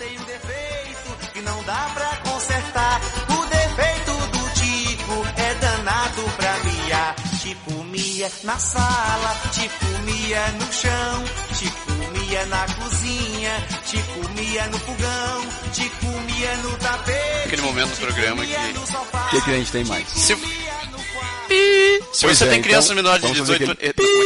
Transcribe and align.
tem 0.00 0.18
um 0.18 0.24
defeito 0.24 1.32
que 1.34 1.42
não 1.42 1.62
dá 1.64 1.90
pra 1.94 2.16
consertar. 2.30 3.00
O 3.28 3.46
defeito 3.46 4.12
do 4.32 4.50
Tico 4.54 5.26
é 5.36 5.54
danado 5.54 6.22
pra 6.36 6.58
miar. 6.64 7.14
Tico 7.42 7.84
mia 7.84 8.30
na 8.44 8.58
sala, 8.58 9.40
Tico 9.52 9.84
mia 10.04 10.48
no 10.52 10.72
chão, 10.72 11.24
Tico 11.58 11.92
mia 12.18 12.46
na 12.46 12.66
cozinha, 12.74 13.66
Tico 13.84 14.28
mia 14.30 14.66
no 14.68 14.78
fogão, 14.78 15.46
Tico 15.74 16.06
mia 16.06 16.56
no 16.56 16.76
tapete. 16.78 17.46
Aquele 17.46 17.62
momento 17.62 17.90
do 17.90 17.96
programa 17.98 18.44
que. 18.44 18.52
O 18.54 19.30
que, 19.30 19.40
que 19.42 19.50
a 19.50 19.54
gente 19.54 19.72
tem 19.72 19.84
mais? 19.84 20.08
Se, 20.08 20.34
se 20.34 22.22
Pois 22.22 22.38
você 22.38 22.44
é, 22.44 22.48
tem 22.48 22.58
então, 22.58 22.62
criança 22.62 22.94
menor 22.94 23.16
de 23.18 23.22
vamos 23.22 23.38
fazer 23.38 23.58
18 23.58 23.72
aquele- 23.72 23.90
eh, 23.90 23.92
Como 23.92 24.08
é 24.08 24.24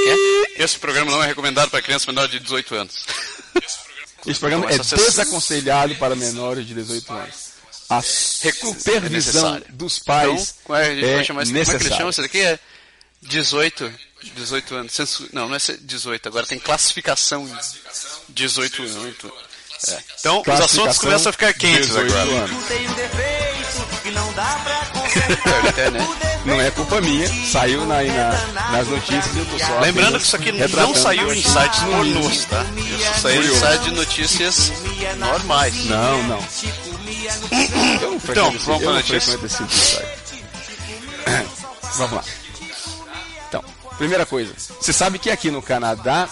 que 0.55 0.61
é? 0.61 0.65
Esse 0.65 0.79
programa 0.79 1.11
não 1.11 1.23
é 1.23 1.27
recomendado 1.27 1.71
para 1.71 1.83
criança 1.83 2.07
menor 2.13 2.29
de 2.29 2.39
18 2.39 2.75
anos. 2.77 3.05
Esse 4.27 4.41
programa 4.41 4.65
Então, 4.67 4.81
é 4.81 4.83
sessão- 4.83 4.99
desaconselhado 4.99 5.95
para 5.97 6.15
menores 6.17 6.67
de 6.67 6.75
18 6.75 7.13
anos. 7.13 7.55
A 7.91 8.01
supervisão 8.01 9.57
é 9.57 9.61
dos 9.71 9.99
Então, 10.03 10.15
pais 10.15 10.55
como 10.65 10.79
é, 10.79 10.83
a 10.87 10.95
gente 10.95 11.05
é 11.05 11.15
vai 11.17 11.25
chamar 11.25 11.43
isso? 11.43 11.53
Como 11.53 11.61
é 11.63 11.65
que 11.65 11.71
eles 11.71 11.83
necessária. 11.83 11.97
chamam 11.97 12.11
isso 12.11 12.23
daqui? 12.23 12.41
É 12.41 12.59
18, 13.23 13.93
18 14.35 14.75
anos. 14.75 14.93
Censu- 14.93 15.29
Não, 15.33 15.49
não 15.49 15.55
é 15.57 15.59
18, 15.81 16.27
agora 16.29 16.47
tem 16.47 16.59
classificação 16.59 17.47
18 18.31 18.83
anos. 18.83 19.15
É. 19.89 20.03
Então, 20.19 20.41
os 20.47 20.61
assuntos 20.61 20.99
começam 20.99 21.29
a 21.29 21.33
ficar 21.33 21.53
quentes 21.53 21.89
18 21.89 22.17
agora. 22.17 22.49
Tem 22.69 22.89
um 22.89 22.95
defeito 22.95 24.03
que 24.03 24.11
não 24.13 24.33
dá 24.33 24.61
pra 24.65 24.84
Não 26.45 26.61
é 26.61 26.71
culpa 26.71 27.01
minha, 27.01 27.27
saiu 27.51 27.87
na, 27.87 28.03
na- 28.03 28.71
nas 28.73 28.87
notícias 28.89 29.35
e 29.35 29.39
eu 29.39 29.47
tô 29.47 29.59
só 29.59 29.79
Lembrando 29.81 30.19
que 30.19 30.25
isso 30.27 30.37
aqui 30.37 30.53
não 30.53 30.95
saiu 30.95 31.33
em 31.33 31.43
sites 31.43 31.81
pornôs, 31.81 32.45
tá? 32.45 32.63
Isso 32.77 33.21
saiu 33.23 33.37
em 33.37 33.39
Curioso. 33.45 33.61
site 33.61 33.83
de 33.85 33.91
notícias 33.93 34.73
normais. 35.17 35.85
Não, 35.87 36.23
não. 36.25 36.39
Eu 38.03 38.11
não 38.11 38.21
frequento 38.21 38.31
Então, 38.31 38.55
esse, 38.55 38.67
vamos 38.67 38.83
eu 38.83 38.91
pra 38.91 38.93
notícia? 38.93 39.39
Vamos 41.97 42.13
lá. 42.13 42.25
Então, 43.49 43.65
primeira 43.97 44.27
coisa. 44.27 44.53
Você 44.81 44.93
sabe 44.93 45.19
que 45.19 45.31
aqui 45.31 45.51
no 45.51 45.63
Canadá 45.63 46.29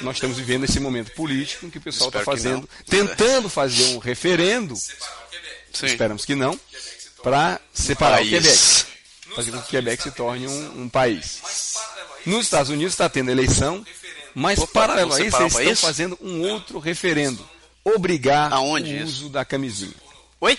nós 0.00 0.16
estamos 0.16 0.36
vivendo 0.38 0.64
esse 0.64 0.80
momento 0.80 1.10
político 1.12 1.66
em 1.66 1.70
que 1.70 1.76
o 1.78 1.80
pessoal 1.80 2.08
está 2.08 2.20
fazendo, 2.22 2.68
tentando 2.88 3.48
fazer 3.50 3.94
um 3.94 3.98
referendo, 3.98 4.74
Sim. 4.76 5.86
esperamos 5.86 6.24
que 6.24 6.34
não, 6.34 6.58
para 7.22 7.60
separar 7.72 8.16
País. 8.16 8.28
o 8.28 8.30
Quebec. 8.30 8.86
Fazer 9.34 9.50
com 9.50 9.58
que 9.58 9.64
o 9.64 9.70
Quebec 9.70 10.02
se 10.02 10.10
torne 10.10 10.46
um, 10.46 10.82
um 10.82 10.88
país. 10.88 11.40
Nos 12.26 12.44
Estados 12.44 12.70
Unidos 12.70 12.92
está 12.92 13.08
tendo 13.08 13.30
eleição, 13.30 13.84
mas 14.34 14.64
paralelo 14.66 15.12
a 15.12 15.20
isso, 15.20 15.36
eles 15.36 15.56
estão 15.56 15.76
fazendo 15.76 16.18
um 16.20 16.42
outro 16.42 16.78
referendo. 16.78 17.48
Obrigar 17.84 18.52
Aonde 18.52 18.92
o 18.92 18.96
isso? 18.96 19.06
uso 19.06 19.28
da 19.30 19.44
camisinha. 19.44 19.94
Oi? 20.40 20.58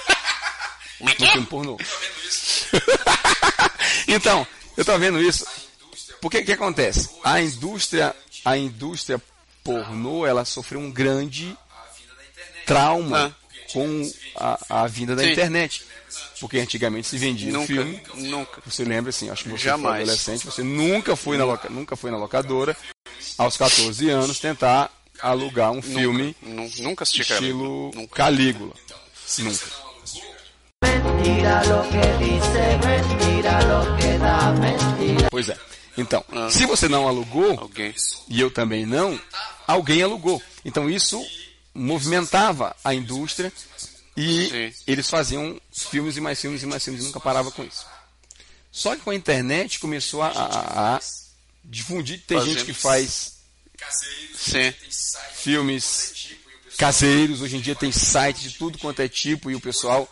no 1.00 1.10
filme 1.10 1.46
pornô. 1.46 1.78
então, 4.08 4.46
eu 4.76 4.84
tô 4.84 4.98
vendo 4.98 5.20
isso. 5.20 5.46
Porque 6.20 6.42
que 6.42 6.52
acontece? 6.52 7.10
A 7.22 7.40
indústria, 7.40 8.16
a 8.44 8.56
indústria 8.56 9.22
pornô, 9.62 10.26
ela 10.26 10.44
sofreu 10.44 10.80
um 10.80 10.90
grande 10.90 11.56
trauma 12.66 13.36
com 13.72 14.12
a, 14.36 14.82
a 14.82 14.86
vinda 14.86 15.14
da. 15.16 15.22
Sim. 15.22 15.30
internet. 15.32 15.82
Porque 16.40 16.58
antigamente 16.58 17.08
se 17.08 17.18
vendia 17.18 17.48
um 17.50 17.52
Nunca, 17.54 17.66
filme. 17.66 18.02
nunca. 18.14 18.62
Você 18.66 18.84
lembra 18.84 19.10
assim, 19.10 19.30
acho 19.30 19.44
que 19.44 19.50
você 19.50 19.64
Jamais. 19.64 19.94
foi 19.96 20.02
adolescente, 20.02 20.44
você 20.46 20.62
nunca 20.62 21.16
foi 21.16 21.36
na, 21.36 21.44
loca, 21.44 21.68
nunca 21.68 21.96
foi 21.96 22.10
na 22.10 22.16
locadora, 22.16 22.76
aos 23.38 23.56
14 23.56 24.08
anos, 24.10 24.38
tentar 24.38 24.90
alugar 25.20 25.70
um 25.72 25.80
filme 25.82 26.36
Nu- 26.42 26.70
Nunca 26.80 27.02
assisti 27.02 27.22
estilo 27.22 27.90
Nunca. 27.94 28.14
Calígula. 28.16 28.74
Nunca. 29.38 29.66
Mentira 30.82 31.62
lo 31.64 31.82
que 31.88 32.24
dice, 32.24 32.62
mentira 32.86 33.58
lo 33.64 33.96
que 33.96 34.18
da, 34.18 34.52
mentira. 34.52 35.28
Pois 35.30 35.48
é. 35.48 35.56
Então, 35.96 36.24
Ah. 36.32 36.50
se 36.50 36.66
você 36.66 36.88
não 36.88 37.06
alugou, 37.08 37.58
Alguém. 37.58 37.94
e 38.28 38.40
eu 38.40 38.50
também 38.50 38.84
não, 38.84 39.18
alguém 39.66 40.02
alugou. 40.02 40.42
Então 40.64 40.90
isso 40.90 41.24
movimentava 41.74 42.74
a 42.84 42.94
indústria 42.94 43.52
e 44.16 44.48
Sim. 44.48 44.82
eles 44.86 45.10
faziam 45.10 45.60
filmes 45.72 46.16
e 46.16 46.20
mais 46.20 46.40
filmes 46.40 46.62
e 46.62 46.66
mais 46.66 46.84
filmes 46.84 47.02
e 47.02 47.06
nunca 47.06 47.18
parava 47.20 47.50
com 47.50 47.64
isso. 47.64 47.84
Só 48.70 48.94
que 48.96 49.02
com 49.02 49.10
a 49.10 49.14
internet 49.14 49.78
começou 49.78 50.22
a, 50.22 50.28
a- 50.28 50.96
a 50.96 51.00
difundir. 51.64 52.22
Tem 52.26 52.40
gente 52.44 52.64
que 52.64 52.72
faz 52.74 53.34
filmes 55.32 56.14
caseiros, 56.76 57.40
hoje 57.40 57.56
em 57.56 57.60
dia 57.60 57.74
tem 57.74 57.92
site 57.92 58.40
de 58.48 58.50
tudo 58.58 58.78
quanto 58.78 59.00
é 59.00 59.08
tipo 59.08 59.50
e 59.50 59.54
o 59.54 59.60
pessoal 59.60 60.08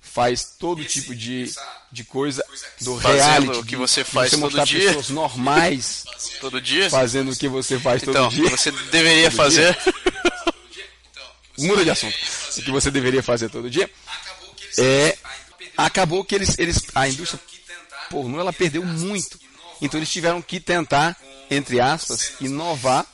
faz 0.00 0.56
todo 0.58 0.82
tipo 0.84 1.14
de, 1.14 1.52
de 1.92 2.04
coisa 2.04 2.42
do 2.80 2.98
Fazendo 2.98 3.18
reality. 3.22 3.58
o 3.58 3.62
que 3.62 3.68
de- 3.70 3.76
você 3.76 4.02
de 4.02 4.10
faz 4.10 4.30
você 4.30 4.40
todo 4.40 4.64
dia. 4.64 4.86
pessoas 4.86 5.10
normais 5.10 6.04
Todo 6.40 6.60
dia? 6.60 6.88
fazendo 6.88 7.32
o 7.32 7.36
que 7.36 7.48
você 7.48 7.78
faz 7.78 8.02
todo 8.02 8.10
Então, 8.16 8.28
dia. 8.28 8.48
você 8.48 8.70
deveria 8.70 9.30
Todo 9.30 9.36
fazer. 9.36 9.76
muda 11.58 11.84
de 11.84 11.90
assunto. 11.90 12.16
O 12.58 12.62
que 12.62 12.70
você 12.70 12.90
deveria 12.90 13.22
fazer 13.22 13.48
todo 13.48 13.70
dia 13.70 13.90
é 14.78 15.16
acabou 15.76 16.24
que 16.24 16.34
eles, 16.34 16.58
eles 16.58 16.82
a 16.94 17.08
indústria 17.08 17.40
pornô 18.10 18.40
ela 18.40 18.52
perdeu 18.52 18.84
muito. 18.84 19.38
Então 19.80 19.98
eles 19.98 20.10
tiveram 20.10 20.40
que 20.40 20.58
tentar, 20.58 21.16
entre 21.50 21.80
aspas, 21.80 22.32
inovar 22.40 23.06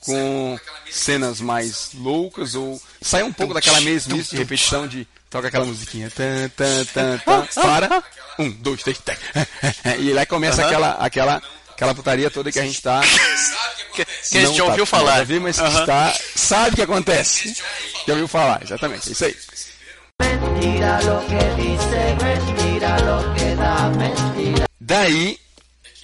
com 0.00 0.58
cenas 0.90 1.40
mais 1.40 1.90
loucas 1.94 2.54
ou 2.54 2.80
sair 3.00 3.22
um 3.22 3.32
pouco 3.32 3.54
daquela 3.54 3.80
mesmice 3.80 4.30
de 4.30 4.36
repetição 4.36 4.86
de 4.86 5.08
toca 5.30 5.48
aquela 5.48 5.64
musiquinha. 5.64 6.10
Tan, 6.10 6.48
tan, 6.50 6.84
tan, 6.84 7.18
tan, 7.18 7.46
para. 7.62 8.04
Um, 8.38 8.50
dois, 8.50 8.82
três, 8.82 8.98
três. 8.98 9.18
e 9.98 10.12
lá 10.12 10.26
começa 10.26 10.64
aquela 10.64 10.92
aquela 10.92 11.42
aquela 11.70 11.94
putaria 11.94 12.30
toda 12.30 12.52
que 12.52 12.58
a 12.58 12.64
gente 12.64 12.82
tá 12.82 13.00
Que, 13.94 14.04
que 14.04 14.38
a 14.38 14.40
não 14.42 14.46
gente 14.48 14.56
já 14.58 14.64
tá 14.64 14.70
ouviu 14.70 14.84
acostumado 14.84 15.06
falar. 15.06 15.20
a 15.20 15.24
ver, 15.24 15.40
mas 15.40 15.56
que 15.58 15.62
Aham. 15.64 15.80
está, 15.80 16.18
sabe 16.34 16.70
o 16.70 16.76
que 16.76 16.82
acontece. 16.82 17.54
Já 18.06 18.12
ouviu 18.12 18.28
falar, 18.28 18.62
exatamente, 18.62 19.08
é 19.08 19.12
isso 19.12 19.24
aí. 19.24 19.36
Daí, 24.80 25.38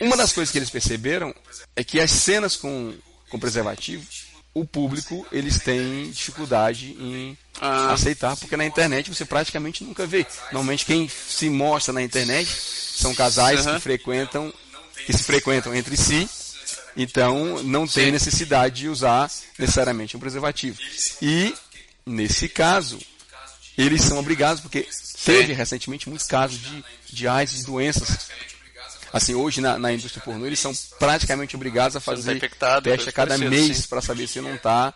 uma 0.01 0.17
das 0.17 0.33
coisas 0.33 0.51
que 0.51 0.59
eles 0.59 0.71
perceberam 0.71 1.35
é 1.77 1.85
que 1.85 2.01
as 2.01 2.11
cenas 2.11 2.57
com, 2.57 2.95
com 3.29 3.39
preservativo, 3.39 4.05
o 4.55 4.65
público, 4.65 5.25
eles 5.31 5.61
têm 5.61 6.11
dificuldade 6.11 6.97
em 6.99 7.37
Ah. 7.61 7.93
aceitar, 7.93 8.37
porque 8.37 8.57
na 8.57 8.65
internet 8.65 9.13
você 9.15 9.25
praticamente 9.25 9.85
nunca 9.85 10.07
vê. 10.07 10.27
Normalmente 10.51 10.87
quem 10.87 11.09
se 11.09 11.49
mostra 11.51 11.93
na 11.93 12.03
internet 12.03 12.49
são 12.49 13.15
casais 13.15 13.67
Aham. 13.67 13.75
que 13.77 13.83
frequentam, 13.83 14.53
que 15.07 15.13
se 15.13 15.23
frequentam 15.23 15.75
entre 15.75 15.97
si, 15.97 16.29
então 16.97 17.63
não 17.63 17.87
tem 17.87 18.11
necessidade 18.13 18.81
de 18.81 18.89
usar 18.89 19.31
necessariamente 19.59 20.17
um 20.17 20.21
preservativo. 20.21 20.79
E, 21.23 21.55
nesse 22.05 22.49
caso, 22.49 22.99
eles 23.79 24.03
são 24.03 24.19
obrigados, 24.19 24.61
porque 24.61 24.89
teve 25.25 25.53
recentemente 25.53 26.09
muitos 26.09 26.27
casos 26.27 26.59
de, 26.61 26.85
de 27.13 27.29
AIDS, 27.29 27.57
de 27.59 27.65
doenças. 27.65 28.29
Assim, 29.13 29.35
hoje 29.35 29.61
na, 29.61 29.77
na 29.79 29.93
indústria 29.93 30.23
pornô, 30.25 30.47
eles 30.47 30.61
são 30.61 30.73
praticamente 30.99 31.57
obrigados 31.57 31.97
a 31.97 32.01
fazer 32.01 32.35
teste 32.83 33.09
a 33.09 33.13
cada 33.13 33.35
mês 33.51 33.87
para 33.87 34.01
saber 34.01 34.27
se 34.29 34.41
não 34.41 34.55
está 34.55 34.95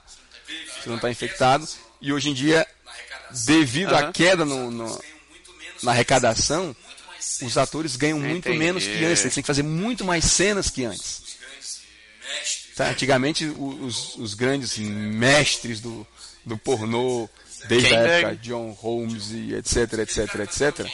se 0.83 0.89
não 0.89 0.99
tá 0.99 1.11
infectado. 1.11 1.67
E 2.01 2.13
hoje 2.13 2.29
em 2.31 2.35
dia, 2.35 2.67
devido 3.47 3.95
à 3.95 4.13
queda 4.13 4.45
no, 4.45 4.71
no- 4.71 5.01
na 5.83 5.91
arrecadação, 5.93 6.77
os 7.43 7.59
atores 7.59 7.97
ganham 7.97 8.19
muito 8.21 8.49
menos 8.59 8.85
que 8.85 9.05
antes. 9.05 9.21
Eles 9.23 9.35
têm 9.35 9.43
que 9.43 9.47
fazer 9.47 9.63
muito 9.65 10.05
mais 10.05 10.25
cenas 10.27 10.71
que 10.71 10.85
antes. 10.85 11.23
Tá, 12.77 12.89
Antigamente, 12.89 13.47
os, 13.47 14.17
os 14.17 14.35
grandes 14.35 14.77
mestres 14.79 15.81
do, 15.81 16.07
do 16.45 16.59
pornô, 16.59 17.29
desde 17.69 17.95
a 17.95 18.03
Quem 18.03 18.11
época 18.11 18.33
é? 18.33 18.35
John 18.37 18.73
Holmes 18.73 19.31
e 19.31 19.55
etc, 19.55 19.93
etc, 20.01 20.35
etc. 20.41 20.87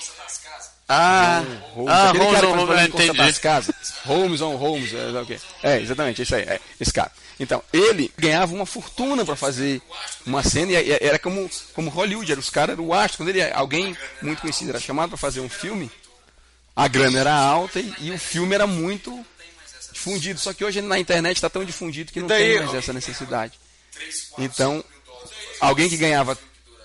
Ah, 0.93 1.45
Holmes, 1.73 1.93
ah 1.93 2.09
aquele 2.09 2.25
Holmes, 2.25 2.41
cara 2.41 2.53
que 2.53 2.59
Holmes, 2.59 2.89
entendi. 2.89 3.21
as 3.21 3.39
casas. 3.39 3.75
Holmes 4.05 4.41
on 4.41 4.57
Holmes, 4.57 4.93
é, 4.93 5.11
é, 5.11 5.21
o 5.21 5.25
quê? 5.27 5.39
é 5.63 5.81
exatamente, 5.81 6.23
isso 6.23 6.35
aí, 6.35 6.43
é, 6.43 6.61
esse 6.81 6.93
cara. 6.93 7.13
Então, 7.39 7.63
ele 7.73 8.13
ganhava 8.19 8.53
uma 8.53 8.67
fortuna 8.67 9.25
para 9.25 9.37
fazer 9.37 9.81
uma 10.27 10.43
cena, 10.43 10.73
e 10.73 10.89
e 10.89 10.99
era 11.01 11.19
como, 11.19 11.49
como 11.75 11.91
Hollywood, 11.91 12.31
era 12.31 12.41
os 12.41 12.51
caras, 12.51 12.77
o 12.79 12.93
astro. 12.93 13.19
Quando 13.19 13.29
ele, 13.29 13.43
alguém 13.53 13.97
muito 14.21 14.43
conhecido 14.43 14.71
era 14.71 14.81
chamado 14.81 15.11
para 15.11 15.17
fazer 15.17 15.41
um 15.41 15.49
filme, 15.49 15.91
a 16.75 16.89
grana 16.89 17.21
era 17.21 17.33
alta 17.33 17.79
e, 17.79 17.95
e 18.01 18.11
o 18.11 18.19
filme 18.19 18.55
era 18.55 18.67
muito 18.67 19.25
difundido. 19.93 20.39
Só 20.41 20.53
que 20.53 20.65
hoje 20.65 20.81
na 20.81 20.99
internet 20.99 21.37
está 21.37 21.49
tão 21.51 21.65
difundido 21.65 22.13
que 22.13 22.21
não 22.21 22.29
daí, 22.29 22.57
tem 22.57 22.59
mais 22.65 22.75
essa 22.75 22.93
necessidade. 22.93 23.59
Então, 24.39 24.85
alguém 25.61 25.89
que 25.89 25.97
ganhava 25.97 26.39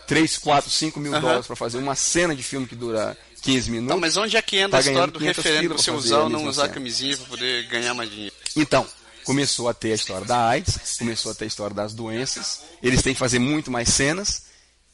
3, 0.07 0.37
4, 0.37 0.69
5 0.69 0.99
mil 0.99 1.19
dólares 1.19 1.47
para 1.47 1.55
fazer 1.55 1.77
uma 1.77 1.95
cena 1.95 2.35
de 2.35 2.43
filme 2.43 2.67
que 2.67 2.75
dura 2.75 3.17
15 3.41 3.71
minutos. 3.71 3.89
Não, 3.95 3.99
mas 3.99 4.17
onde 4.17 4.37
é 4.37 4.41
que 4.41 4.57
entra 4.57 4.71
Tá 4.71 4.77
a 4.77 4.91
história 4.91 5.11
do 5.13 5.19
500 5.19 5.43
referendo 5.43 5.77
você 5.77 5.91
usar 5.91 6.19
ou 6.19 6.29
não 6.29 6.45
usar 6.45 6.63
cena. 6.63 6.73
camisinha 6.73 7.17
pra 7.17 7.25
poder 7.27 7.67
ganhar 7.67 7.93
mais 7.93 8.09
dinheiro? 8.09 8.35
Então, 8.55 8.85
começou 9.23 9.67
a 9.69 9.73
ter 9.73 9.91
a 9.91 9.95
história 9.95 10.25
da 10.25 10.47
AIDS, 10.49 10.97
começou 10.97 11.31
a 11.31 11.35
ter 11.35 11.45
a 11.45 11.47
história 11.47 11.75
das 11.75 11.93
doenças, 11.93 12.61
eles 12.81 13.01
têm 13.01 13.13
que 13.13 13.19
fazer 13.19 13.39
muito 13.39 13.71
mais 13.71 13.89
cenas, 13.89 14.43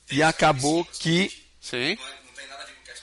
e 0.09 0.21
acabou 0.21 0.83
que 0.85 1.31
Sim. 1.61 1.97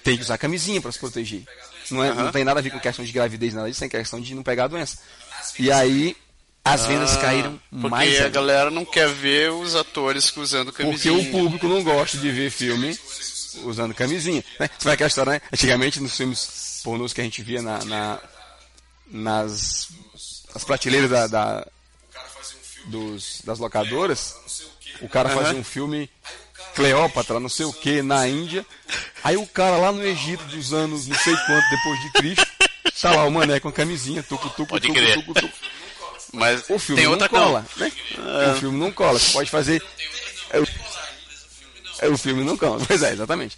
tem 0.05 0.17
que 0.17 0.23
usar 0.23 0.37
camisinha 0.39 0.81
para 0.81 0.93
se 0.93 0.99
proteger. 0.99 1.43
Não, 1.91 2.05
é, 2.05 2.13
não 2.15 2.31
tem 2.33 2.45
nada 2.45 2.61
a 2.61 2.63
ver 2.63 2.71
com 2.71 2.79
questão 2.81 3.05
de 3.05 3.13
gravidez, 3.13 3.55
nada 3.55 3.69
disso, 3.69 3.81
tem 3.81 3.89
questão 3.89 4.21
de 4.21 4.35
não 4.35 4.43
pegar 4.43 4.65
a 4.65 4.69
doença. 4.69 4.99
E 5.59 5.71
aí 5.73 6.17
as 6.65 6.85
vendas 6.87 7.17
caíram 7.17 7.55
Ah, 7.65 7.69
Porque 7.71 7.89
mais 7.89 8.13
a 8.15 8.25
ainda. 8.25 8.29
galera 8.29 8.71
não 8.71 8.85
quer 8.85 9.09
ver 9.09 9.51
os 9.53 9.75
atores 9.75 10.35
usando 10.37 10.67
Porque 10.73 10.83
camisinha. 10.83 11.15
o 11.19 11.31
público 11.31 11.67
não 11.67 11.83
gosta 11.83 12.19
de 12.19 12.31
ver 12.31 12.51
filme 12.51 12.99
usando 13.65 13.95
camisinha. 13.95 14.45
Né? 14.61 14.69
Você 14.79 14.85
vai 14.85 14.95
aquela 14.95 15.09
história, 15.09 15.33
né? 15.33 15.41
Antigamente, 15.53 16.01
nos 16.01 16.15
filmes 16.17 16.81
pornôs 16.85 17.13
que 17.13 17.21
a 17.21 17.25
gente 17.25 17.43
via 17.43 17.63
na, 17.63 17.83
na- 17.85 18.21
nas, 19.11 19.89
nas 20.53 20.65
prateleiras 20.65 21.09
da, 21.11 21.27
da- 21.27 21.67
dos, 22.87 23.41
das 23.45 23.59
locadoras, 23.59 24.35
o 25.01 25.09
cara 25.09 25.29
fazia 25.31 25.59
um 25.59 25.65
filme 25.65 26.11
Cleópatra, 26.79 27.41
não 27.41 27.49
sei 27.49 27.67
o 27.67 27.73
que, 27.73 28.01
na 28.03 28.27
Índia. 28.29 28.65
Aí 29.25 29.37
o 29.37 29.47
cara 29.47 29.77
lá 29.77 29.93
no 29.93 30.05
Egito 30.05 30.45
dos 30.45 30.73
anos 30.73 31.07
não 31.09 31.17
sei 31.19 31.35
quanto 31.37 31.69
depois 31.71 32.01
de 32.03 32.13
Cristo, 32.13 32.47
tá 33.01 33.11
lá 33.15 33.25
o 33.25 33.31
mané 33.31 33.59
com 33.61 33.69
a 33.69 33.73
camisinha, 33.73 34.23
tucu, 34.23 34.49
tucu, 34.51 34.67
Pode 34.67 34.87
tucu, 34.87 35.01
tucu, 35.15 35.35
tucu. 35.35 35.55
Mas 36.33 36.63
O 36.69 36.79
filme 36.79 36.97
tem 37.01 37.05
não 37.07 37.13
outra 37.13 37.29
cola, 37.29 37.65
não. 37.77 37.87
né? 37.87 37.93
O 38.53 38.61
filme 38.61 38.79
não 38.79 38.93
cola. 38.93 39.19
Você 39.19 39.33
pode 39.33 39.51
fazer. 39.51 39.83
É, 40.51 40.61
o- 40.61 40.67
é, 42.01 42.09
O 42.09 42.17
filme 42.19 42.45
não 42.45 42.57
cola. 42.57 42.79
Pois 42.87 43.03
é, 43.03 43.13
exatamente. 43.13 43.57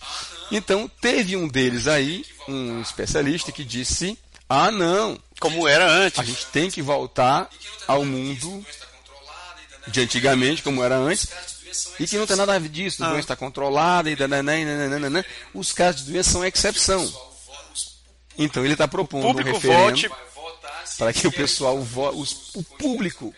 Então, 0.52 0.90
teve 1.00 1.36
um 1.36 1.46
deles 1.48 1.86
aí, 1.88 2.24
um 2.48 2.80
especialista, 2.80 3.50
que 3.52 3.64
disse: 3.64 4.16
Ah, 4.48 4.70
não, 4.70 5.18
Como 5.40 5.66
era 5.68 5.84
a 5.84 5.88
antes. 5.90 6.24
gente 6.26 6.46
tem 6.46 6.70
que 6.70 6.80
voltar 6.80 7.48
ao 7.86 8.04
mundo 8.04 8.64
de 9.88 10.00
antigamente, 10.00 10.62
como 10.62 10.82
era 10.84 10.96
antes, 10.96 11.28
e 11.98 12.06
que 12.06 12.16
não 12.18 12.26
tem 12.26 12.36
nada 12.36 12.54
a 12.54 12.58
ver 12.58 12.68
disso, 12.68 13.02
a 13.04 13.08
doença 13.08 13.20
está 13.20 13.36
controlada, 13.36 14.10
e 14.10 14.16
dananã, 14.16 14.54
e 14.58 15.24
os 15.58 15.72
casos 15.72 16.04
de 16.04 16.12
doença 16.12 16.30
são 16.30 16.44
exceção. 16.44 17.12
Então 18.38 18.64
ele 18.64 18.72
está 18.74 18.88
propondo 18.88 19.26
um 19.26 19.32
referendo 19.42 20.10
para 20.98 21.12
que 21.12 21.26
o 21.26 21.32
pessoal, 21.32 21.78
os- 22.14 22.54
o 22.54 22.62
público 22.62 23.34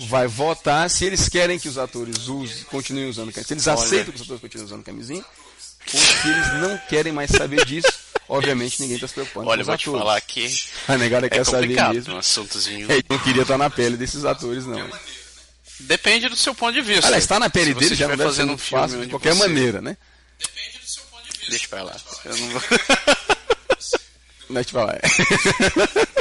vai 0.00 0.26
votar 0.26 0.88
se 0.90 1.04
eles 1.04 1.28
querem 1.28 1.58
que 1.58 1.68
os 1.68 1.78
atores 1.78 2.26
usem, 2.28 2.64
continuem 2.64 3.08
usando 3.08 3.32
camisinha. 3.32 3.46
Se 3.46 3.54
eles 3.54 3.68
aceitam 3.68 4.12
que 4.12 4.16
os 4.16 4.22
atores 4.22 4.40
continuem 4.40 4.66
usando 4.66 4.82
camisinha, 4.84 5.24
ou 5.92 6.00
se 6.00 6.28
eles 6.28 6.52
não 6.60 6.78
querem 6.88 7.12
mais 7.12 7.30
saber 7.30 7.64
disso. 7.64 7.92
Obviamente 8.26 8.80
ninguém 8.80 8.94
está 8.96 9.06
se 9.06 9.12
preocupando 9.14 9.48
Olha, 9.50 9.58
com 9.58 9.60
os 9.62 9.66
vou 9.66 9.76
te 9.76 9.82
atores. 9.82 10.00
falar 10.02 10.20
que 10.22 10.58
A 10.88 10.96
negada 10.96 11.26
é 11.26 11.30
quer 11.30 11.44
saber 11.44 11.68
mesmo. 11.92 12.14
um 12.14 12.18
assuntozinho. 12.18 12.90
É, 12.90 13.02
não 13.08 13.18
queria 13.18 13.42
estar 13.42 13.58
na 13.58 13.68
pele 13.68 13.96
desses 13.98 14.24
atores, 14.24 14.64
não. 14.64 14.80
Depende 15.80 16.28
do 16.28 16.36
seu 16.36 16.54
ponto 16.54 16.72
de 16.72 16.80
vista. 16.80 17.06
Aliás, 17.06 17.24
estar 17.24 17.38
na 17.40 17.50
pele 17.50 17.74
você 17.74 17.80
dele 17.80 17.94
já 17.96 18.08
não 18.08 18.16
deve 18.16 18.22
ser 18.30 18.36
fazendo 18.36 18.52
um 18.52 18.58
filme 18.58 18.82
fácil 18.82 19.00
de 19.02 19.08
qualquer 19.10 19.34
você- 19.34 19.40
maneira, 19.48 19.80
né? 19.80 19.96
Deixa 21.48 21.68
pra 21.68 21.82
lá. 21.82 21.96
Eu 22.24 22.36
não 22.36 22.48
vou... 22.50 22.62
Deixa 24.50 24.70
eu 24.70 24.72
falar. 24.72 25.00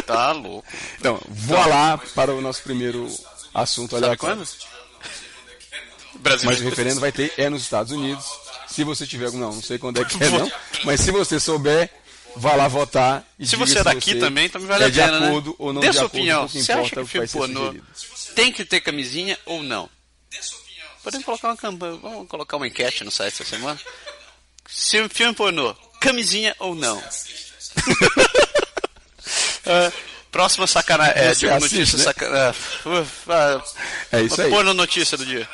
tá 0.06 0.32
louco. 0.32 0.66
Então, 0.98 1.22
vou 1.30 1.58
lá 1.68 1.98
para 2.16 2.34
o 2.34 2.42
nosso 2.42 2.62
primeiro 2.64 3.08
assunto 3.54 3.96
aleatório. 3.96 4.38
quando? 4.38 4.48
Brasil. 6.20 6.50
Mas 6.50 6.62
o 6.62 6.64
referendo 6.64 7.00
vai 7.02 7.12
ter 7.12 7.34
é 7.38 7.50
nos 7.50 7.62
Estados 7.64 7.92
Unidos. 7.92 8.26
Se 8.68 8.84
você 8.84 9.06
tiver, 9.06 9.32
não, 9.34 9.54
não 9.54 9.62
sei 9.62 9.78
quando 9.78 10.02
é 10.02 10.06
que 10.06 10.22
é 10.24 10.30
não, 10.30 10.52
mas 10.84 11.02
se 11.02 11.12
você 11.12 11.40
souber, 11.40 11.90
vá 12.36 12.56
lá 12.56 12.68
votar. 12.68 13.24
Se 13.44 13.56
você 13.56 13.80
é 13.80 13.84
daqui 13.84 14.16
também, 14.16 14.50
também 14.50 14.68
vale 14.68 14.86
é 14.86 14.88
a 14.88 14.90
de 14.90 15.00
pena, 15.00 15.28
acordo 15.28 15.50
né? 15.52 15.56
ou 15.60 15.74
não 15.74 15.82
Dê 15.82 15.90
de 15.90 15.94
sua 15.94 16.06
acordo, 16.06 16.16
opinião. 16.18 16.48
Você 16.48 16.72
acha 16.72 16.90
que 16.90 17.00
o 17.00 17.06
que 17.08 17.18
vai 17.20 17.28
filme 17.28 17.54
pornô. 17.54 17.76
Tem 18.36 18.52
que 18.52 18.66
ter 18.66 18.82
camisinha 18.82 19.38
ou 19.46 19.64
não? 19.64 19.90
Podemos 21.04 21.26
colocar 21.26 21.50
uma 21.50 21.58
campanha, 21.58 21.96
vamos 21.98 22.28
colocar 22.28 22.58
uma 22.58 22.68
enquete 22.68 23.04
no 23.04 23.12
site 23.12 23.34
essa 23.34 23.46
semana. 23.46 23.80
Se 24.68 25.00
o 25.02 25.10
filme 25.10 25.34
pornô, 25.34 25.76
camisinha 26.00 26.56
ou 26.60 26.76
não? 26.76 27.02
Ah, 29.66 29.90
próxima 30.30 30.68
sacanagem. 30.68 31.14
É, 31.16 31.34
tipo, 31.34 31.54
notícia 31.58 31.98
né? 31.98 32.04
sacanagem. 32.04 32.62
É 34.12 34.22
isso 34.22 34.42
aí. 34.42 34.50
Porno 34.50 34.74
notícia 34.74 35.18
do 35.18 35.26
dia. 35.26 35.48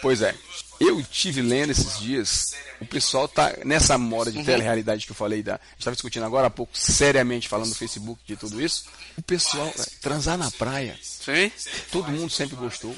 Pois 0.00 0.22
é. 0.22 0.34
Eu 0.80 1.02
tive 1.04 1.42
lendo 1.42 1.70
esses 1.70 1.98
dias, 2.00 2.54
o 2.80 2.86
pessoal 2.86 3.28
tá 3.28 3.52
nessa 3.66 3.98
moda 3.98 4.32
de 4.32 4.38
Uhum. 4.38 4.44
telerealidade 4.44 5.04
que 5.04 5.12
eu 5.12 5.16
falei, 5.16 5.42
da, 5.42 5.56
a 5.56 5.60
estava 5.78 5.94
discutindo 5.94 6.24
agora 6.24 6.46
há 6.46 6.50
pouco, 6.50 6.72
seriamente 6.76 7.48
falando 7.48 7.68
no 7.68 7.74
Facebook 7.74 8.18
de 8.26 8.34
tudo 8.34 8.60
isso. 8.62 8.84
O 9.18 9.22
pessoal, 9.22 9.70
transar 10.00 10.38
na 10.38 10.50
praia, 10.50 10.98
Sim? 11.02 11.52
todo 11.92 12.10
mundo 12.10 12.30
sempre 12.30 12.56
gostou. 12.56 12.96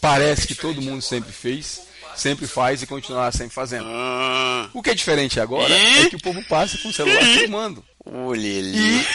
Parece 0.00 0.46
que 0.48 0.54
todo 0.54 0.82
mundo 0.82 1.00
sempre 1.00 1.30
fez, 1.30 1.80
sempre 2.16 2.46
faz 2.48 2.82
e 2.82 2.86
continuará 2.86 3.30
sempre 3.30 3.54
fazendo. 3.54 3.84
Ah, 3.86 4.68
O 4.74 4.82
que 4.82 4.90
é 4.90 4.94
diferente 4.94 5.38
agora 5.38 5.72
é 5.72 6.08
que 6.10 6.16
o 6.16 6.20
povo 6.22 6.42
passa 6.48 6.76
com 6.78 6.88
o 6.88 6.92
celular 6.92 7.22
filmando. 7.22 7.84
olha 8.04 8.58
ali. 8.58 9.06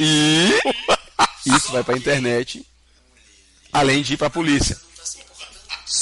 E 0.00 0.50
isso 1.54 1.70
vai 1.70 1.84
pra 1.84 1.96
internet, 1.96 2.66
além 3.72 4.02
de 4.02 4.14
ir 4.14 4.16
pra 4.16 4.28
polícia. 4.30 4.76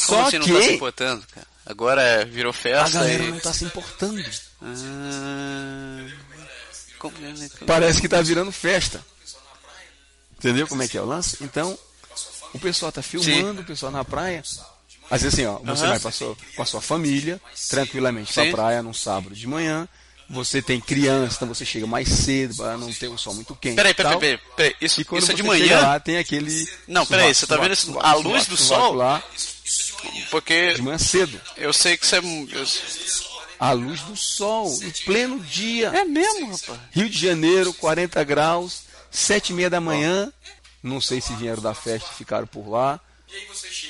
Como 0.07 0.23
Só 0.23 0.25
você 0.31 0.39
não 0.39 0.47
tá 0.47 0.61
se 0.63 0.69
que 0.69 0.75
importando, 0.75 1.27
cara? 1.35 1.47
Agora 1.67 2.03
é, 2.03 2.25
virou 2.25 2.51
a 2.51 2.55
festa 2.55 2.91
galera 2.91 3.23
e... 3.23 3.31
não 3.31 3.39
tá 3.41 3.53
se 3.53 3.65
importando. 3.65 4.25
Ah, 4.63 6.07
como- 6.99 7.15
Parece 7.67 8.01
que 8.01 8.09
tá 8.09 8.21
virando 8.21 8.53
festa. 8.53 9.05
Entendeu 10.39 10.67
como 10.67 10.83
é 10.83 10.89
que 10.89 10.97
é 10.97 11.03
o 11.03 11.07
lance? 11.07 11.37
Então, 11.43 11.79
o 12.55 12.59
pessoal 12.59 12.91
tá 12.91 13.03
filmando, 13.03 13.61
o 13.61 13.65
pessoal 13.65 13.93
na 13.93 14.05
praia. 14.05 14.43
Às 15.11 15.23
vezes 15.23 15.39
assim, 15.39 15.47
ó, 15.47 15.59
você 15.59 15.83
Aham. 15.83 15.91
vai 15.91 16.01
pra 16.01 16.11
sua, 16.11 16.37
com 16.57 16.63
a 16.63 16.67
sua 16.67 16.81
família, 16.81 17.41
tranquilamente 17.69 18.33
pra 18.33 18.45
Sim. 18.45 18.53
praia 18.53 18.83
num 18.83 18.95
sábado 18.95 19.35
de 19.35 19.47
manhã. 19.47 19.89
Você 20.33 20.63
tem 20.63 20.81
criança, 20.81 21.35
então 21.37 21.49
você 21.49 21.65
chega 21.65 21.89
mais 21.89 22.09
cedo 22.09 22.55
para 22.55 22.77
não 22.77 22.93
ter 22.93 23.09
um 23.09 23.19
sol 23.19 23.35
muito 23.35 23.53
quente. 23.57 23.75
Peraí, 23.75 23.93
peraí, 23.93 24.17
peraí, 24.17 24.39
peraí. 24.57 24.77
Isso, 24.81 25.01
isso 25.01 25.33
é 25.33 25.35
de 25.35 25.43
manhã? 25.43 25.81
lá, 25.81 25.99
tem 25.99 26.19
aquele. 26.19 26.69
Não, 26.87 27.05
peraí, 27.05 27.35
você 27.35 27.49
tá 27.49 27.57
vendo 27.57 27.73
isso? 27.73 27.99
A 27.99 28.15
luz 28.15 28.47
do 28.47 28.57
sol? 28.57 28.95
Lá, 28.95 29.21
Porque 30.31 30.75
de 30.75 30.83
manhã 30.83 30.99
cedo. 30.99 31.41
eu 31.57 31.73
sei 31.73 31.97
que 31.97 32.07
você 32.07 32.17
é... 32.17 32.19
eu- 32.21 32.67
A 33.59 33.73
luz 33.73 34.01
do 34.03 34.17
sol, 34.17 34.73
em 34.83 34.91
pleno 35.05 35.39
dia. 35.41 35.89
É 35.89 36.05
mesmo, 36.05 36.47
rapaz. 36.51 36.81
Rio 36.93 37.09
de 37.09 37.19
Janeiro, 37.19 37.73
40 37.75 38.23
graus, 38.25 38.83
sete 39.11 39.51
e 39.51 39.55
meia 39.55 39.69
da 39.71 39.81
manhã. 39.81 40.33
Não 40.83 41.01
sei 41.01 41.21
se 41.21 41.35
vieram 41.35 41.61
da 41.63 41.75
festa 41.75 42.09
e 42.13 42.17
ficaram 42.17 42.47
por 42.47 42.69
lá. 42.69 42.99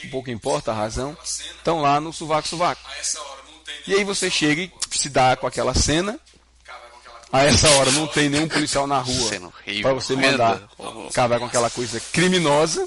Um 0.05 0.11
pouco 0.11 0.29
importa 0.31 0.73
a 0.73 0.75
razão. 0.75 1.17
Estão 1.25 1.81
lá 1.81 2.01
no 2.01 2.13
sovaco 2.13 2.49
sovaco. 2.49 2.83
E 3.87 3.95
aí 3.95 4.05
você 4.05 4.29
chega 4.31 4.63
e 4.63 4.73
se 4.91 5.09
dá 5.09 5.37
com 5.37 5.47
aquela 5.47 5.73
cena. 5.75 6.19
A 7.33 7.45
essa 7.45 7.71
hora 7.71 7.93
não 7.93 8.09
tem 8.09 8.29
nenhum 8.29 8.49
policial 8.49 8.89
na 8.89 8.99
rua 8.99 9.31
para 9.83 9.95
você 9.95 10.17
mandar 10.17 10.69
acabar 11.09 11.39
com 11.39 11.45
aquela 11.47 11.71
coisa 11.71 12.01
criminosa. 12.13 12.85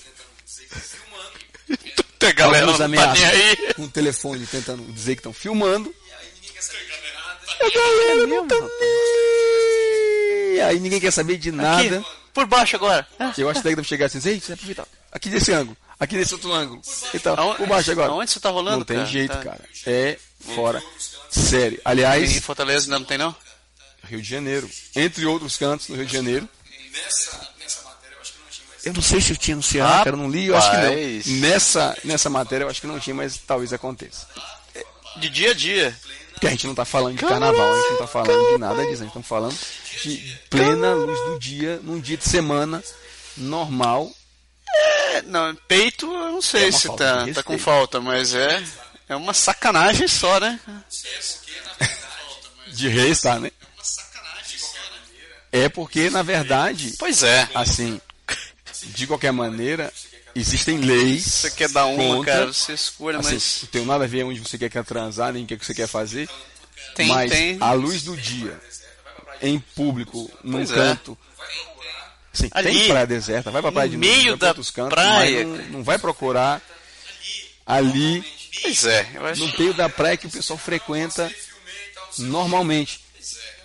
A 2.28 2.32
galera 2.32 2.66
não 2.66 2.78
tá 2.78 2.88
nem 2.88 3.00
aí. 3.00 3.74
com 3.76 3.84
o 3.84 3.90
telefone 3.90 4.46
tentando 4.48 4.84
dizer 4.92 5.16
que 5.16 5.20
estão 5.20 5.34
filmando. 5.34 5.94
A 7.62 7.66
É 7.66 7.70
galera 7.72 8.28
não 8.28 8.48
tá 8.48 8.56
nem 10.52 10.62
aí. 10.62 10.80
Ninguém 10.80 11.00
quer 11.00 11.12
saber 11.12 11.38
de 11.38 11.52
nada. 11.52 11.98
Aqui, 12.00 12.06
por 12.34 12.46
baixo 12.46 12.76
agora. 12.76 13.08
Ah, 13.20 13.34
Eu 13.38 13.50
acho 13.50 13.62
que 13.62 13.70
deve 13.70 13.84
chegar 13.84 14.06
assim, 14.08 14.20
ei, 14.28 14.40
você 14.40 14.54
aproveitar. 14.54 14.88
Aqui 15.12 15.30
desse 15.30 15.52
ângulo, 15.52 15.78
aqui 16.00 16.16
desse 16.18 16.34
outro 16.34 16.52
ângulo. 16.52 16.82
E 17.14 17.20
tal, 17.20 17.38
Aonde- 17.40 17.58
por 17.58 17.68
baixo 17.68 17.92
agora. 17.92 18.12
aonde 18.12 18.32
você 18.32 18.40
tá 18.40 18.50
rolando, 18.50 18.78
Não 18.80 18.86
tem 18.86 18.98
cara? 18.98 19.10
jeito, 19.10 19.32
Tá. 19.38 19.44
cara. 19.44 19.62
É 19.86 20.18
fora. 20.56 20.82
Sério. 21.30 21.78
Em 21.78 21.82
Aliás, 21.86 22.38
Fortaleza 22.40 22.86
ainda 22.86 23.00
não 23.00 23.06
tem, 23.06 23.18
não? 23.18 23.36
Rio 24.06 24.22
de 24.22 24.28
Janeiro. 24.30 24.70
Entre 24.96 25.26
outros 25.26 25.56
cantos 25.58 25.88
no 25.90 25.96
Rio 25.96 26.06
de 26.06 26.14
Janeiro. 26.14 26.50
Eu 28.84 28.94
não 28.94 29.02
sei 29.02 29.22
se 29.22 29.32
eu 29.32 29.38
tinha 29.38 29.56
no 29.56 29.64
Ceará, 29.64 29.90
Rapaz. 29.90 30.04
cara, 30.04 30.16
eu 30.18 30.22
não 30.22 30.30
li, 30.30 30.48
eu 30.48 30.58
acho 30.58 30.70
que 30.70 30.78
não. 30.78 31.40
Nessa, 31.40 31.98
nessa 32.04 32.30
matéria 32.30 32.66
eu 32.66 32.70
acho 32.70 32.82
que 32.82 32.88
não 32.88 33.00
tinha, 33.00 33.16
mas 33.16 33.38
talvez 33.38 33.72
aconteça. 33.72 34.28
De 35.18 35.30
dia 35.30 35.52
a 35.52 35.54
dia. 35.54 35.98
Porque 36.34 36.48
a 36.48 36.50
gente 36.50 36.68
não 36.68 36.76
tá 36.76 36.84
falando 36.84 37.16
de 37.16 37.24
carnaval, 37.24 37.72
a 37.72 37.80
gente 37.80 37.92
não 37.92 37.98
tá 38.00 38.08
falando 38.08 38.52
de 38.52 38.58
nada 38.58 38.86
disso, 38.86 39.04
a 39.04 39.06
gente 39.06 39.14
tá 39.14 39.24
falando 39.24 39.58
de 40.04 40.40
plena 40.50 40.94
luz 40.94 41.18
do 41.30 41.40
dia, 41.40 41.80
num 41.82 42.00
dia 42.00 42.18
de 42.18 42.26
semana 42.28 42.84
normal. 43.38 44.12
É, 44.76 45.22
não, 45.22 45.56
peito 45.68 46.06
eu 46.06 46.32
não 46.32 46.42
sei 46.42 46.68
É 46.68 46.72
se 46.72 46.88
tá, 46.98 47.26
tá 47.34 47.44
com 47.44 47.58
falta, 47.58 48.02
mas 48.02 48.34
é, 48.34 48.62
é 49.08 49.16
uma 49.16 49.34
sacanagem 49.34 50.08
só, 50.08 50.40
né? 50.40 50.60
De 52.68 52.90
reis, 52.90 53.22
tá, 53.22 53.40
né? 53.40 53.52
É 55.54 55.70
porque, 55.70 56.10
na 56.10 56.24
verdade, 56.24 56.96
Pois 56.98 57.22
é. 57.24 57.48
assim, 57.54 58.02
de 58.82 59.06
qualquer 59.06 59.32
maneira, 59.32 59.94
existem 60.36 60.80
leis. 60.80 61.24
Você 61.26 61.52
quer 61.52 61.70
dar 61.70 61.86
uma, 61.86 62.04
contra, 62.16 62.34
cara, 62.34 62.48
você 62.54 62.74
escolhe, 62.74 63.18
Assim, 63.18 63.34
mas 63.36 63.60
não 63.62 63.70
tem 63.70 63.86
nada 63.86 64.04
a 64.04 64.08
ver 64.08 64.24
onde 64.26 64.40
você 64.40 64.58
quer, 64.58 64.70
quer 64.70 64.84
transar, 64.84 65.32
nem 65.32 65.44
o 65.44 65.48
que 65.48 65.56
você 65.64 65.74
quer 65.76 65.88
fazer. 65.88 66.28
tem, 66.96 67.08
mas 67.08 67.32
tem. 67.32 67.58
a 67.62 67.72
luz 67.74 68.02
do 68.02 68.18
dia, 68.18 68.60
em 69.44 69.60
público, 69.60 70.30
num 70.44 70.54
Pois 70.54 70.72
é. 70.72 70.76
canto, 70.76 71.16
Sim, 72.34 72.50
ali, 72.52 72.72
tem 72.72 72.88
praia 72.88 73.06
deserta, 73.06 73.52
vai 73.52 73.62
pra 73.62 73.72
praia 73.72 73.90
de 73.90 73.96
meio 73.98 74.36
pra 74.36 74.48
da 74.48 74.54
cantos, 74.56 74.72
praia. 74.90 75.44
não, 75.46 75.56
não 75.66 75.84
vai 75.84 76.00
procurar 76.00 76.60
ali 77.64 78.24
Pois 78.64 78.86
é, 78.86 79.08
eu 79.14 79.26
acho. 79.28 79.46
no 79.46 79.54
meio 79.60 79.74
da 79.76 79.88
praia 79.88 80.18
que 80.18 80.26
o 80.26 80.32
pessoal 80.32 80.58
frequenta 80.58 81.32
normalmente. 82.18 83.03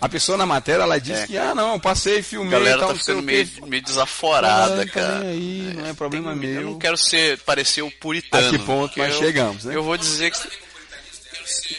A 0.01 0.07
pessoa 0.07 0.37
na 0.37 0.45
matéria, 0.45 0.83
ela 0.83 0.99
diz 0.99 1.17
É. 1.19 1.27
que, 1.27 1.37
ah, 1.37 1.53
não, 1.53 1.77
passei, 1.79 2.21
filmei 2.23 2.55
A 2.55 2.59
galera 2.59 2.79
tal, 2.79 2.89
tá 2.89 2.95
ficando 2.95 3.21
meio, 3.21 3.47
meio 3.67 3.83
desaforada, 3.83 4.85
tá 4.85 4.91
cara. 4.91 5.19
aí, 5.27 5.73
não 5.75 5.85
é 5.87 5.93
problema 5.93 6.31
Tem- 6.31 6.39
meu. 6.39 6.61
Eu 6.61 6.67
não 6.71 6.79
quero 6.79 6.95
ser, 6.97 7.37
parecer 7.39 7.81
o 7.81 7.91
puritano. 7.91 8.47
A 8.47 8.49
que 8.51 8.59
ponto 8.59 8.97
nós 8.97 9.13
eu- 9.13 9.19
chegamos, 9.19 9.65
né? 9.65 9.75
Eu 9.75 9.83
vou 9.83 9.97
dizer 9.97 10.31
que. 10.31 10.37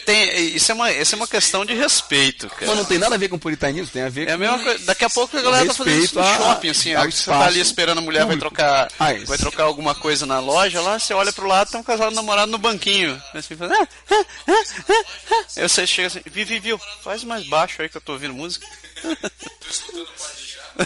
Tem, 0.05 0.55
isso, 0.55 0.71
é 0.71 0.75
uma, 0.75 0.91
isso 0.91 1.15
é 1.15 1.17
uma 1.17 1.27
questão 1.27 1.65
de 1.65 1.73
respeito, 1.73 2.47
cara. 2.49 2.67
Mas 2.67 2.77
não 2.77 2.85
tem 2.85 2.97
nada 2.97 3.15
a 3.15 3.17
ver 3.17 3.29
com 3.29 3.37
puritanismo, 3.37 3.91
tem 3.91 4.03
a 4.03 4.09
ver 4.09 4.27
É 4.27 4.31
a 4.31 4.33
com... 4.33 4.39
mesma 4.39 4.59
coisa. 4.59 4.85
Daqui 4.85 5.05
a 5.05 5.09
pouco 5.09 5.37
a 5.37 5.41
galera 5.41 5.65
tá 5.65 5.73
fazendo 5.73 6.03
isso 6.03 6.15
no 6.19 6.23
shopping, 6.23 6.69
assim. 6.69 6.93
Você 6.95 7.25
tá 7.29 7.45
ali 7.45 7.59
esperando 7.59 7.97
a 7.99 8.01
mulher 8.01 8.25
vai 8.25 8.37
trocar, 8.37 8.87
Ah, 8.99 9.13
vai 9.25 9.37
trocar 9.37 9.63
alguma 9.63 9.93
coisa 9.95 10.25
na 10.25 10.39
loja 10.39 10.81
lá, 10.81 10.97
você 10.99 11.13
olha 11.13 11.31
pro 11.33 11.47
lado, 11.47 11.71
tem 11.71 11.79
um 11.79 11.83
casal 11.83 12.11
namorado 12.11 12.51
no 12.51 12.57
banquinho. 12.57 13.21
Assim, 13.33 13.55
faz, 13.55 13.71
ah, 13.71 13.87
ah, 14.11 14.25
ah, 14.47 14.53
ah, 14.89 15.03
ah. 15.31 15.45
Aí 15.57 15.67
você 15.69 15.85
chega 15.87 16.07
assim, 16.07 16.21
Vivi, 16.25 16.59
viu, 16.59 16.79
faz 17.03 17.23
mais 17.23 17.47
baixo 17.47 17.81
aí 17.81 17.89
que 17.89 17.97
eu 17.97 18.01
tô 18.01 18.13
ouvindo 18.13 18.33
música. 18.33 18.65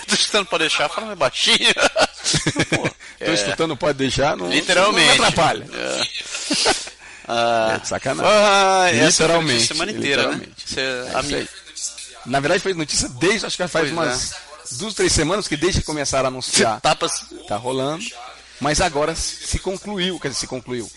tô 0.08 0.14
escutando 0.16 0.46
pra 0.48 0.58
deixar, 0.60 0.90
fala 0.90 1.08
mais 1.08 1.20
baixinho. 1.20 1.74
Pô, 2.70 2.90
Tô 3.26 3.32
escutando, 3.32 3.78
pode 3.78 3.98
deixar, 3.98 4.36
não, 4.36 4.50
Literalmente. 4.50 5.18
não 5.18 5.26
atrapalha. 5.26 5.66
É. 5.74 6.95
Ah, 7.28 7.74
É 7.76 7.80
de 7.80 7.88
sacanagem. 7.88 8.32
ah, 8.32 8.88
essa 8.92 9.24
Literalmente, 9.24 9.54
notícia 9.54 9.74
semana 9.76 9.92
inteira, 9.92 10.28
né? 10.28 10.34
literalmente. 10.34 10.64
Você, 10.66 11.18
É 11.18 11.22
minha. 11.24 11.50
Na 12.26 12.40
verdade, 12.40 12.62
foi 12.64 12.74
notícia 12.74 13.08
desde, 13.10 13.46
acho 13.46 13.56
que 13.58 13.68
faz 13.68 13.90
Pois 13.90 13.92
umas 13.92 14.36
duas, 14.80 14.94
três 14.96 15.12
semanas 15.12 15.48
que 15.48 15.56
desde 15.56 15.82
que 15.82 15.86
começaram 15.86 16.26
a 16.26 16.28
anunciar, 16.30 16.82
tapas. 16.82 17.24
tá 17.48 17.56
rolando. 17.56 18.04
Mas 18.60 18.80
agora 18.82 19.14
se 19.16 19.60
concluiu, 19.60 20.20
quer 20.20 20.30
dizer, 20.30 20.40
se 20.42 20.48
concluiu. 20.48 20.90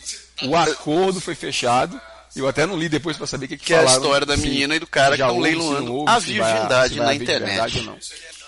O 0.44 0.56
acordo 0.56 1.20
foi 1.20 1.35
fechado. 1.35 2.00
Eu 2.37 2.47
até 2.47 2.64
não 2.66 2.76
li 2.78 2.88
depois 2.88 3.16
para 3.16 3.26
saber 3.26 3.47
o 3.47 3.49
que, 3.49 3.56
que, 3.56 3.64
Que 3.66 3.75
é 3.75 3.80
a 3.80 3.85
história 3.85 4.25
da 4.26 4.37
menina 4.37 4.76
e 4.76 4.78
do 4.78 4.87
cara 4.87 5.12
que 5.12 5.18
já 5.18 5.26
estão 5.26 5.40
leiloando 5.40 5.92
não 5.92 6.08
a 6.08 6.18
virgindade 6.18 6.97
na 6.99 7.14
internet. 7.14 7.90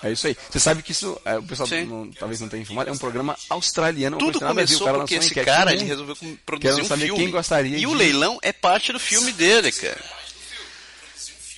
É 0.02 0.10
isso 0.12 0.26
aí. 0.26 0.36
Você 0.50 0.58
sabe 0.58 0.82
que 0.82 0.92
isso, 0.92 1.20
é, 1.24 1.36
o 1.38 1.42
pessoal 1.42 1.68
não- 1.86 2.10
talvez 2.12 2.40
não 2.40 2.48
tenha 2.48 2.62
informado, 2.62 2.88
é 2.88 2.92
um 2.92 2.98
programa 2.98 3.36
australiano. 3.50 4.16
Tudo 4.18 4.40
começou 4.40 4.86
cara 4.86 4.98
porque 4.98 5.14
esse 5.16 5.34
cara 5.34 5.72
ele 5.74 5.84
resolveu 5.84 6.16
produzir 6.46 6.80
um 6.80 6.84
filme. 6.84 7.14
quem 7.20 7.30
gostaria 7.30 7.76
e 7.76 7.80
de- 7.80 7.86
o 7.86 7.92
leilão 7.92 8.38
é 8.42 8.52
parte 8.52 8.92
do 8.92 8.98
filme 9.00 9.30
dele, 9.32 9.70
cara. 9.72 10.02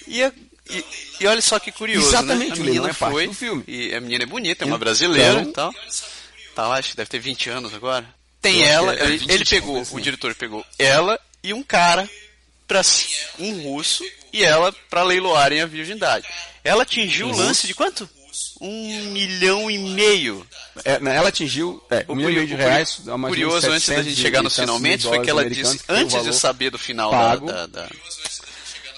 E, 0.06 0.22
a- 0.22 0.32
e- 0.70 0.84
e 1.20 1.26
olha 1.26 1.40
só 1.40 1.58
que 1.58 1.70
curioso, 1.70 2.08
Exatamente, 2.08 2.50
né? 2.50 2.56
o 2.58 2.62
A 2.62 2.64
leilão 2.64 2.66
menina 2.66 2.90
é 2.90 2.92
parte 2.94 3.12
foi, 3.12 3.26
do 3.28 3.34
filme. 3.34 3.64
E 3.68 3.94
a 3.94 4.00
menina 4.00 4.25
é 4.25 4.26
bonita, 4.26 4.64
é 4.64 4.66
uma 4.66 4.70
Então- 4.70 4.78
brasileira 4.78 5.42
e 5.42 5.46
tal. 5.52 5.72
Tá 6.54 6.66
lá, 6.68 6.78
acho 6.78 6.90
que 6.90 6.96
deve 6.96 7.08
ter 7.11 7.18
20 7.18 7.49
anos 7.49 7.72
agora. 7.72 8.04
Tem 8.40 8.62
ela, 8.64 8.94
é 8.94 9.04
ele, 9.04 9.18
20, 9.18 9.30
ele 9.30 9.44
pegou, 9.44 9.75
talvez, 9.76 9.92
o 9.92 10.00
diretor 10.00 10.34
pegou 10.34 10.64
ela 10.78 11.18
e 11.42 11.54
um 11.54 11.62
cara, 11.62 12.11
pra, 12.66 12.80
um 13.38 13.62
russo, 13.62 14.04
e 14.32 14.42
ela 14.42 14.72
pra 14.90 15.04
leiloarem 15.04 15.61
a 15.61 15.66
virgindade. 15.66 16.26
Ela 16.64 16.82
atingiu 16.82 17.28
o 17.28 17.37
lance 17.37 17.66
de 17.66 17.75
quanto? 17.75 18.08
Um 18.64 19.11
milhão 19.11 19.69
e 19.71 19.76
meio. 19.76 20.47
É, 20.85 20.92
ela 21.16 21.28
atingiu 21.28 21.83
é, 21.90 22.04
um 22.09 22.12
O 22.12 22.16
milhão 22.16 22.31
e 22.31 22.35
meio 22.37 22.47
de 22.47 22.54
reais. 22.54 22.99
imagina 23.04 23.28
curioso, 23.28 23.66
antes 23.71 23.88
da 23.88 23.95
700 23.97 24.04
gente 24.04 24.21
chegar 24.23 24.42
nos 24.42 24.54
finalmente, 24.54 25.02
foi 25.07 25.21
que 25.21 25.28
ela 25.31 25.49
disse, 25.50 25.81
é 25.88 25.92
antes 25.95 26.23
de 26.23 26.33
saber 26.33 26.71
do 26.71 26.78
final 26.78 27.11
da, 27.11 27.37
da- 27.37 27.66
da- 27.66 27.88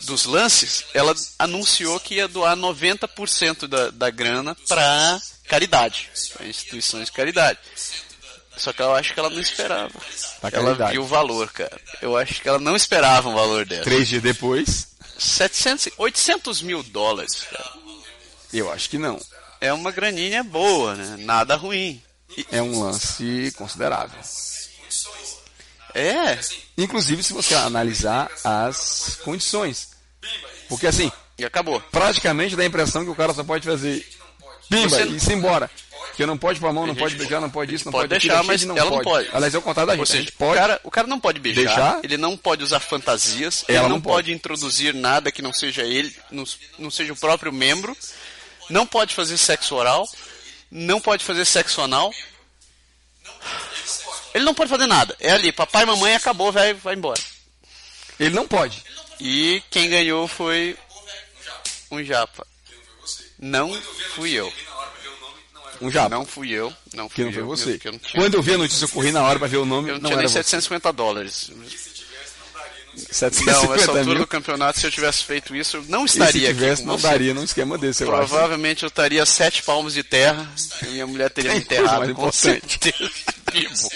dos 0.02 0.26
lances, 0.26 0.84
ela 0.92 1.14
anunciou 1.38 1.98
que 1.98 2.16
ia 2.16 2.28
doar 2.28 2.54
90% 2.54 3.66
da, 3.66 3.90
da 3.90 4.10
grana 4.10 4.54
para 4.68 5.18
caridade, 5.48 6.10
para 6.34 6.46
instituições 6.46 7.06
de 7.06 7.12
caridade. 7.12 7.58
Só 8.56 8.72
que 8.72 8.82
eu 8.82 8.94
acho 8.94 9.14
que 9.14 9.18
ela 9.18 9.30
não 9.30 9.40
esperava. 9.40 9.90
Pra 10.40 10.50
ela 10.52 10.66
caridade. 10.66 10.92
viu 10.92 11.02
o 11.02 11.06
valor, 11.06 11.50
cara. 11.50 11.80
Eu 12.02 12.16
acho 12.16 12.40
que 12.40 12.48
ela 12.48 12.58
não 12.58 12.76
esperava 12.76 13.28
um 13.30 13.34
valor 13.34 13.64
dela. 13.64 13.82
Três 13.82 14.06
dias 14.06 14.22
depois, 14.22 14.88
700, 15.18 15.88
800 15.96 16.60
mil 16.62 16.82
dólares, 16.82 17.46
cara. 17.50 17.72
eu 18.52 18.70
acho 18.70 18.90
que 18.90 18.98
não. 18.98 19.18
É 19.64 19.72
uma 19.72 19.90
graninha 19.90 20.44
boa, 20.44 20.94
né? 20.94 21.16
Nada 21.20 21.56
ruim. 21.56 22.02
É 22.52 22.60
um 22.60 22.82
lance 22.82 23.50
considerável. 23.56 24.20
É, 25.94 26.38
Inclusive, 26.76 27.22
se 27.22 27.32
você 27.32 27.54
analisar 27.54 28.30
as 28.44 29.18
condições. 29.24 29.90
Porque 30.68 30.86
assim, 30.86 31.10
e 31.38 31.44
acabou. 31.44 31.80
praticamente 31.80 32.56
dá 32.56 32.62
a 32.62 32.66
impressão 32.66 33.04
que 33.04 33.10
o 33.10 33.14
cara 33.14 33.32
só 33.32 33.42
pode 33.42 33.64
fazer 33.64 34.06
pimba 34.68 35.00
e 35.00 35.16
ir 35.16 35.32
embora. 35.32 35.70
Porque 36.08 36.26
não 36.26 36.36
pode 36.36 36.60
pôr 36.60 36.68
a 36.68 36.72
mão, 36.72 36.86
não 36.86 36.94
pode 36.94 37.16
beijar, 37.16 37.40
não 37.40 37.50
pode 37.50 37.74
isso, 37.74 37.86
não 37.86 37.92
pode 37.92 38.08
pode, 38.08 38.20
deixar, 38.20 38.34
aquilo, 38.34 38.46
mas 38.46 38.60
gente 38.60 38.78
ela 38.78 38.90
não 38.90 39.00
pode. 39.00 39.28
Aliás, 39.32 39.54
é 39.54 39.58
o 39.58 39.62
contrário 39.62 39.88
da 39.88 39.96
gente. 39.96 40.00
Ou 40.00 40.04
a 40.04 40.06
seja, 40.06 40.22
gente 40.22 40.32
pode. 40.32 40.52
o, 40.52 40.60
cara, 40.60 40.80
o 40.84 40.90
cara 40.90 41.06
não 41.06 41.18
pode 41.18 41.40
beijar, 41.40 41.64
Deixar. 41.64 42.00
ele 42.04 42.16
não 42.16 42.36
pode 42.36 42.62
usar 42.62 42.80
fantasias, 42.80 43.64
ele 43.68 43.80
não, 43.80 43.88
não 43.88 44.00
pode. 44.00 44.26
pode. 44.26 44.32
introduzir 44.32 44.94
nada 44.94 45.32
que 45.32 45.42
não 45.42 45.52
seja 45.52 45.82
ele, 45.82 46.14
não, 46.30 46.44
não 46.78 46.90
seja 46.90 47.12
o 47.12 47.16
próprio 47.16 47.52
membro, 47.52 47.96
não 48.70 48.86
pode 48.86 49.14
fazer 49.14 49.36
sexo 49.36 49.74
oral, 49.74 50.08
não 50.70 51.00
pode 51.00 51.24
fazer 51.24 51.44
sexo 51.44 51.80
anal. 51.80 52.12
Ele 54.34 54.44
não 54.44 54.54
pode 54.54 54.70
fazer 54.70 54.86
nada. 54.86 55.16
É 55.20 55.30
ali, 55.30 55.52
papai 55.52 55.84
e 55.84 55.86
mamãe 55.86 56.14
acabou, 56.14 56.50
vai, 56.50 56.74
vai 56.74 56.94
embora. 56.94 57.20
Ele 58.18 58.34
não 58.34 58.46
pode. 58.48 58.82
E 59.20 59.62
quem 59.70 59.88
ganhou 59.88 60.26
foi 60.26 60.76
um 61.90 62.02
japa. 62.02 62.46
Não 63.38 63.72
fui 64.14 64.32
eu. 64.32 64.52
Um 65.80 65.90
japa. 65.90 66.08
Não 66.08 66.24
fui 66.24 66.50
eu. 66.50 66.72
Não 66.94 67.08
fui 67.08 67.24
não 67.24 67.32
foi 67.32 67.42
eu. 67.42 67.46
você. 67.46 67.78
Quando 68.12 68.34
eu 68.34 68.42
vi 68.42 68.54
a 68.54 68.58
notícia, 68.58 68.84
eu 68.84 68.88
corri 68.88 69.12
na 69.12 69.22
hora 69.22 69.38
pra 69.38 69.48
ver 69.48 69.58
o 69.58 69.64
nome. 69.64 69.90
eu 69.90 69.94
não 69.94 70.02
não 70.02 70.10
tinha 70.10 70.18
nem 70.18 70.28
você. 70.28 70.34
750 70.34 70.92
dólares. 70.92 71.50
750 72.96 73.44
Não, 73.66 73.74
essa 73.74 73.86
altura 73.90 74.04
mil. 74.04 74.18
do 74.18 74.26
campeonato, 74.26 74.78
se 74.80 74.86
eu 74.86 74.90
tivesse 74.90 75.24
feito 75.24 75.54
isso, 75.54 75.76
eu 75.78 75.84
não 75.88 76.04
E 76.04 76.08
se 76.08 76.18
estaria 76.18 76.48
aqui 76.50 76.58
tivesse, 76.58 76.82
com 76.82 76.88
não 76.88 76.98
você. 76.98 77.08
daria 77.08 77.34
num 77.34 77.44
esquema 77.44 77.76
desse, 77.78 78.02
eu 78.02 78.14
acho. 78.14 78.28
Provavelmente 78.28 78.82
eu 78.82 78.88
estaria 78.88 79.24
sete 79.26 79.62
palmos 79.62 79.94
de 79.94 80.02
terra 80.02 80.50
e 80.82 80.86
minha 80.86 81.06
mulher 81.06 81.30
teria 81.30 81.52
me 81.54 81.60
Tem 81.60 81.78
coisa 81.78 81.92
mais 81.98 82.10
enterrado 82.10 82.14
com 82.14 82.32
certeza 82.32 83.10
vivo. 83.52 83.88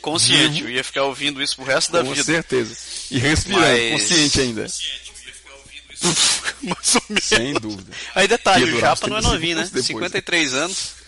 Consciente, 0.00 0.62
eu 0.62 0.68
ia 0.70 0.82
ficar 0.82 1.04
ouvindo 1.04 1.40
isso 1.40 1.54
pro 1.56 1.64
resto 1.64 1.92
da 1.92 2.02
Com 2.02 2.10
vida. 2.10 2.24
certeza. 2.24 2.76
E 3.10 3.18
respirando, 3.18 3.64
Mas- 3.64 3.92
consciente 4.02 4.40
ainda. 4.40 4.66
Mais 6.62 6.94
ou 6.96 7.02
menos. 7.08 7.24
Sem 7.24 7.54
dúvida. 7.54 7.92
Aí 8.14 8.26
detalhe, 8.26 8.64
o 8.72 8.80
Japa 8.80 9.06
não 9.06 9.16
é 9.16 9.20
30 9.20 9.32
novinho, 9.34 9.56
né? 9.58 9.64
depois. 9.64 9.86
53 9.86 10.54
anos. 10.54 11.01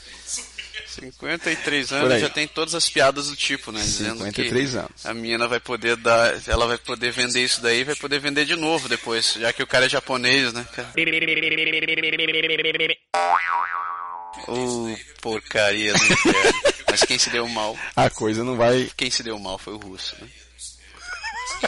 53 0.94 1.88
Por 1.88 1.96
anos 1.96 2.20
já 2.20 2.28
tem 2.30 2.46
todas 2.46 2.74
as 2.74 2.88
piadas 2.88 3.28
do 3.28 3.36
tipo, 3.36 3.72
né? 3.72 3.80
Dizendo 3.80 4.18
53 4.24 4.70
que 4.70 4.76
anos. 4.76 5.06
a 5.06 5.14
menina 5.14 5.46
vai 5.48 5.60
poder 5.60 5.96
dar, 5.96 6.40
ela 6.48 6.66
vai 6.66 6.78
poder 6.78 7.12
vender 7.12 7.44
isso 7.44 7.60
daí, 7.60 7.84
vai 7.84 7.94
poder 7.94 8.18
vender 8.20 8.44
de 8.44 8.56
novo 8.56 8.88
depois, 8.88 9.34
já 9.34 9.52
que 9.52 9.62
o 9.62 9.66
cara 9.66 9.86
é 9.86 9.88
japonês, 9.88 10.52
né? 10.52 10.66
Ô, 14.48 14.94
porcaria 15.20 15.92
do 15.94 16.04
inferno. 16.04 16.52
Mas 16.90 17.02
quem 17.02 17.18
se 17.18 17.30
deu 17.30 17.48
mal, 17.48 17.76
A 17.96 18.10
coisa 18.10 18.44
não 18.44 18.56
vai 18.56 18.90
quem 18.96 19.10
se 19.10 19.22
deu 19.22 19.38
mal 19.38 19.58
foi 19.58 19.74
o 19.74 19.78
russo, 19.78 20.16
né? 20.20 20.28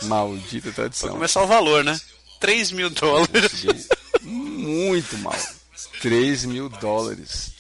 maldita 0.03 0.71
tradição. 0.73 1.11
Começar 1.11 1.43
o 1.43 1.47
valor, 1.47 1.83
né? 1.83 1.99
3 2.41 2.71
mil 2.73 2.91
dólares. 2.91 3.65
Muito 4.23 5.17
mal. 5.19 5.35
3 6.03 6.45
mil 6.45 6.69
dólares. 6.69 7.53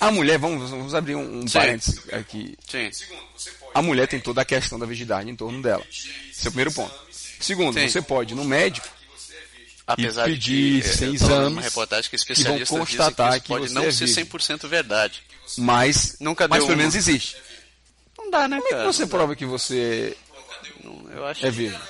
É, 0.00 0.04
a 0.04 0.10
mulher, 0.10 0.38
vamos, 0.38 0.70
vamos 0.70 0.94
abrir 0.94 1.14
um, 1.14 1.40
um 1.40 1.46
Sim. 1.46 1.58
parênteses 1.58 2.00
aqui. 2.12 2.56
Sim. 2.68 2.90
A 3.74 3.82
mulher 3.82 4.08
tem 4.08 4.18
toda 4.20 4.40
a 4.40 4.44
questão 4.44 4.78
da 4.78 4.86
virgindade 4.86 5.28
em 5.30 5.36
torno 5.36 5.60
dela. 5.62 5.84
Esse 5.90 6.46
é 6.46 6.48
o 6.48 6.52
primeiro 6.52 6.72
ponto. 6.72 6.94
Segundo, 7.38 7.74
Sim. 7.78 7.88
você 7.88 8.02
pode 8.02 8.34
ir 8.34 8.36
no 8.36 8.44
médico 8.44 8.86
Apesar 9.86 10.28
E 10.28 10.34
pedir 10.34 10.82
de 10.82 10.88
que, 10.88 10.96
sem 10.96 11.14
exames 11.14 11.52
uma 11.52 11.62
reportagem 11.62 12.08
que 12.08 12.16
que 12.16 12.42
vão 12.44 12.58
que 12.58 12.66
constatar 12.66 13.32
isso 13.32 13.40
que 13.42 13.48
pode 13.48 13.72
não 13.72 13.82
é 13.82 13.90
ser 13.90 14.06
virgem. 14.06 14.24
100% 14.24 14.68
verdade. 14.68 15.20
mas, 15.58 16.16
Nunca 16.20 16.46
mas 16.46 16.58
pelo 16.58 16.70
uma. 16.70 16.76
menos 16.76 16.94
existe. 16.94 17.36
Não 18.16 18.30
dá, 18.30 18.46
né, 18.46 18.56
Como 18.58 18.68
é 18.68 18.70
que 18.70 18.76
cara? 18.76 18.92
você 18.92 19.06
prova 19.06 19.34
que 19.34 19.44
você 19.44 20.16
Não- 20.84 21.28
é 21.28 21.50
virgem? 21.50 21.80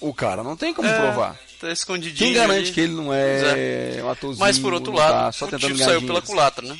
O 0.00 0.12
cara 0.12 0.42
não 0.42 0.56
tem 0.56 0.74
como 0.74 0.88
É, 0.88 0.98
provar. 0.98 1.38
Tá 1.60 1.70
escondidinho. 1.70 2.16
Quem 2.18 2.32
garante 2.34 2.58
ali. 2.64 2.72
que 2.72 2.80
ele 2.80 2.94
não 2.94 3.14
é 3.14 4.00
um 4.02 4.10
atorzinho? 4.10 4.40
Mas 4.44 4.58
por 4.58 4.74
outro 4.74 4.92
lado, 4.92 5.12
tá 5.12 5.32
só 5.32 5.46
o 5.46 5.56
tiro 5.58 5.78
saiu 5.78 6.02
pela 6.02 6.20
culatra, 6.20 6.66
né? 6.66 6.76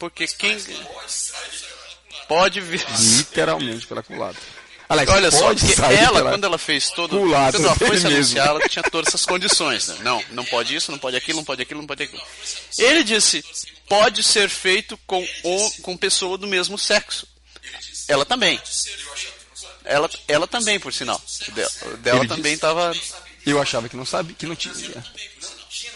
Porque 0.00 0.26
quem 0.26 0.56
pode 2.26 2.60
vir. 2.60 2.84
Literalmente 3.18 3.86
pela 3.86 4.02
culatra. 4.02 4.40
Aliás, 4.88 5.08
Olha 5.10 5.30
só, 5.30 5.54
porque 5.54 5.72
sair 5.76 5.98
ela, 5.98 6.14
pela- 6.18 6.30
quando 6.30 6.44
ela 6.44 6.58
fez 6.58 6.90
todo. 6.90 7.16
culatra 7.16 7.60
Quando 7.60 7.66
ela 7.66 7.76
foi 7.76 7.96
se 7.96 8.06
anunciar, 8.08 8.48
ela 8.48 8.68
tinha 8.68 8.82
todas 8.82 9.08
essas 9.08 9.24
condições. 9.24 9.86
Né? 9.86 9.98
Não, 10.00 10.24
não 10.32 10.44
pode 10.44 10.74
isso, 10.74 10.90
não 10.90 10.98
pode 10.98 11.16
aquilo, 11.16 11.36
não 11.36 11.44
pode 11.44 11.62
aquilo, 11.62 11.80
não 11.80 11.86
pode 11.86 12.02
aquilo. 12.02 12.20
Ele 12.76 13.04
disse: 13.04 13.44
pode 13.88 14.24
ser 14.24 14.48
feito 14.48 14.98
com, 15.06 15.24
o, 15.44 15.70
com 15.82 15.96
pessoa 15.96 16.36
do 16.36 16.48
mesmo 16.48 16.76
sexo. 16.76 17.28
Ela 18.08 18.24
também. 18.24 18.60
Ela, 19.84 20.10
ela 20.26 20.46
também, 20.48 20.80
por 20.80 20.92
sinal. 20.92 21.22
Dela 21.98 22.20
Ele 22.20 22.28
também 22.28 22.54
estava. 22.54 22.92
Eu 23.46 23.60
achava 23.62 23.88
que 23.88 23.96
não 23.96 24.04
sabia, 24.06 24.34
que 24.34 24.46
não 24.46 24.56
tinha. 24.56 24.74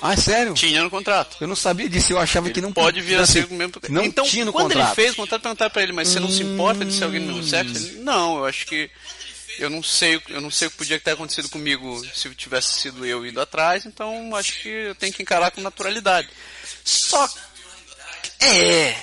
Ah, 0.00 0.12
é 0.12 0.16
sério? 0.16 0.54
Tinha 0.54 0.82
no 0.82 0.90
contrato. 0.90 1.36
Eu 1.40 1.46
não 1.48 1.56
sabia 1.56 1.88
disso, 1.88 2.12
eu 2.12 2.18
achava 2.18 2.50
que 2.50 2.60
não 2.60 2.72
Pode 2.72 3.00
vir 3.00 3.18
a 3.18 3.22
assim, 3.22 3.42
ser 3.42 3.44
o 3.46 3.54
mesmo. 3.54 3.72
Não 3.88 4.04
então, 4.04 4.24
tinha 4.24 4.44
no 4.44 4.52
quando 4.52 4.68
contrato. 4.72 4.86
ele 4.88 4.94
fez 4.94 5.12
o 5.12 5.16
contrato, 5.16 5.42
perguntaram 5.42 5.70
pra 5.70 5.82
ele, 5.82 5.92
mas 5.92 6.08
você 6.08 6.20
não 6.20 6.30
se 6.30 6.42
importa 6.42 6.84
de 6.84 6.92
ser 6.92 7.04
alguém 7.04 7.20
do 7.20 7.26
mesmo 7.26 7.42
sexo? 7.44 7.76
Ele, 7.76 8.00
não, 8.00 8.38
eu 8.38 8.44
acho 8.46 8.66
que 8.66 8.90
eu 9.58 9.70
não 9.70 9.82
sei, 9.82 10.20
eu 10.28 10.40
não 10.40 10.50
sei 10.50 10.66
o 10.68 10.70
que 10.70 10.76
podia 10.78 10.98
ter 10.98 11.12
acontecido 11.12 11.48
comigo 11.48 12.04
se 12.12 12.28
tivesse 12.34 12.74
sido 12.80 13.06
eu 13.06 13.24
indo 13.26 13.40
atrás, 13.40 13.86
então 13.86 14.34
acho 14.34 14.60
que 14.62 14.68
eu 14.68 14.94
tenho 14.94 15.12
que 15.12 15.22
encarar 15.22 15.50
com 15.52 15.60
naturalidade. 15.60 16.28
Só 16.84 17.28
que, 17.28 17.38
é, 18.40 18.96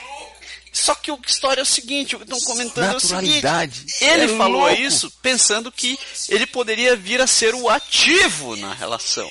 só 0.73 0.93
que 0.95 1.09
a 1.09 1.17
história 1.25 1.61
é 1.61 1.63
o 1.63 1.65
seguinte, 1.65 2.15
o 2.15 2.19
que 2.19 2.25
estão 2.25 2.39
comentando 2.41 2.93
é 2.93 2.95
o 2.97 2.99
seguinte, 2.99 3.35
Naturalidade. 3.41 3.85
ele 4.01 4.23
É 4.25 4.37
falou 4.37 4.61
louco. 4.67 4.81
isso 4.81 5.09
pensando 5.21 5.71
que 5.71 5.97
ele 6.27 6.45
poderia 6.45 6.95
vir 6.97 7.21
a 7.21 7.27
ser 7.27 7.55
o 7.55 7.69
ativo 7.69 8.55
na 8.57 8.73
relação. 8.73 9.29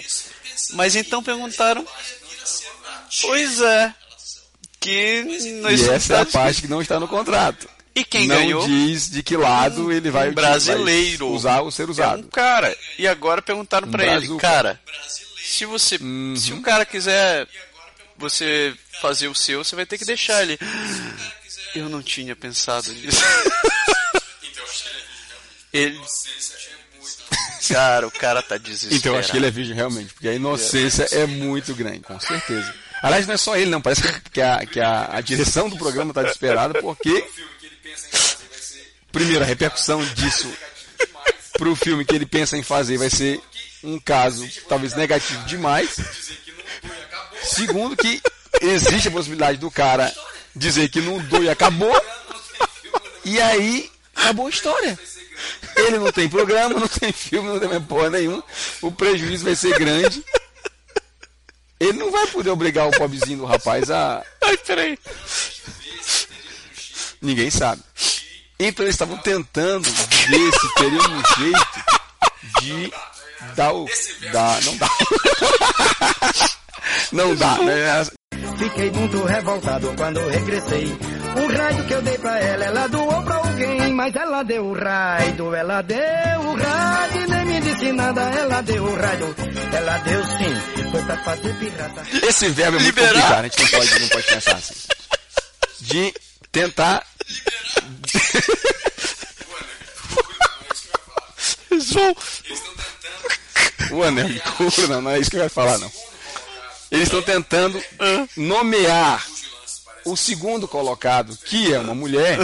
Mas 0.73 0.97
então 0.97 1.23
perguntaram, 1.23 1.87
pois 3.23 3.61
é, 3.61 3.95
que 4.81 4.91
E 4.91 5.89
essa 5.91 6.15
é 6.15 6.21
a 6.21 6.27
parte 6.27 6.63
que 6.63 6.69
não 6.69 6.81
está 6.81 6.99
no 7.01 7.09
contrato. 7.09 7.69
E 7.95 8.05
quem 8.05 8.27
não 8.29 8.37
ganhou? 8.37 8.67
diz 8.67 9.11
de 9.11 9.23
que 9.23 9.37
lado 9.37 9.93
ele 9.93 10.11
vai, 10.11 10.31
um 10.31 10.33
brasileiro. 10.33 11.27
vai 11.29 11.37
usar 11.37 11.61
ou 11.61 11.71
ser 11.71 11.83
É 11.83 11.87
um 11.87 11.91
usado. 11.91 12.29
cara. 12.29 12.75
E 12.99 13.07
agora 13.07 13.43
perguntaram 13.43 13.89
Um 13.89 13.91
pra 13.91 14.17
ele, 14.17 14.39
cara, 14.39 14.81
se 15.43 15.65
você, 15.67 15.97
Uhum. 15.97 16.35
se 16.37 16.53
um 16.53 16.63
cara 16.63 16.87
quiser 16.87 17.47
você 18.17 18.75
fazer 19.01 19.29
o 19.29 19.35
seu, 19.35 19.65
você 19.65 19.75
vai 19.75 19.85
ter 19.87 19.99
que 19.99 20.05
deixar 20.05 20.43
ele. 20.43 20.59
Eu 21.75 21.89
não 21.89 22.03
tinha 22.03 22.37
pensado 22.37 22.93
nisso. 22.93 23.21
ele 25.73 26.01
Cara, 27.73 28.07
o 28.07 28.11
cara 28.11 28.43
tá 28.43 28.57
desesperado. 28.57 28.97
Então 28.97 29.13
eu 29.15 29.19
acho 29.19 29.31
que 29.31 29.37
ele 29.37 29.47
é 29.47 29.51
virgem 29.51 29.75
realmente, 29.75 30.13
porque 30.13 30.29
a 30.29 30.35
inocência 30.35 31.07
é 31.13 31.27
muito 31.27 31.75
grande, 31.75 32.01
com 32.01 32.19
certeza. 32.19 32.75
Aliás, 33.03 33.27
não 33.27 33.35
é 33.35 33.37
só 33.37 33.57
ele 33.57 33.71
não, 33.71 33.81
parece 33.81 34.03
que, 34.33 34.41
a, 34.41 34.67
que 34.67 34.79
a, 34.81 35.17
a 35.17 35.21
direção 35.21 35.69
do 35.69 35.77
programa 35.77 36.11
está 36.11 36.23
desesperada 36.23 36.81
porque 36.81 37.25
primeiro 39.11 39.43
a 39.43 39.47
repercussão 39.47 40.05
disso 40.15 40.53
pro 41.55 41.75
filme 41.75 42.05
que 42.05 42.15
ele 42.15 42.27
pensa 42.27 42.57
em 42.57 42.63
fazer 42.63 42.99
vai 42.99 43.11
ser 43.11 43.41
um 43.83 43.99
caso 43.99 44.47
talvez 44.69 44.95
negativo 44.95 45.45
demais. 45.45 45.97
Segundo 47.43 47.97
que 47.97 48.21
existe 48.61 49.09
a 49.09 49.11
possibilidade 49.11 49.59
do 49.59 49.71
cara 49.71 50.13
dizer 50.55 50.89
que 50.89 51.01
não 51.01 51.19
doeu 51.19 51.45
e 51.45 51.51
acabou. 51.51 51.95
E 53.25 53.41
aí 53.41 53.91
acabou 54.21 54.47
a 54.47 54.51
história. 54.51 54.99
Ele 55.77 55.99
não 55.99 56.13
tem 56.13 56.29
programa, 56.29 56.79
não 56.79 56.89
tem 56.89 57.13
filme, 57.13 57.49
não 57.49 57.59
tem 57.59 57.69
mais 57.69 57.85
porra 57.85 58.11
nenhuma. 58.11 58.45
O 58.83 58.93
prejuízo 58.93 59.45
vai 59.45 59.57
ser 59.57 59.79
grande. 59.79 60.23
Ele 61.79 61.95
não 61.95 62.11
vai 62.11 62.27
poder 62.27 62.51
obrigar 62.51 62.87
o 62.87 62.91
pobrezinho 62.91 63.39
do 63.39 63.47
rapaz 63.47 63.91
a. 63.91 64.23
Ai, 64.43 64.57
peraí. 64.59 64.99
Ninguém 67.23 67.51
sabe. 67.51 67.83
Então 68.59 68.85
eles 68.85 68.95
estavam 68.95 69.17
tentando 69.19 69.89
ver 69.89 70.53
se 70.53 70.75
teria 70.75 71.01
um 71.01 71.23
jeito 71.39 71.85
de 72.61 72.93
dar 73.57 73.73
o. 73.73 73.87
Dar, 74.31 74.63
não 74.65 74.77
dá. 74.77 74.91
Não 77.13 77.35
dá, 77.35 77.59
né? 77.59 78.05
Fiquei 78.59 78.91
muito 78.91 79.25
revoltado 79.25 79.93
quando 79.97 80.29
regressei. 80.29 80.97
O 81.37 81.47
raio 81.57 81.87
que 81.87 81.93
eu 81.95 82.03
dei 82.03 82.19
pra 82.19 82.39
ela, 82.39 82.65
ela 82.65 82.87
doou 82.89 83.23
pra 83.23 83.35
alguém. 83.37 83.93
Mas 83.95 84.15
ela 84.17 84.43
deu 84.43 84.65
o 84.67 84.73
raio, 84.75 85.55
ela 85.55 85.83
deu 85.83 86.41
o 86.41 86.55
raio. 86.57 87.29
Nem 87.29 87.45
me 87.45 87.61
disse 87.61 87.93
nada, 87.93 88.21
ela 88.23 88.61
deu 88.63 88.85
o 88.85 88.97
raio. 88.97 89.35
Ela 89.73 89.99
deu 89.99 90.25
sim, 90.25 90.91
foi 90.91 91.03
pra 91.03 91.17
fazer 91.25 91.55
pirata. 91.59 92.03
Esse 92.27 92.49
verbo 92.49 92.79
é 92.79 92.81
muito 92.81 92.95
Liberar. 93.01 93.13
complicado, 93.15 93.39
a 93.39 93.43
gente 93.43 93.63
não 93.63 93.69
pode, 93.81 94.01
não 94.01 94.09
pode 94.09 94.27
pensar 94.27 94.57
assim. 94.57 94.75
De 95.81 96.15
tentar. 96.53 97.07
Eles 101.71 101.93
vão. 101.93 102.17
O 103.93 104.03
anel 104.05 104.29
de 104.29 104.41
couro, 104.41 104.89
não, 104.89 105.03
não 105.03 105.11
é 105.11 105.19
isso 105.19 105.31
que 105.31 105.37
ia 105.37 105.49
falar, 105.49 105.79
não. 105.79 105.91
Eles 106.91 107.05
estão 107.05 107.23
tentando 107.23 107.83
nomear 108.37 109.25
o 110.13 110.17
segundo 110.17 110.67
colocado, 110.69 111.37
que 111.37 111.73
é 111.73 111.79
uma 111.79 111.95
mulher, 111.95 112.39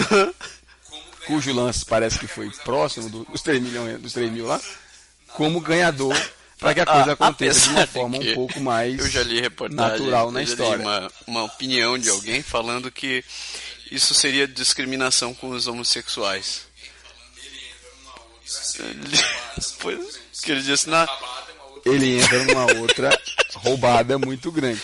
cujo 1.26 1.52
lance 1.52 1.84
parece 1.84 2.18
que 2.18 2.26
foi 2.26 2.50
próximo 2.64 3.08
do- 3.08 3.24
dos 3.24 3.42
3, 3.42 3.62
milhões, 3.62 4.00
dos 4.00 4.12
3 4.12 4.30
mil 4.30 4.46
lá, 4.46 4.60
como 5.34 5.60
ganhador, 5.60 6.14
para 6.58 6.72
que 6.74 6.80
a 6.80 6.86
coisa 6.86 7.10
Ah, 7.10 7.12
aconteça 7.12 7.60
de 7.60 7.68
uma 7.70 7.86
forma 7.86 8.16
um 8.18 8.34
pouco 8.34 8.60
mais 8.60 8.98
Eu 8.98 9.08
já 9.08 9.22
li 9.22 9.40
natural 9.72 10.30
na 10.32 10.40
eu 10.42 10.46
já 10.46 10.52
li 10.54 10.60
história. 10.62 10.82
Uma, 10.82 11.12
uma 11.26 11.42
opinião 11.44 11.98
de 11.98 12.08
alguém 12.08 12.42
falando 12.42 12.90
que 12.90 13.22
isso 13.90 14.14
seria 14.14 14.48
discriminação 14.48 15.34
com 15.34 15.50
os 15.50 15.66
homossexuais. 15.66 16.62
Ele- 18.78 19.18
Pois, 19.80 20.20
que 20.42 20.52
ele 20.52 20.62
disse 20.62 20.88
na. 20.88 21.06
Ele 21.84 22.18
entra 22.18 22.44
numa 22.44 22.72
outra 22.80 23.10
roubada 23.54 24.18
muito 24.18 24.50
grande. 24.50 24.80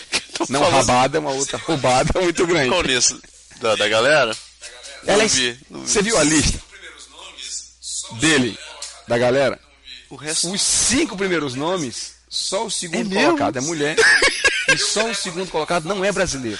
Não 0.49 0.69
rabada, 0.69 1.17
é 1.17 1.19
uma 1.19 1.31
outra 1.31 1.57
roubada 1.57 2.19
muito 2.21 2.45
grande. 2.47 2.69
Qual 2.69 2.81
lista? 2.81 3.17
Da, 3.61 3.75
da 3.75 3.87
galera? 3.87 4.35
Não 5.03 5.13
Ela- 5.13 5.27
vi, 5.27 5.57
não 5.69 5.81
vi. 5.81 5.89
Você 5.91 6.01
viu 6.01 6.17
a 6.17 6.23
lista 6.23 6.59
dele, 8.19 8.57
da 9.07 9.17
galera? 9.17 9.59
O 10.09 10.15
resto. 10.15 10.51
Os 10.51 10.61
cinco 10.61 11.17
primeiros 11.17 11.55
nomes, 11.55 12.13
só 12.29 12.65
o 12.65 12.71
segundo 12.71 13.17
É 13.17 13.23
colocado 13.25 13.57
é 13.57 13.61
mulher. 13.61 13.95
e 14.73 14.77
só 14.77 15.09
o 15.09 15.15
segundo 15.15 15.49
colocado 15.49 15.85
não 15.85 16.03
é 16.05 16.11
brasileiro. 16.11 16.59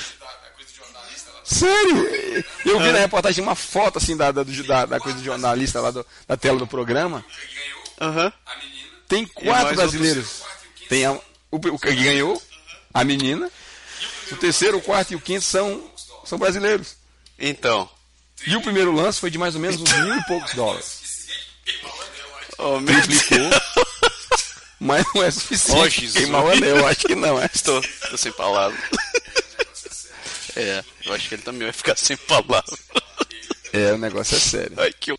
Sério? 1.43 2.43
Eu 2.65 2.79
vi 2.79 2.91
na 2.91 2.99
reportagem 2.99 3.43
uma 3.43 3.53
foto 3.55 3.97
assim 3.97 4.15
da, 4.15 4.31
da, 4.31 4.43
do- 4.43 4.63
da, 4.63 4.85
da 4.85 4.99
coisa 4.99 5.17
do 5.17 5.23
jornalista 5.23 5.81
lá 5.81 5.91
do- 5.91 6.05
da 6.27 6.37
tela 6.37 6.57
do 6.57 6.65
programa. 6.65 7.23
Aham. 7.99 8.31
Tem 9.07 9.25
quatro 9.25 9.75
brasileiros. 9.75 10.41
Tem 10.87 11.05
a- 11.05 11.11
o, 11.51 11.57
o 11.57 11.77
que 11.79 11.93
ganhou, 11.95 12.41
a 12.93 13.03
menina. 13.03 13.51
O 14.33 14.37
terceiro, 14.37 14.77
o 14.77 14.81
quarto 14.81 15.11
e 15.11 15.15
o 15.15 15.21
quinto 15.21 15.43
são, 15.43 15.89
são 16.25 16.37
brasileiros. 16.37 16.95
Então. 17.39 17.89
E 18.45 18.55
o 18.55 18.61
primeiro 18.61 18.91
lance 18.91 19.19
foi 19.19 19.29
de 19.29 19.37
mais 19.37 19.55
ou 19.55 19.61
menos 19.61 19.79
uns 19.79 19.91
mil 19.91 20.15
e 20.15 20.23
poucos 20.25 20.53
dólares. 20.53 21.01
Oh, 22.57 22.79
meu 22.79 23.01
Triplicou. 23.01 23.49
Mas 24.79 25.05
não 25.15 25.23
é 25.23 25.27
Oh, 25.27 25.31
suficiente. 25.31 26.01
Jesus. 26.01 26.13
queimar 26.23 26.43
o 26.43 26.51
anel, 26.51 26.85
acho 26.87 27.07
que 27.07 27.15
não. 27.15 27.41
É. 27.41 27.49
Estou, 27.53 27.79
estou 27.79 28.17
sem 28.17 28.31
palavras. 28.33 28.79
É, 30.55 30.83
eu 31.05 31.13
acho 31.13 31.29
que 31.29 31.35
ele 31.35 31.41
também 31.41 31.63
vai 31.63 31.71
ficar 31.73 31.97
sem 31.97 32.15
palavras. 32.17 32.79
É, 33.71 33.91
o 33.93 33.97
negócio 33.97 34.35
é 34.35 34.39
sério. 34.39 34.73
Ai, 34.77 34.93
que. 34.93 35.11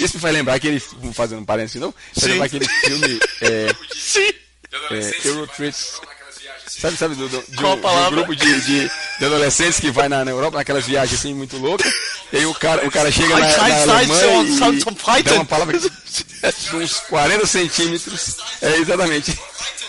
Isso 0.00 0.16
me 0.16 0.20
faz 0.20 0.34
lembrar 0.34 0.54
aquele, 0.54 0.78
fazendo 1.14 1.40
um 1.40 1.44
parênteses 1.46 1.80
novo, 1.80 1.94
faz 2.14 2.26
lembrar 2.30 2.46
aquele 2.46 2.68
filme 2.68 3.20
é, 3.40 3.74
Sim! 3.94 4.32
é, 4.90 5.28
Eurotrip. 5.28 5.74
Sabe, 6.80 6.96
sabe, 6.96 7.14
do, 7.14 7.28
do, 7.28 7.44
de, 7.48 7.64
um, 7.64 7.80
de 7.80 7.86
um 7.86 8.10
grupo 8.10 8.34
de, 8.34 8.60
de, 8.62 8.90
de 9.18 9.24
adolescentes 9.24 9.78
que 9.78 9.90
vai 9.90 10.08
na, 10.08 10.24
na 10.24 10.30
Europa, 10.30 10.56
naquelas 10.56 10.86
viagens 10.86 11.20
assim 11.20 11.34
muito 11.34 11.56
loucas, 11.58 11.92
e 12.32 12.38
aí 12.38 12.46
o 12.46 12.54
cara, 12.54 12.86
o 12.86 12.90
cara 12.90 13.10
chega 13.10 13.38
na, 13.38 13.46
na 13.86 13.94
Alemanha 13.98 14.42
e 15.18 15.22
dá 15.22 15.34
uma 15.34 15.44
palavra 15.44 15.78
de 15.78 15.86
uns 16.76 17.00
40 17.00 17.46
centímetros. 17.46 18.36
É, 18.60 18.76
exatamente. 18.78 19.38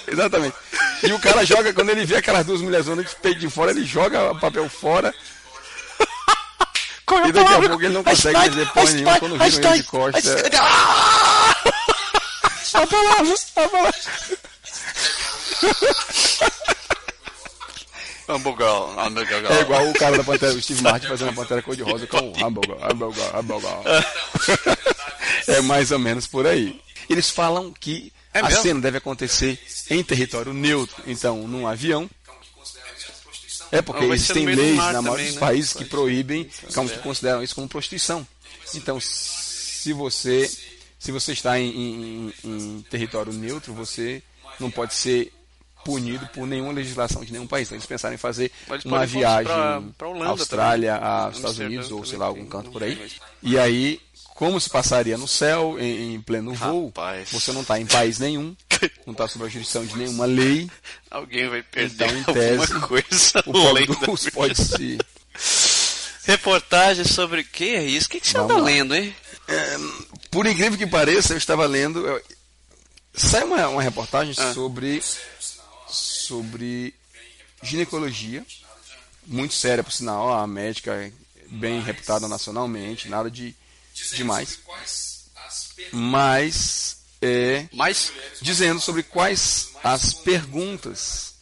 Exatamente. 0.08 0.56
E 1.02 1.12
o 1.14 1.20
cara 1.20 1.46
joga, 1.46 1.74
quando 1.74 1.90
ele 1.90 2.06
vê 2.06 2.18
aquelas 2.18 2.46
duas 2.46 2.62
mulheres 2.62 2.86
de 2.86 3.16
peito 3.22 3.40
de 3.40 3.50
fora, 3.50 3.72
ele 3.72 3.86
joga 3.86 4.32
o 4.32 4.40
papel 4.40 4.70
fora 4.70 5.14
Qual 7.06 7.26
é 7.26 7.30
e 7.30 7.32
daqui 7.32 7.54
a 7.54 7.62
pouco 7.62 7.84
ele 7.84 7.94
não 7.94 8.04
consegue 8.04 8.50
dizer 8.50 8.68
porra 8.70 8.92
nenhuma 8.92 9.20
quando 9.20 9.38
viram 9.38 9.72
ele 9.72 9.82
de 9.82 9.84
costas. 9.84 10.26
A 12.74 12.88
palavra, 12.88 13.36
a 13.56 13.70
palavra. 13.70 13.94
Hambúrguer. 18.28 18.66
É 19.52 19.62
igual 19.62 19.90
o 19.90 19.94
cara 19.94 20.18
da 20.18 20.24
Pantera, 20.24 20.54
o 20.54 20.62
Steve 20.62 20.82
Martin 20.82 21.08
fazendo 21.08 21.30
a 21.30 21.34
Pantera 21.34 21.62
cor-de-rosa 21.62 22.08
com 22.08 22.18
o 22.32 22.46
hambúrguer, 22.46 22.78
hambúrguer. 23.36 23.70
É 25.48 25.62
mais 25.62 25.92
ou 25.92 26.00
menos 26.00 26.26
por 26.26 26.48
aí. 26.48 26.80
Eles 27.10 27.30
falam 27.30 27.74
que 27.78 28.14
É 28.34 28.40
a 28.40 28.50
cena 28.50 28.80
deve 28.80 28.98
acontecer 28.98 29.60
em 29.90 30.02
território 30.04 30.54
neutro, 30.54 31.04
então 31.06 31.46
num 31.48 31.68
avião. 31.68 32.10
É 33.72 33.82
porque 33.82 34.06
Ah, 34.06 34.08
meio 34.08 34.56
do 34.56 34.62
leis 34.62 34.78
na 34.78 35.02
maioria 35.02 35.26
dos 35.26 35.34
né? 35.36 35.40
países 35.40 35.74
que 35.74 35.84
proíbem, 35.86 36.50
como 36.74 36.88
que 36.90 37.00
consideram 37.00 37.44
isso 37.44 37.56
como 37.56 37.68
prostituição. 37.68 38.26
Então, 38.76 39.00
se 39.02 39.92
você 39.94 40.50
se 41.00 41.12
você 41.12 41.34
está 41.34 41.60
em, 41.60 41.68
em- 41.70 42.34
em 42.46 42.82
território 42.90 43.34
neutro, 43.34 43.74
você 43.74 44.24
não 44.60 44.70
pode 44.72 44.94
ser 44.94 45.32
punido 45.84 46.26
por 46.28 46.48
nenhuma 46.48 46.72
legislação 46.72 47.24
de 47.26 47.32
nenhum 47.34 47.46
país. 47.48 47.68
Então, 47.68 47.76
eles 47.76 47.86
pensaram 47.86 48.16
em 48.16 48.18
fazer 48.18 48.52
Eles 48.70 48.86
uma 48.86 49.06
viagem 49.06 49.52
pra 49.98 50.08
Holanda 50.08 50.30
Austrália 50.32 50.96
a 50.96 51.26
Amsterdã 51.26 51.38
Estados 51.50 51.60
Unidos 51.60 51.92
ou 51.92 52.06
sei 52.06 52.18
lá 52.18 52.26
algum 52.28 52.46
canto 52.46 52.72
por 52.72 52.82
aí. 52.84 53.12
E 53.42 53.60
aí, 53.60 54.00
como 54.34 54.60
se 54.62 54.70
passaria 54.70 55.18
no 55.18 55.28
céu 55.28 55.76
em, 55.78 56.16
em 56.16 56.22
pleno 56.22 56.54
voo, 56.54 56.86
Rapaz. 56.88 57.30
você 57.32 57.52
não 57.52 57.62
está 57.62 57.80
em 57.80 57.86
país 57.86 58.18
nenhum. 58.18 58.56
não 59.06 59.12
está 59.12 59.28
sob 59.28 59.44
a 59.46 59.50
jurisdição 59.50 59.86
de 59.86 59.98
nenhuma 59.98 60.26
lei. 60.26 60.70
Alguém 61.12 61.50
vai 61.50 61.62
perder 61.62 62.10
Então, 62.12 62.18
em 62.18 62.24
tese, 62.24 62.62
alguma 62.74 62.88
coisa 62.88 63.44
O 63.46 64.06
SUS 64.18 64.30
pode 64.30 64.56
se. 64.58 64.98
Reportagem 66.26 67.04
sobre 67.04 67.42
o 67.42 67.44
que 67.44 67.76
é 67.76 67.84
isso? 67.84 68.08
O 68.08 68.10
que, 68.12 68.22
que 68.22 68.28
você 68.30 68.38
anda 68.38 68.56
lendo, 68.58 68.96
hein? 68.96 69.14
Por 70.32 70.46
incrível 70.48 70.78
que 70.78 70.88
pareça, 70.88 71.34
eu 71.34 71.38
estava 71.38 71.66
lendo. 71.66 72.08
eu- 72.08 72.22
Sai 73.14 73.44
uma, 73.44 73.68
uma 73.70 73.82
reportagem 73.82 74.34
Ah. 74.38 74.54
sobre. 74.54 75.02
sobre 75.88 76.94
ginecologia. 77.62 78.46
Muito 79.28 79.54
séria, 79.54 79.84
por 79.84 79.92
sinal. 79.94 80.34
A 80.34 80.46
médica 80.48 80.92
é 80.94 81.12
bem 81.50 81.82
reputada 81.82 82.28
nacionalmente, 82.28 83.08
nada 83.08 83.30
de 83.30 83.56
demais. 84.16 84.60
Mas. 85.92 86.98
É, 87.22 87.68
Mas, 87.72 88.12
dizendo 88.42 88.82
sobre 88.82 89.02
quais 89.02 89.70
as 89.82 90.14
perguntas 90.14 91.36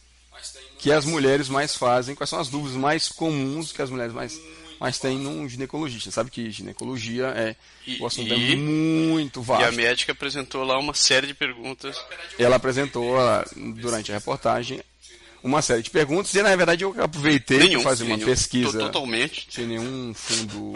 que 0.78 0.92
as 0.92 1.04
mulheres 1.04 1.48
mais 1.48 1.74
fazem, 1.74 2.14
quais 2.14 2.30
são 2.30 2.38
as 2.38 2.48
dúvidas 2.48 2.76
mais 2.76 3.08
comuns 3.08 3.72
que 3.72 3.82
as 3.82 3.90
mulheres 3.90 4.12
mais, 4.12 4.38
mais 4.82 4.98
têm 4.98 5.16
num 5.16 5.48
ginecologista. 5.48 6.10
Sabe 6.10 6.28
que 6.30 6.50
ginecologia 6.50 7.26
é. 7.28 7.56
E- 7.86 7.98
o 8.02 8.06
assunto 8.06 8.28
e- 8.34 8.52
é 8.52 8.56
muito 8.56 9.38
e 9.38 9.42
a 9.42 9.44
vasto. 9.44 9.76
médica 9.76 10.10
apresentou 10.12 10.64
lá 10.64 10.76
uma 10.78 10.92
série 10.92 11.28
de 11.28 11.34
perguntas. 11.34 11.96
Ela 12.38 12.56
apresentou 12.56 13.18
ah, 13.18 13.44
durante 13.56 14.10
a 14.10 14.14
reportagem 14.16 14.82
uma 15.42 15.62
série 15.62 15.82
de 15.82 15.90
perguntas 15.90 16.34
e 16.34 16.42
na 16.42 16.54
verdade 16.56 16.82
eu 16.84 16.94
aproveitei 17.02 17.58
Nenhum. 17.58 17.80
para 17.82 17.90
fazer 17.90 18.04
uma 18.04 18.16
nenhum. 18.16 18.28
pesquisa 18.28 18.72
To- 18.72 18.78
Totalmente. 18.86 19.46
sem 19.50 19.66
nenhum 19.66 20.12
fundo 20.14 20.72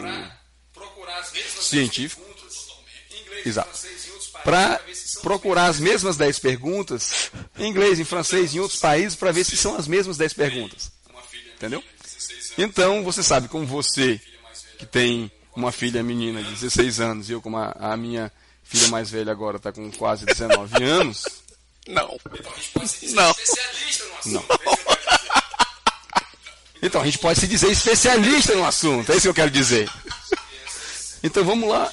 procurar 0.72 1.18
as 1.18 1.32
mesmas 1.32 1.64
científico. 1.64 2.22
perguntas 2.22 2.66
em 3.12 3.22
inglês, 3.22 3.46
Exato. 3.46 3.70
e 3.86 4.42
para 4.44 4.80
procurar 5.22 5.66
as 5.66 5.80
mesmas 5.80 6.16
10 6.16 6.38
perguntas 6.38 7.30
em 7.58 7.68
inglês, 7.68 7.98
em 7.98 8.04
francês, 8.04 8.54
em 8.54 8.60
outros 8.60 8.78
países, 8.80 9.16
para 9.16 9.32
ver 9.32 9.42
se 9.44 9.56
são 9.56 9.74
as 9.76 9.88
mesmas 9.88 10.16
10 10.16 10.32
perguntas. 10.32 10.92
Entendeu? 11.56 11.82
De 12.28 12.34
16 12.34 12.58
anos. 12.58 12.70
Então, 12.70 13.04
você 13.04 13.22
sabe, 13.22 13.48
como 13.48 13.66
você, 13.66 14.20
que 14.78 14.86
tem 14.86 15.30
uma 15.54 15.72
filha 15.72 16.02
menina 16.02 16.42
de 16.42 16.50
16 16.50 17.00
anos, 17.00 17.28
e 17.28 17.32
eu, 17.32 17.40
como 17.40 17.56
a, 17.56 17.72
a 17.78 17.96
minha 17.96 18.30
filha 18.62 18.88
mais 18.88 19.10
velha 19.10 19.32
agora 19.32 19.56
está 19.56 19.72
com 19.72 19.90
quase 19.92 20.26
19 20.26 20.82
anos, 20.84 21.24
Não. 21.88 22.18
Então 22.32 22.52
a 22.52 22.56
gente 22.56 22.68
pode 22.72 22.90
se 22.90 23.06
dizer 23.06 23.16
Não. 23.16 23.30
especialista 23.30 24.04
no 24.04 24.16
assunto. 24.16 24.28
Não. 24.28 24.34
É 24.34 24.66
isso 24.66 24.72
que 24.72 24.88
eu 24.88 24.94
quero 24.94 25.00
dizer. 25.00 26.82
então 26.82 27.00
a 27.00 27.04
gente 27.04 27.18
pode 27.18 27.40
se 27.40 27.46
dizer 27.46 27.70
especialista 27.70 28.54
no 28.54 28.64
assunto, 28.66 29.12
é 29.12 29.14
isso 29.14 29.22
que 29.22 29.28
eu 29.28 29.34
quero 29.34 29.50
dizer. 29.50 29.90
Então 31.22 31.44
vamos 31.44 31.68
lá 31.68 31.90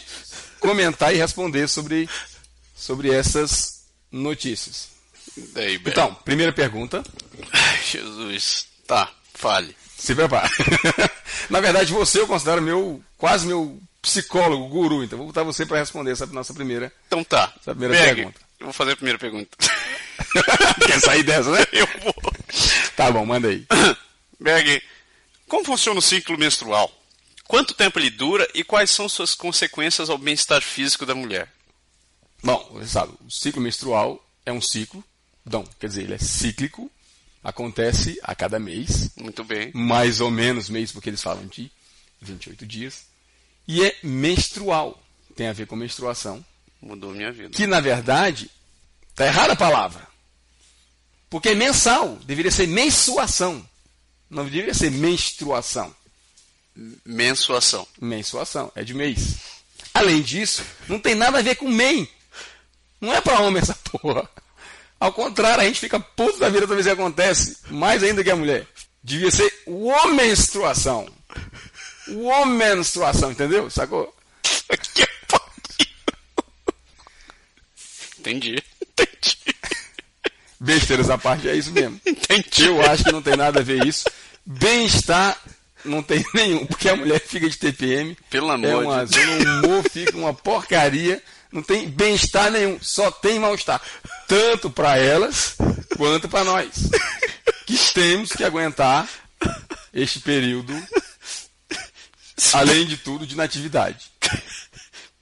comentar 0.59 1.13
e 1.13 1.17
responder 1.17 1.67
sobre, 1.67 2.09
sobre 2.75 3.11
essas 3.11 3.85
notícias. 4.11 4.89
Então, 5.85 6.13
primeira 6.13 6.53
pergunta. 6.53 7.03
Ai, 7.51 7.79
Jesus. 7.83 8.67
Tá, 8.85 9.11
fale. 9.33 9.75
Se 9.97 10.13
prepara. 10.13 10.49
Na 11.49 11.59
verdade, 11.59 11.93
você 11.93 12.19
eu 12.19 12.27
considero 12.27 12.61
meu 12.61 13.01
quase 13.17 13.47
meu 13.47 13.79
psicólogo, 14.01 14.67
guru. 14.67 15.03
Então, 15.03 15.17
vou 15.17 15.27
botar 15.27 15.43
você 15.43 15.65
para 15.65 15.79
responder 15.79 16.11
essa 16.11 16.25
nossa 16.27 16.53
primeira. 16.53 16.91
Então 17.07 17.23
tá. 17.23 17.53
Essa 17.59 17.71
primeira 17.71 17.93
Berg, 17.93 18.15
pergunta. 18.15 18.39
Eu 18.59 18.65
vou 18.65 18.73
fazer 18.73 18.91
a 18.91 18.95
primeira 18.95 19.17
pergunta. 19.17 19.57
Quer 20.85 20.99
sair 20.99 21.23
dessa, 21.23 21.51
né? 21.51 21.65
Eu 21.71 21.87
vou. 22.01 22.15
Tá 22.95 23.11
bom, 23.11 23.25
manda 23.25 23.47
aí. 23.47 23.65
Berg, 24.39 24.81
como 25.47 25.65
funciona 25.65 25.99
o 25.99 26.01
ciclo 26.01 26.37
menstrual? 26.37 26.91
Quanto 27.47 27.73
tempo 27.73 27.99
ele 27.99 28.09
dura 28.09 28.47
e 28.53 28.63
quais 28.63 28.89
são 28.89 29.07
suas 29.07 29.35
consequências 29.35 30.09
ao 30.09 30.17
bem-estar 30.17 30.61
físico 30.61 31.05
da 31.05 31.15
mulher? 31.15 31.47
Bom, 32.43 32.69
você 32.73 32.87
sabe, 32.87 33.13
o 33.25 33.31
ciclo 33.31 33.61
menstrual 33.61 34.23
é 34.45 34.51
um 34.51 34.61
ciclo. 34.61 35.03
Não, 35.45 35.63
quer 35.79 35.87
dizer, 35.87 36.03
ele 36.03 36.15
é 36.15 36.17
cíclico. 36.17 36.91
Acontece 37.43 38.17
a 38.23 38.34
cada 38.34 38.58
mês. 38.58 39.10
Muito 39.17 39.43
bem. 39.43 39.71
Mais 39.73 40.21
ou 40.21 40.32
menos 40.32 40.69
mês, 40.69 40.91
porque 40.91 41.10
eles 41.10 41.21
falam 41.21 41.45
de 41.47 41.69
28 42.21 42.65
dias. 42.65 43.06
E 43.67 43.84
é 43.84 43.95
menstrual. 44.01 45.01
Tem 45.36 45.47
a 45.47 45.53
ver 45.53 45.67
com 45.67 45.75
menstruação. 45.75 46.43
Mudou 46.82 47.12
minha 47.12 47.32
vida. 47.32 47.49
que 47.49 47.65
na 47.65 47.79
verdade 47.79 48.49
está 49.10 49.25
errada 49.25 49.53
a 49.53 49.58
palavra. 49.58 50.08
Porque 51.29 51.49
é 51.49 51.56
mensal, 51.56 52.15
deveria 52.25 52.51
ser 52.51 52.67
mensuação. 52.67 53.67
Não 54.29 54.45
deveria 54.45 54.73
ser 54.73 54.91
menstruação. 54.91 55.93
Mensuação. 57.06 57.88
Mensuação, 57.99 58.71
é 58.75 58.84
de 58.84 58.93
mês. 58.93 59.38
Além 59.93 60.21
disso, 60.21 60.63
não 60.88 60.99
tem 60.99 61.15
nada 61.15 61.39
a 61.39 61.41
ver 61.41 61.56
com 61.56 61.69
MEI. 61.69 62.10
Não 62.99 63.13
é 63.13 63.21
para 63.21 63.39
homem 63.41 63.62
essa 63.62 63.75
porra. 63.91 64.29
Ao 65.03 65.11
contrário, 65.11 65.61
a 65.61 65.65
gente 65.65 65.81
fica 65.81 65.99
puto 65.99 66.39
da 66.39 66.47
vida 66.47 66.61
toda 66.61 66.75
vez 66.75 66.85
que 66.85 66.93
acontece. 66.93 67.57
Mais 67.69 68.01
ainda 68.01 68.23
que 68.23 68.31
a 68.31 68.37
mulher. 68.37 68.65
Devia 69.03 69.29
ser 69.29 69.53
o 69.65 70.07
menstruação. 70.13 71.09
O 72.07 72.45
menstruação, 72.45 73.29
entendeu? 73.29 73.69
Sacou? 73.69 74.15
Que. 74.93 75.05
Entendi. 78.17 78.63
Entendi. 78.81 79.37
Besteiras 80.57 81.09
à 81.09 81.17
parte, 81.17 81.49
é 81.49 81.55
isso 81.57 81.73
mesmo. 81.73 81.99
Entendi. 82.05 82.65
Eu 82.65 82.81
acho 82.81 83.03
que 83.03 83.11
não 83.11 83.21
tem 83.21 83.35
nada 83.35 83.59
a 83.59 83.63
ver 83.63 83.85
isso. 83.85 84.09
Bem-estar 84.45 85.37
não 85.83 86.01
tem 86.01 86.23
nenhum, 86.33 86.65
porque 86.65 86.87
a 86.87 86.95
mulher 86.95 87.19
fica 87.19 87.49
de 87.49 87.57
TPM. 87.57 88.17
Pelo 88.29 88.49
amor 88.49 88.69
é 88.69 88.75
uma 88.77 89.05
de 89.05 89.13
Deus. 89.13 89.43
o 89.43 89.65
humor 89.65 89.83
fica 89.89 90.15
uma 90.15 90.33
porcaria. 90.33 91.21
Não 91.53 91.61
tem 91.61 91.87
bem-estar 91.87 92.49
nenhum, 92.49 92.79
só 92.81 93.11
tem 93.11 93.37
mal-estar. 93.37 93.79
Tanto 94.27 94.71
para 94.71 94.97
elas 94.97 95.55
quanto 95.95 96.27
para 96.27 96.43
nós. 96.43 96.89
Que 97.67 97.77
temos 97.93 98.31
que 98.31 98.43
aguentar 98.43 99.07
este 99.93 100.19
período, 100.19 100.73
além 102.53 102.87
de 102.87 102.97
tudo, 102.97 103.27
de 103.27 103.35
natividade. 103.35 104.11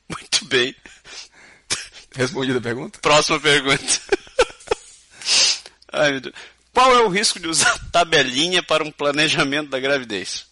Muito 0.08 0.46
bem. 0.46 0.74
Respondida 2.16 2.60
a 2.60 2.62
pergunta? 2.62 3.00
Próxima 3.00 3.38
pergunta. 3.38 4.02
Ai. 5.92 6.22
Qual 6.74 6.96
é 6.96 7.02
o 7.02 7.10
risco 7.10 7.42
de 7.42 7.50
usar 7.50 7.78
tabelinha 7.92 8.64
para 8.64 8.86
um 8.86 8.92
planejamento 8.92 9.70
da 9.70 9.80
gravidez? 9.82 10.46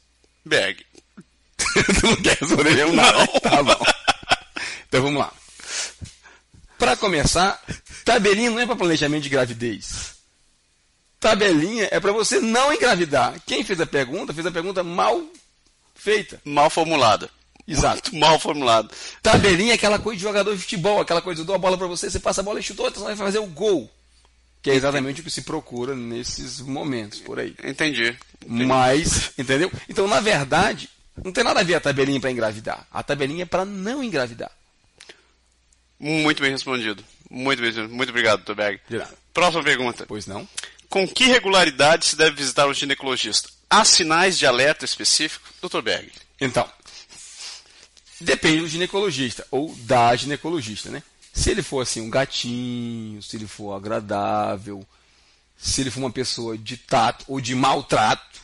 Berg. 0.44 0.86
tu 1.58 2.04
não 2.08 2.16
quer 2.18 2.38
responder 2.38 2.76
mesmo 2.76 2.94
nada? 2.94 3.26
Tá 3.40 3.64
bom. 3.64 3.82
Então 4.90 5.02
vamos 5.02 5.20
lá. 5.22 5.39
Para 6.80 6.96
começar, 6.96 7.62
tabelinha 8.06 8.50
não 8.50 8.60
é 8.60 8.66
para 8.66 8.76
planejamento 8.76 9.24
de 9.24 9.30
gravidez. 9.30 10.16
Tabelinha 11.20 11.90
é 11.92 12.00
para 12.00 12.14
você 12.14 12.40
não 12.40 12.74
engravidar. 12.74 13.36
Quem 13.46 13.66
fez 13.66 13.82
a 13.82 13.86
pergunta 13.86 14.34
fez 14.34 14.48
a 14.48 14.52
pergunta 14.52 14.82
mal 14.82 15.22
feita. 15.94 16.42
Mal 16.46 16.70
formulada. 16.70 17.30
Exato. 17.68 18.12
Muito 18.12 18.16
mal 18.26 18.40
formulado. 18.40 18.90
Tabelinha 19.22 19.74
é 19.74 19.76
aquela 19.76 20.00
coisa 20.00 20.18
de 20.18 20.24
jogador 20.24 20.56
de 20.56 20.62
futebol, 20.62 21.02
aquela 21.02 21.22
coisa, 21.22 21.42
eu 21.42 21.46
dou 21.46 21.54
a 21.56 21.60
bola 21.60 21.78
para 21.78 21.86
você, 21.86 22.10
você 22.10 22.20
passa 22.20 22.40
a 22.40 22.44
bola 22.44 22.62
e 22.62 22.64
chutou, 22.64 22.90
você 22.90 23.02
vai 23.02 23.16
fazer 23.16 23.40
o 23.40 23.46
gol. 23.46 23.92
Que 24.62 24.72
é 24.72 24.76
exatamente 24.76 25.20
o 25.20 25.24
que 25.24 25.30
se 25.30 25.42
procura 25.42 25.94
nesses 25.94 26.62
momentos 26.62 27.20
por 27.20 27.40
aí. 27.40 27.54
Entendi. 27.64 28.18
Entendi. 28.46 28.66
Mas, 28.66 29.32
entendeu? 29.38 29.70
Então, 29.90 30.08
na 30.08 30.22
verdade, 30.22 30.90
não 31.24 31.32
tem 31.34 31.44
nada 31.44 31.60
a 31.60 31.64
ver 31.64 31.76
a 31.76 31.82
tabelinha 31.82 32.20
para 32.20 32.32
engravidar. 32.32 32.88
A 32.90 33.04
tabelinha 33.04 33.44
é 33.44 33.46
para 33.46 33.66
não 33.66 34.02
engravidar. 34.02 34.52
Muito 36.00 36.42
bem 36.42 36.52
respondido. 36.52 37.04
Muito 37.30 37.60
bem 37.60 37.70
respondido. 37.70 37.94
Muito 37.94 38.10
obrigado, 38.10 38.44
nada. 38.90 39.18
Próxima 39.34 39.64
pergunta. 39.64 40.06
Pois 40.08 40.26
não? 40.26 40.48
Com 40.90 41.08
que 41.08 41.26
regularidade 41.26 42.06
se 42.06 42.16
deve 42.16 42.36
visitar 42.36 42.66
o 42.68 42.74
ginecologista? 42.74 43.50
Há 43.70 43.86
sinais 43.86 44.38
de 44.38 44.46
alerta 44.46 44.86
específico? 44.86 45.48
Dr. 45.62 45.82
Berg. 45.82 46.12
Então, 46.42 46.68
depende 48.20 48.62
do 48.62 48.68
ginecologista 48.68 49.46
ou 49.52 49.76
da 49.82 50.16
ginecologista, 50.16 50.90
né? 50.90 51.04
Se 51.32 51.52
ele 51.52 51.62
for 51.62 51.82
assim 51.82 52.02
um 52.02 52.10
gatinho, 52.10 53.22
se 53.22 53.38
ele 53.38 53.46
for 53.46 53.74
agradável, 53.74 54.86
se 55.58 55.82
ele 55.82 55.92
for 55.92 56.00
uma 56.00 56.12
pessoa 56.12 56.58
de 56.58 56.78
tato 56.78 57.26
ou 57.28 57.40
de 57.40 57.54
maltrato, 57.54 58.42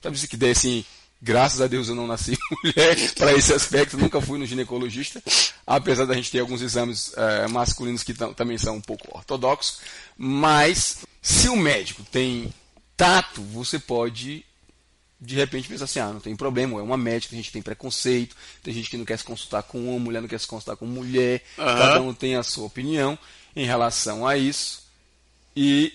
sabe 0.00 0.18
se 0.18 0.28
que 0.28 0.36
der 0.36 0.52
assim, 0.52 0.84
graças 1.22 1.60
a 1.60 1.68
Deus 1.68 1.88
eu 1.88 1.94
não 1.94 2.06
nasci 2.06 2.36
mulher 2.62 2.96
para 3.14 3.32
esse 3.32 3.52
aspecto, 3.54 3.96
nunca 3.96 4.20
fui 4.20 4.38
no 4.38 4.44
ginecologista, 4.46 5.22
apesar 5.66 6.04
da 6.04 6.14
gente 6.14 6.30
ter 6.32 6.40
alguns 6.40 6.60
exames 6.60 7.12
eh, 7.16 7.46
masculinos 7.48 8.02
que 8.02 8.12
tam- 8.12 8.34
também 8.34 8.58
são 8.58 8.76
um 8.76 8.80
pouco 8.80 9.16
ortodoxos, 9.16 9.78
mas 10.18 10.98
se 11.22 11.48
o 11.48 11.56
médico 11.56 12.02
tem 12.10 12.52
tato, 12.96 13.40
você 13.42 13.78
pode 13.78 14.44
de 15.24 15.36
repente 15.36 15.68
pensa 15.68 15.84
assim, 15.84 16.00
ah, 16.00 16.12
não 16.12 16.18
tem 16.18 16.34
problema, 16.34 16.80
é 16.80 16.82
uma 16.82 16.96
médica, 16.96 17.32
a 17.32 17.38
gente 17.38 17.52
tem 17.52 17.62
preconceito, 17.62 18.34
tem 18.60 18.74
gente 18.74 18.90
que 18.90 18.96
não 18.96 19.04
quer 19.04 19.16
se 19.16 19.22
consultar 19.22 19.62
com 19.62 19.78
uma 19.90 20.00
mulher, 20.00 20.20
não 20.20 20.26
quer 20.28 20.40
se 20.40 20.48
consultar 20.48 20.74
com 20.74 20.84
mulher, 20.84 21.44
Aham. 21.56 21.78
cada 21.78 22.02
um 22.02 22.12
tem 22.12 22.34
a 22.34 22.42
sua 22.42 22.64
opinião 22.66 23.16
em 23.54 23.64
relação 23.64 24.26
a 24.26 24.36
isso, 24.36 24.82
e 25.54 25.92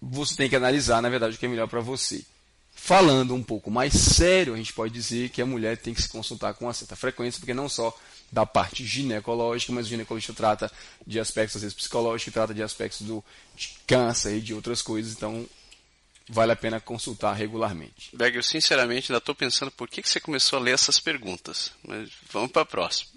você 0.00 0.36
tem 0.36 0.48
que 0.48 0.54
analisar, 0.54 1.02
na 1.02 1.08
verdade, 1.08 1.34
o 1.34 1.38
que 1.40 1.46
é 1.46 1.48
melhor 1.48 1.66
para 1.66 1.80
você. 1.80 2.24
Falando 2.84 3.34
um 3.34 3.42
pouco 3.42 3.70
mais 3.70 3.94
sério, 3.94 4.52
a 4.52 4.58
gente 4.58 4.74
pode 4.74 4.92
dizer 4.92 5.30
que 5.30 5.40
a 5.40 5.46
mulher 5.46 5.78
tem 5.78 5.94
que 5.94 6.02
se 6.02 6.08
consultar 6.10 6.52
com 6.52 6.66
uma 6.66 6.74
certa 6.74 6.94
frequência, 6.94 7.40
porque 7.40 7.54
não 7.54 7.66
só 7.66 7.98
da 8.30 8.44
parte 8.44 8.84
ginecológica, 8.84 9.72
mas 9.72 9.86
o 9.86 9.88
ginecologista 9.88 10.34
trata 10.34 10.70
de 11.06 11.18
aspectos, 11.18 11.56
às 11.56 11.62
vezes, 11.62 11.74
psicológicos, 11.74 12.34
trata 12.34 12.52
de 12.52 12.62
aspectos 12.62 13.00
do 13.00 13.24
de 13.56 13.70
câncer 13.86 14.36
e 14.36 14.40
de 14.42 14.52
outras 14.52 14.82
coisas, 14.82 15.14
então 15.14 15.46
vale 16.28 16.52
a 16.52 16.56
pena 16.56 16.78
consultar 16.78 17.32
regularmente. 17.32 18.14
Berg, 18.14 18.36
eu 18.36 18.42
sinceramente 18.42 19.10
ainda 19.10 19.16
estou 19.16 19.34
pensando 19.34 19.70
por 19.70 19.88
que, 19.88 20.02
que 20.02 20.08
você 20.10 20.20
começou 20.20 20.58
a 20.58 20.62
ler 20.62 20.72
essas 20.72 21.00
perguntas. 21.00 21.72
Mas 21.88 22.10
vamos 22.30 22.52
para 22.52 22.62
a 22.62 22.66
próxima. 22.66 23.12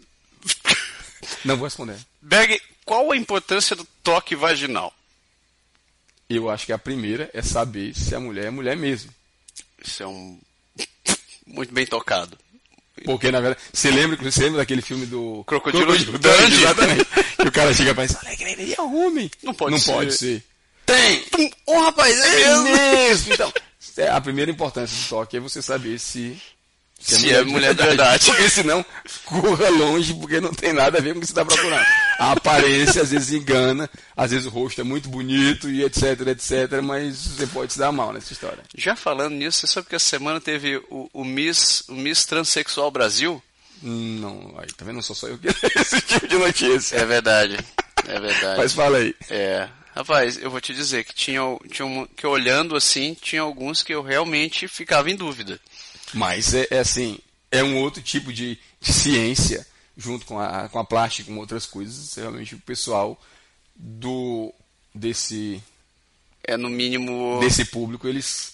Não 1.44 1.58
vou 1.58 1.66
responder. 1.66 2.00
Berg, 2.22 2.62
qual 2.86 3.12
a 3.12 3.18
importância 3.18 3.76
do 3.76 3.84
toque 4.02 4.34
vaginal? 4.34 4.94
Eu 6.30 6.50
acho 6.50 6.66
que 6.66 6.72
a 6.72 6.78
primeira 6.78 7.30
é 7.34 7.42
saber 7.42 7.94
se 7.94 8.16
a 8.16 8.20
mulher 8.22 8.46
é 8.46 8.50
mulher 8.50 8.78
mesmo. 8.78 9.17
Isso 9.84 10.04
é 10.04 10.08
um. 10.08 10.40
Muito 11.46 11.74
bem 11.74 11.86
tocado. 11.86 12.38
Porque, 13.06 13.32
na 13.32 13.40
verdade, 13.40 13.64
você 13.72 13.92
lembra, 13.92 14.18
você 14.18 14.44
lembra 14.44 14.58
daquele 14.58 14.82
filme 14.82 15.06
do 15.06 15.44
Crocodilo 15.46 15.86
Dundee? 15.86 16.06
Dundee. 16.18 16.56
Exatamente. 16.64 17.06
que 17.38 17.48
o 17.48 17.52
cara 17.52 17.74
chega 17.74 17.94
pra 17.94 18.04
pensar, 18.08 18.22
ele 18.42 18.74
é 18.74 18.82
homem. 18.82 19.30
Não 19.44 19.54
pode 19.54 19.72
Não 19.72 19.80
ser. 19.80 19.92
pode 19.92 20.14
ser. 20.14 20.44
Tem! 20.86 21.24
Ô 21.66 21.74
oh, 21.74 21.82
rapaz, 21.82 22.18
é, 22.20 22.42
É 22.42 22.58
mesmo! 22.58 22.64
mesmo. 22.64 23.34
Então, 23.34 23.54
é, 23.98 24.10
a 24.10 24.22
primeira 24.22 24.50
importância 24.50 24.96
do 24.98 25.10
toque 25.10 25.38
é 25.38 25.40
você 25.40 25.62
saber 25.62 26.00
se, 26.00 26.42
Se 27.00 27.32
é 27.32 27.44
mulher 27.44 27.74
de 27.74 27.84
verdade. 27.84 28.26
Porque 28.26 28.50
senão, 28.50 28.86
corra 29.26 29.70
longe, 29.70 30.14
porque 30.14 30.42
não 30.42 30.54
tem 30.54 30.74
nada 30.74 30.98
a 30.98 31.02
ver 31.02 31.14
com 31.14 31.20
o 31.20 31.22
que 31.22 31.28
você 31.28 31.32
está 31.32 31.46
procurando. 31.46 31.86
A 32.20 32.32
aparência 32.32 33.02
às 33.02 33.12
vezes 33.12 33.32
engana, 33.32 33.90
às 34.16 34.32
vezes 34.32 34.46
o 34.46 34.50
rosto 34.50 34.82
é 34.82 34.84
muito 34.84 35.08
bonito 35.08 35.70
e 35.70 35.84
etc, 35.84 36.28
etc, 36.28 36.82
mas 36.84 37.16
você 37.16 37.48
pode 37.48 37.74
se 37.74 37.80
dar 37.80 37.92
mal 37.92 38.12
nessa 38.12 38.34
história. 38.34 38.64
Já 38.76 38.96
falando 38.96 39.36
nisso, 39.36 39.60
você 39.60 39.68
sabe 39.68 39.88
que 39.88 39.96
essa 39.96 40.06
semana 40.06 40.42
teve 40.42 40.78
o, 40.90 41.10
o 41.14 41.24
Miss, 41.24 41.84
o 41.88 41.94
Miss 41.94 42.26
Transsexual 42.26 42.92
Brasil? 42.92 43.42
Não, 43.82 44.56
aí, 44.58 44.68
tá 44.76 44.84
vendo? 44.84 44.96
Não 44.96 45.02
sou 45.02 45.16
só 45.16 45.28
eu 45.28 45.38
que 45.38 45.48
esse 45.80 46.02
tipo 46.02 46.28
de 46.28 46.38
notícia. 46.38 46.98
É 46.98 47.06
verdade. 47.06 47.58
É 48.08 48.20
verdade. 48.20 48.58
Mas 48.58 48.74
fala 48.74 48.98
aí. 48.98 49.16
É. 49.30 49.68
Rapaz, 49.96 50.38
eu 50.38 50.52
vou 50.52 50.62
te 50.62 50.74
dizer 50.74 51.04
que 51.04 51.14
tinha, 51.14 51.42
tinha 51.72 51.86
um, 51.86 52.06
que 52.06 52.26
olhando 52.28 52.76
assim, 52.76 53.16
tinha 53.20 53.42
alguns 53.42 53.82
que 53.82 53.94
eu 53.94 54.04
realmente 54.04 54.68
ficava 54.68 55.10
em 55.10 55.16
dúvida. 55.16 55.60
Mas 56.14 56.54
é, 56.54 56.68
é 56.72 56.80
assim, 56.80 57.20
é 57.52 57.64
um 57.64 57.78
outro 57.78 58.02
tipo 58.02 58.32
de, 58.32 58.58
de 58.80 58.94
ciência, 58.94 59.66
junto 59.96 60.26
com 60.26 60.40
a, 60.40 60.70
com 60.70 60.80
a 60.80 60.86
plástica, 60.86 61.32
com 61.32 61.38
outras 61.40 61.66
coisas. 61.66 62.14
Realmente 62.16 62.56
o 62.56 62.60
pessoal 62.60 63.20
do 63.76 64.54
desse 64.94 65.62
É 66.44 66.58
no 66.58 66.70
mínimo. 66.70 67.40
desse 67.40 67.66
público, 67.66 68.08
eles 68.08 68.54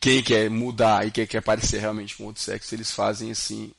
quem 0.00 0.22
quer 0.22 0.48
mudar 0.48 1.06
e 1.06 1.10
quer, 1.10 1.26
quer 1.26 1.38
aparecer 1.38 1.78
realmente 1.80 2.16
com 2.16 2.24
outro 2.24 2.40
sexo, 2.42 2.74
eles 2.74 2.90
fazem 2.90 3.30
assim 3.30 3.70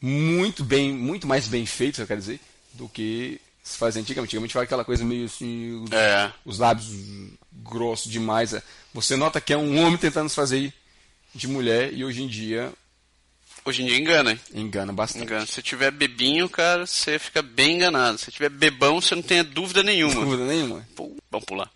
muito 0.00 0.64
bem, 0.64 0.92
muito 0.92 1.26
mais 1.26 1.46
bem 1.46 1.64
feito, 1.66 2.00
eu 2.00 2.06
quero 2.06 2.20
dizer, 2.20 2.40
do 2.72 2.88
que 2.88 3.40
se 3.62 3.76
fazia 3.76 4.00
antigamente. 4.00 4.30
Antigamente 4.30 4.54
faz 4.54 4.64
aquela 4.64 4.84
coisa 4.84 5.04
meio 5.04 5.26
assim, 5.26 5.72
os, 5.84 5.92
É. 5.92 6.32
os 6.44 6.58
lábios 6.58 6.88
grossos 7.52 8.10
demais. 8.10 8.54
é. 8.54 8.62
Você 8.92 9.14
nota 9.16 9.40
que 9.40 9.52
é 9.52 9.56
um 9.56 9.78
homem 9.78 9.96
tentando 9.98 10.28
se 10.28 10.34
fazer 10.34 10.72
de 11.34 11.48
mulher 11.48 11.92
e 11.92 12.04
hoje 12.04 12.22
em 12.22 12.28
dia 12.28 12.72
Hoje 13.64 13.82
em 13.82 13.86
dia 13.86 13.98
engana, 13.98 14.32
hein? 14.32 14.40
engana 14.54 14.92
bastante. 14.92 15.24
Engana. 15.24 15.44
Se 15.44 15.60
tiver 15.62 15.90
bebinho, 15.90 16.48
cara, 16.48 16.86
você 16.86 17.18
fica 17.18 17.42
bem 17.42 17.76
enganado. 17.76 18.16
Se 18.16 18.32
tiver 18.32 18.48
bebão, 18.48 19.00
você 19.00 19.14
não 19.14 19.22
tem 19.22 19.44
dúvida 19.44 19.82
nenhuma. 19.82 20.14
Dúvida 20.14 20.46
nenhuma. 20.46 20.86
Pô, 20.96 21.14
vamos 21.30 21.44
pular. 21.44 21.70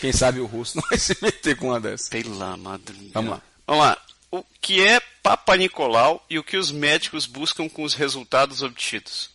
Quem 0.00 0.12
sabe 0.12 0.40
o 0.40 0.46
russo 0.46 0.76
não 0.80 0.84
vai 0.88 0.98
se 0.98 1.16
meter 1.22 1.56
com 1.56 1.68
uma 1.68 1.80
dessa. 1.80 2.10
Pela 2.10 2.54
madre. 2.56 3.10
Vamos 3.14 3.30
lá. 3.30 3.42
Vamos 3.66 3.82
lá. 3.82 3.98
O 4.30 4.44
que 4.60 4.86
é 4.86 5.00
Papa 5.22 5.56
Nicolau 5.56 6.24
e 6.28 6.38
o 6.38 6.44
que 6.44 6.58
os 6.58 6.70
médicos 6.70 7.24
buscam 7.24 7.66
com 7.68 7.82
os 7.82 7.94
resultados 7.94 8.62
obtidos? 8.62 9.30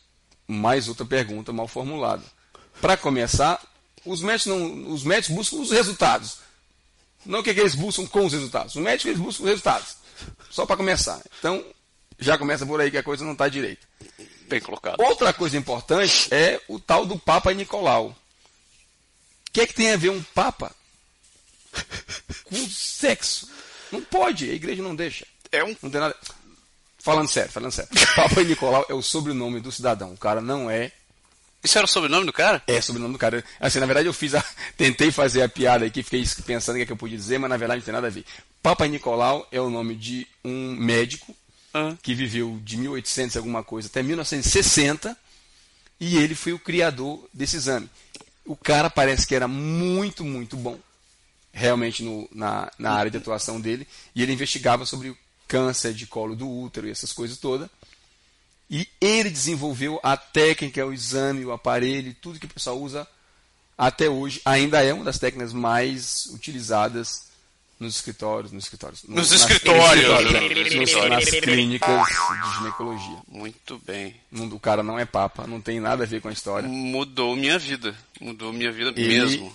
mais 0.48 0.88
outra 0.88 1.06
pergunta 1.06 1.52
mal 1.52 1.68
formulada. 1.68 2.24
Para 2.82 2.98
começar, 2.98 3.60
os 4.06 4.22
médicos, 4.22 4.46
não, 4.46 4.92
os 4.92 5.04
médicos 5.04 5.36
buscam 5.36 5.58
os 5.58 5.72
resultados. 5.72 6.38
Não 7.26 7.40
o 7.40 7.44
que, 7.44 7.50
é 7.50 7.54
que 7.54 7.60
eles 7.60 7.76
buscam 7.76 8.06
com 8.06 8.26
os 8.26 8.34
resultados. 8.34 8.76
Os 8.76 8.82
médicos 8.82 9.06
eles 9.06 9.20
buscam 9.20 9.44
os 9.44 9.50
resultados. 9.50 9.98
Só 10.50 10.66
para 10.66 10.78
começar. 10.78 11.22
Então, 11.40 11.64
já 12.20 12.38
começa 12.38 12.66
por 12.66 12.80
aí 12.80 12.92
que 12.92 12.98
a 12.98 13.04
coisa 13.04 13.26
não 13.26 13.34
está 13.34 13.48
direita. 13.48 13.86
Bem 14.48 14.62
colocado. 14.62 15.00
Outra 15.02 15.34
coisa 15.34 15.58
importante 15.58 16.28
é 16.32 16.62
o 16.68 16.80
tal 16.80 17.06
do 17.06 17.18
Papa 17.18 17.52
Nicolau. 17.54 18.08
O 18.10 18.16
que 19.52 19.62
é 19.62 19.68
que 19.68 19.74
tem 19.74 19.92
a 19.92 19.98
ver 19.98 20.10
um 20.10 20.22
Papa 20.22 20.72
com 22.44 22.70
sexo? 22.70 23.50
Não 23.92 24.02
pode, 24.02 24.50
a 24.50 24.54
igreja 24.54 24.84
não 24.84 24.96
deixa. 24.96 25.26
É 25.52 25.64
um. 25.64 25.76
Não 25.82 25.90
tem 25.90 26.00
nada. 26.00 26.16
Falando 27.00 27.28
sério, 27.28 27.52
falando 27.52 27.72
sério. 27.72 27.90
Papa 28.16 28.44
Nicolau 28.44 28.86
é 28.90 28.94
o 28.94 29.02
sobrenome 29.02 29.60
do 29.60 29.72
cidadão. 29.72 30.14
O 30.14 30.18
cara 30.18 30.42
não 30.42 30.70
é 30.70 30.92
Isso 31.66 31.78
era 31.78 31.86
o 31.86 31.88
sobrenome 31.90 32.26
do 32.26 32.32
cara? 32.34 32.64
é 32.68 32.80
sobrenome 32.80 33.14
do 33.14 33.20
cara. 33.20 33.44
Assim, 33.60 33.80
na 33.80 33.86
verdade, 33.86 34.08
eu 34.08 34.14
fiz 34.14 34.34
a. 34.36 34.46
Tentei 34.78 35.12
fazer 35.12 35.42
a 35.42 35.50
piada 35.50 35.86
aqui, 35.86 36.02
fiquei 36.04 36.24
pensando 36.46 36.76
o 36.76 36.78
que, 36.78 36.84
é 36.84 36.86
que 36.86 36.92
eu 36.92 36.98
podia 36.98 37.18
dizer, 37.18 37.38
mas 37.40 37.50
na 37.50 37.58
verdade 37.58 37.80
não 37.80 37.86
tem 37.86 37.94
nada 37.94 38.08
a 38.08 38.10
ver. 38.10 38.24
Papa 38.64 38.88
Nicolau 38.88 39.48
é 39.52 39.60
o 39.60 39.70
nome 39.70 39.96
de 39.96 40.26
um 40.44 40.76
médico 40.76 41.36
Ah. 41.74 41.96
que 42.02 42.14
viveu 42.16 42.60
de 42.64 42.78
1800 42.78 43.36
e 43.36 43.38
alguma 43.38 43.64
coisa 43.64 43.88
até 43.88 44.02
1960 44.02 45.16
e 46.00 46.18
ele 46.18 46.36
foi 46.36 46.54
o 46.54 46.60
criador 46.60 47.28
desse 47.34 47.56
exame. 47.58 47.90
O 48.46 48.56
cara 48.56 48.90
parece 48.90 49.26
que 49.26 49.34
era 49.36 49.48
muito, 49.48 50.24
muito 50.24 50.56
bom, 50.58 50.80
realmente 51.54 52.04
no- 52.04 52.28
na, 52.32 52.72
na 52.78 52.92
área 52.94 53.10
de 53.12 53.18
atuação 53.18 53.60
dele, 53.60 53.88
e 54.14 54.22
ele 54.22 54.34
investigava 54.34 54.86
sobre 54.86 55.10
o 55.10 55.18
câncer 55.48 55.94
de 55.94 56.06
colo 56.06 56.36
do 56.36 56.50
útero 56.50 56.88
e 56.88 56.92
essas 56.92 57.12
coisas 57.14 57.38
todas. 57.38 57.70
E 58.70 58.88
ele 59.00 59.30
desenvolveu 59.30 60.00
a 60.02 60.18
técnica, 60.18 60.86
o 60.86 60.94
exame, 60.94 61.46
o 61.46 61.52
aparelho, 61.52 62.16
tudo 62.22 62.40
que 62.40 62.46
o 62.46 62.50
pessoal 62.50 62.80
usa 62.80 63.08
até 63.78 64.10
hoje. 64.10 64.42
Ainda 64.46 64.84
é 64.84 64.92
uma 64.94 65.04
das 65.06 65.20
técnicas 65.20 65.54
mais 65.54 66.26
utilizadas 66.34 67.26
nos 67.80 67.96
escritórios, 67.96 68.52
nos 68.52 68.64
escritórios, 68.64 69.04
no- 69.04 69.16
Nos 69.18 69.32
nas- 69.32 69.42
escritórios. 69.42 70.08
nos- 70.08 70.94
Nos 70.94 71.10
nas 71.10 71.26
clínicas 71.30 72.08
de 72.08 72.58
ginecologia. 72.58 73.18
Muito 73.28 73.80
bem. 73.86 74.16
O 74.32 74.60
cara 74.60 74.82
não 74.82 74.98
é 74.98 75.06
papa, 75.06 75.46
não 75.46 75.60
tem 75.62 75.80
nada 75.80 76.04
a 76.04 76.08
ver 76.08 76.22
com 76.22 76.30
a 76.30 76.34
história. 76.34 76.68
Mudou 76.68 77.36
minha 77.36 77.60
vida. 77.60 77.96
Mudou 78.20 78.52
minha 78.54 78.72
vida 78.72 78.94
Ele- 78.96 79.08
mesmo. 79.20 79.54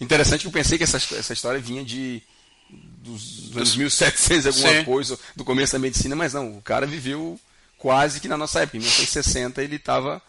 Interessante 0.00 0.42
que 0.42 0.46
eu 0.48 0.52
pensei 0.52 0.76
que 0.76 0.84
essa, 0.84 0.98
essa 0.98 1.32
história 1.32 1.58
vinha 1.58 1.82
de 1.84 2.22
dos 2.70 3.54
anos 3.56 3.76
1700 3.76 4.44
e 4.44 4.48
alguma 4.48 4.78
Sim. 4.80 4.84
coisa, 4.84 5.18
do 5.36 5.44
começo 5.44 5.72
da 5.72 5.78
medicina, 5.78 6.14
mas 6.16 6.32
não, 6.34 6.56
o 6.58 6.62
cara 6.62 6.86
viveu 6.86 7.38
quase 7.84 8.18
que 8.18 8.28
na 8.28 8.38
nossa 8.38 8.62
época. 8.62 8.78
Em 8.78 8.80
1960 8.80 9.62
ele 9.62 9.76
estava 9.76 10.22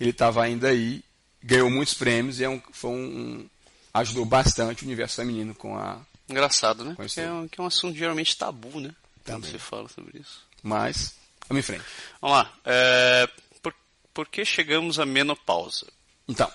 ele 0.00 0.12
tava 0.12 0.42
ainda 0.42 0.70
aí, 0.70 1.04
ganhou 1.40 1.70
muitos 1.70 1.94
prêmios 1.94 2.40
e 2.40 2.44
é 2.44 2.48
um, 2.48 2.60
foi 2.72 2.90
um, 2.90 3.48
ajudou 3.94 4.24
bastante 4.24 4.82
o 4.82 4.86
universo 4.86 5.16
feminino 5.16 5.54
com 5.54 5.78
a. 5.78 6.00
Engraçado, 6.28 6.84
né? 6.84 6.94
Com 6.96 7.04
isso 7.04 7.14
Que 7.14 7.20
é, 7.20 7.30
um, 7.30 7.46
que 7.46 7.60
é 7.60 7.62
um 7.62 7.66
assunto 7.66 7.96
geralmente 7.96 8.36
tabu, 8.36 8.80
né? 8.80 8.92
Quando 9.24 9.42
Também. 9.42 9.50
você 9.52 9.58
fala 9.58 9.88
sobre 9.88 10.18
isso. 10.18 10.44
Mas, 10.64 11.14
vamos 11.48 11.60
em 11.60 11.66
frente. 11.66 11.84
Vamos 12.20 12.38
lá. 12.38 12.52
É, 12.64 13.28
por, 13.62 13.72
por 14.12 14.26
que 14.26 14.44
chegamos 14.44 14.98
à 14.98 15.06
menopausa? 15.06 15.86
Então, 16.26 16.50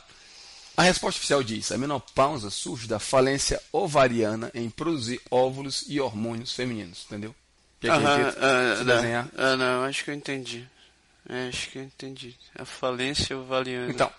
a 0.75 0.83
resposta 0.83 1.17
oficial 1.17 1.41
diz: 1.43 1.71
a 1.71 1.77
menopausa 1.77 2.49
surge 2.49 2.87
da 2.87 2.99
falência 2.99 3.61
ovariana 3.71 4.51
em 4.53 4.69
produzir 4.69 5.21
óvulos 5.31 5.85
e 5.87 6.01
hormônios 6.01 6.51
femininos, 6.51 7.05
entendeu? 7.05 7.33
Aham, 7.89 8.33
ah, 8.39 8.75
não, 8.83 8.95
desenhar? 8.95 9.27
ah, 9.37 9.55
não, 9.57 9.83
acho 9.83 10.03
que 10.03 10.11
eu 10.11 10.15
entendi. 10.15 10.67
É, 11.27 11.47
acho 11.49 11.69
que 11.69 11.79
eu 11.79 11.83
entendi. 11.83 12.35
A 12.57 12.65
falência 12.65 13.37
ovariana. 13.37 13.89
Então, 13.91 14.11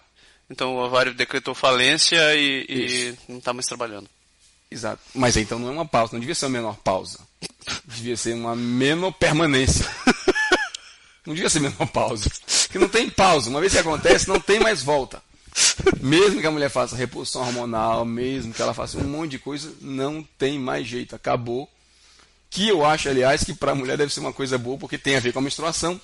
Então 0.51 0.75
o 0.77 0.79
ovário 0.85 1.15
decretou 1.15 1.55
falência 1.55 2.35
e, 2.35 2.67
e 2.69 3.15
não 3.29 3.39
está 3.39 3.53
mais 3.53 3.67
trabalhando. 3.67 4.09
exato. 4.71 5.01
Mas 5.15 5.37
então 5.37 5.59
não 5.59 5.69
é 5.69 5.73
uma 5.73 5.87
pausa, 5.87 6.13
não 6.15 6.21
devia 6.21 6.35
ser 6.35 6.47
uma 6.47 6.53
menor 6.59 6.77
pausa. 6.77 7.21
Devia 7.85 8.17
ser 8.17 8.35
uma 8.35 8.55
menor 8.57 9.13
permanência. 9.13 9.85
Não 11.27 11.35
devia 11.35 11.51
ser 11.51 11.59
menor 11.59 11.89
pausa. 11.89 12.31
Porque 12.67 12.79
não 12.79 12.89
tem 12.89 13.11
pausa. 13.11 13.51
Uma 13.51 13.59
vez 13.59 13.73
que 13.73 13.81
acontece, 13.81 14.29
não 14.29 14.39
tem 14.39 14.61
mais 14.61 14.81
volta. 14.81 15.21
Mesmo 16.01 16.41
que 16.41 16.47
a 16.47 16.51
mulher 16.53 16.71
faça 16.71 16.95
reposição 16.95 17.43
hormonal, 17.43 18.05
mesmo 18.05 18.55
que 18.55 18.63
ela 18.63 18.73
faça 18.73 18.97
um 18.97 19.03
monte 19.03 19.33
de 19.33 19.41
coisa, 19.41 19.73
não 19.81 20.23
tem 20.39 20.57
mais 20.57 20.87
jeito. 20.87 21.17
Acabou. 21.17 21.69
Que 22.57 22.69
eu 22.69 22.87
acho, 22.87 23.07
aliás, 23.11 23.45
que 23.45 23.53
para 23.53 23.73
a 23.73 23.75
mulher 23.75 23.99
deve 23.99 24.11
ser 24.11 24.21
uma 24.21 24.33
coisa 24.33 24.57
boa, 24.57 24.79
porque 24.79 24.97
tem 24.97 25.15
a 25.15 25.21
ver 25.21 25.31
com 25.31 25.41
a 25.41 25.43
menstruação. 25.43 26.01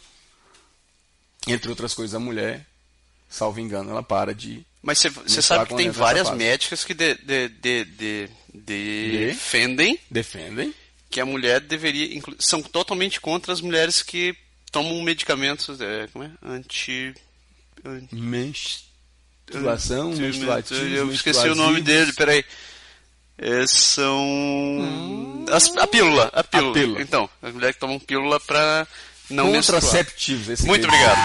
Entre 1.46 1.70
outras 1.70 1.94
coisas, 1.94 2.14
a 2.14 2.18
mulher, 2.20 2.66
salvo 3.26 3.58
engano, 3.58 3.88
ela 3.90 4.02
para 4.02 4.34
de. 4.34 4.62
Mas 4.82 4.98
você- 4.98 5.40
sabe 5.40 5.66
que 5.70 5.74
tem 5.76 5.88
várias 5.88 6.30
médicas 6.36 6.84
que 6.84 6.92
de- 6.92 7.14
de- 7.14 7.48
de- 7.48 7.84
de- 7.86 8.28
defendem 9.28 9.98
Defendem. 10.10 10.74
que 11.08 11.22
a 11.22 11.24
mulher 11.24 11.58
deveria. 11.58 12.20
São 12.38 12.60
totalmente 12.62 13.18
contra 13.18 13.50
as 13.50 13.62
mulheres 13.62 14.02
que 14.02 14.36
tomam 14.70 15.00
medicamentos. 15.02 15.80
é, 15.80 16.06
como 16.12 16.24
é? 16.26 16.30
Anti. 16.42 17.14
anti 17.82 18.14
Menstruação, 20.12 20.12
Eu 20.84 21.10
esqueci 21.14 21.48
o 21.48 21.54
nome 21.54 21.80
dele, 21.80 22.12
peraí. 22.12 22.44
É, 23.38 23.66
são. 23.66 25.44
as- 25.50 25.76
a 25.76 25.86
pílula, 25.86 26.30
a 26.32 26.44
pílula. 26.44 26.70
Hum. 26.70 26.74
pílula. 26.74 27.02
Então, 27.02 27.28
as 27.42 27.52
mulheres 27.52 27.74
que 27.74 27.80
tomam 27.80 27.98
pílula 27.98 28.38
pra 28.40 28.86
não 29.30 29.50
menstruar. 29.50 29.82
Contraceptivos. 29.82 30.48
esse 30.48 30.66
Muito 30.66 30.86
obrigado. 30.86 31.18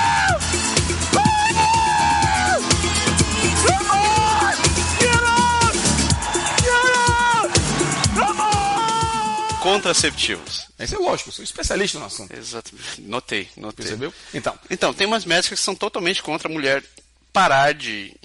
Contraceptivos. 9.61 10.67
Isso 10.79 10.95
é 10.95 10.97
lógico, 10.99 11.29
eu 11.29 11.33
sou 11.33 11.43
especialista 11.43 11.99
no 11.99 12.05
assunto. 12.05 12.33
Exatamente. 12.33 13.01
Notei, 13.01 13.49
notei. 13.57 13.83
Percebeu? 13.85 14.13
Então, 14.33 14.57
Então, 14.69 14.93
tem 14.93 15.07
umas 15.07 15.25
médicas 15.25 15.59
que 15.59 15.65
são 15.65 15.75
totalmente 15.75 16.21
contra 16.21 16.47
a 16.47 16.51
mulher 16.51 16.83
parar 17.33 17.73
de, 17.73 18.15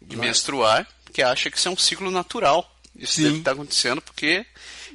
de 0.00 0.16
menstruar, 0.16 0.86
que 1.12 1.20
acha 1.22 1.50
que 1.50 1.58
isso 1.58 1.68
é 1.68 1.70
um 1.70 1.76
ciclo 1.76 2.10
natural. 2.10 2.68
Isso 3.02 3.14
Sim. 3.14 3.24
deve 3.24 3.38
estar 3.38 3.52
acontecendo 3.52 4.00
porque 4.00 4.46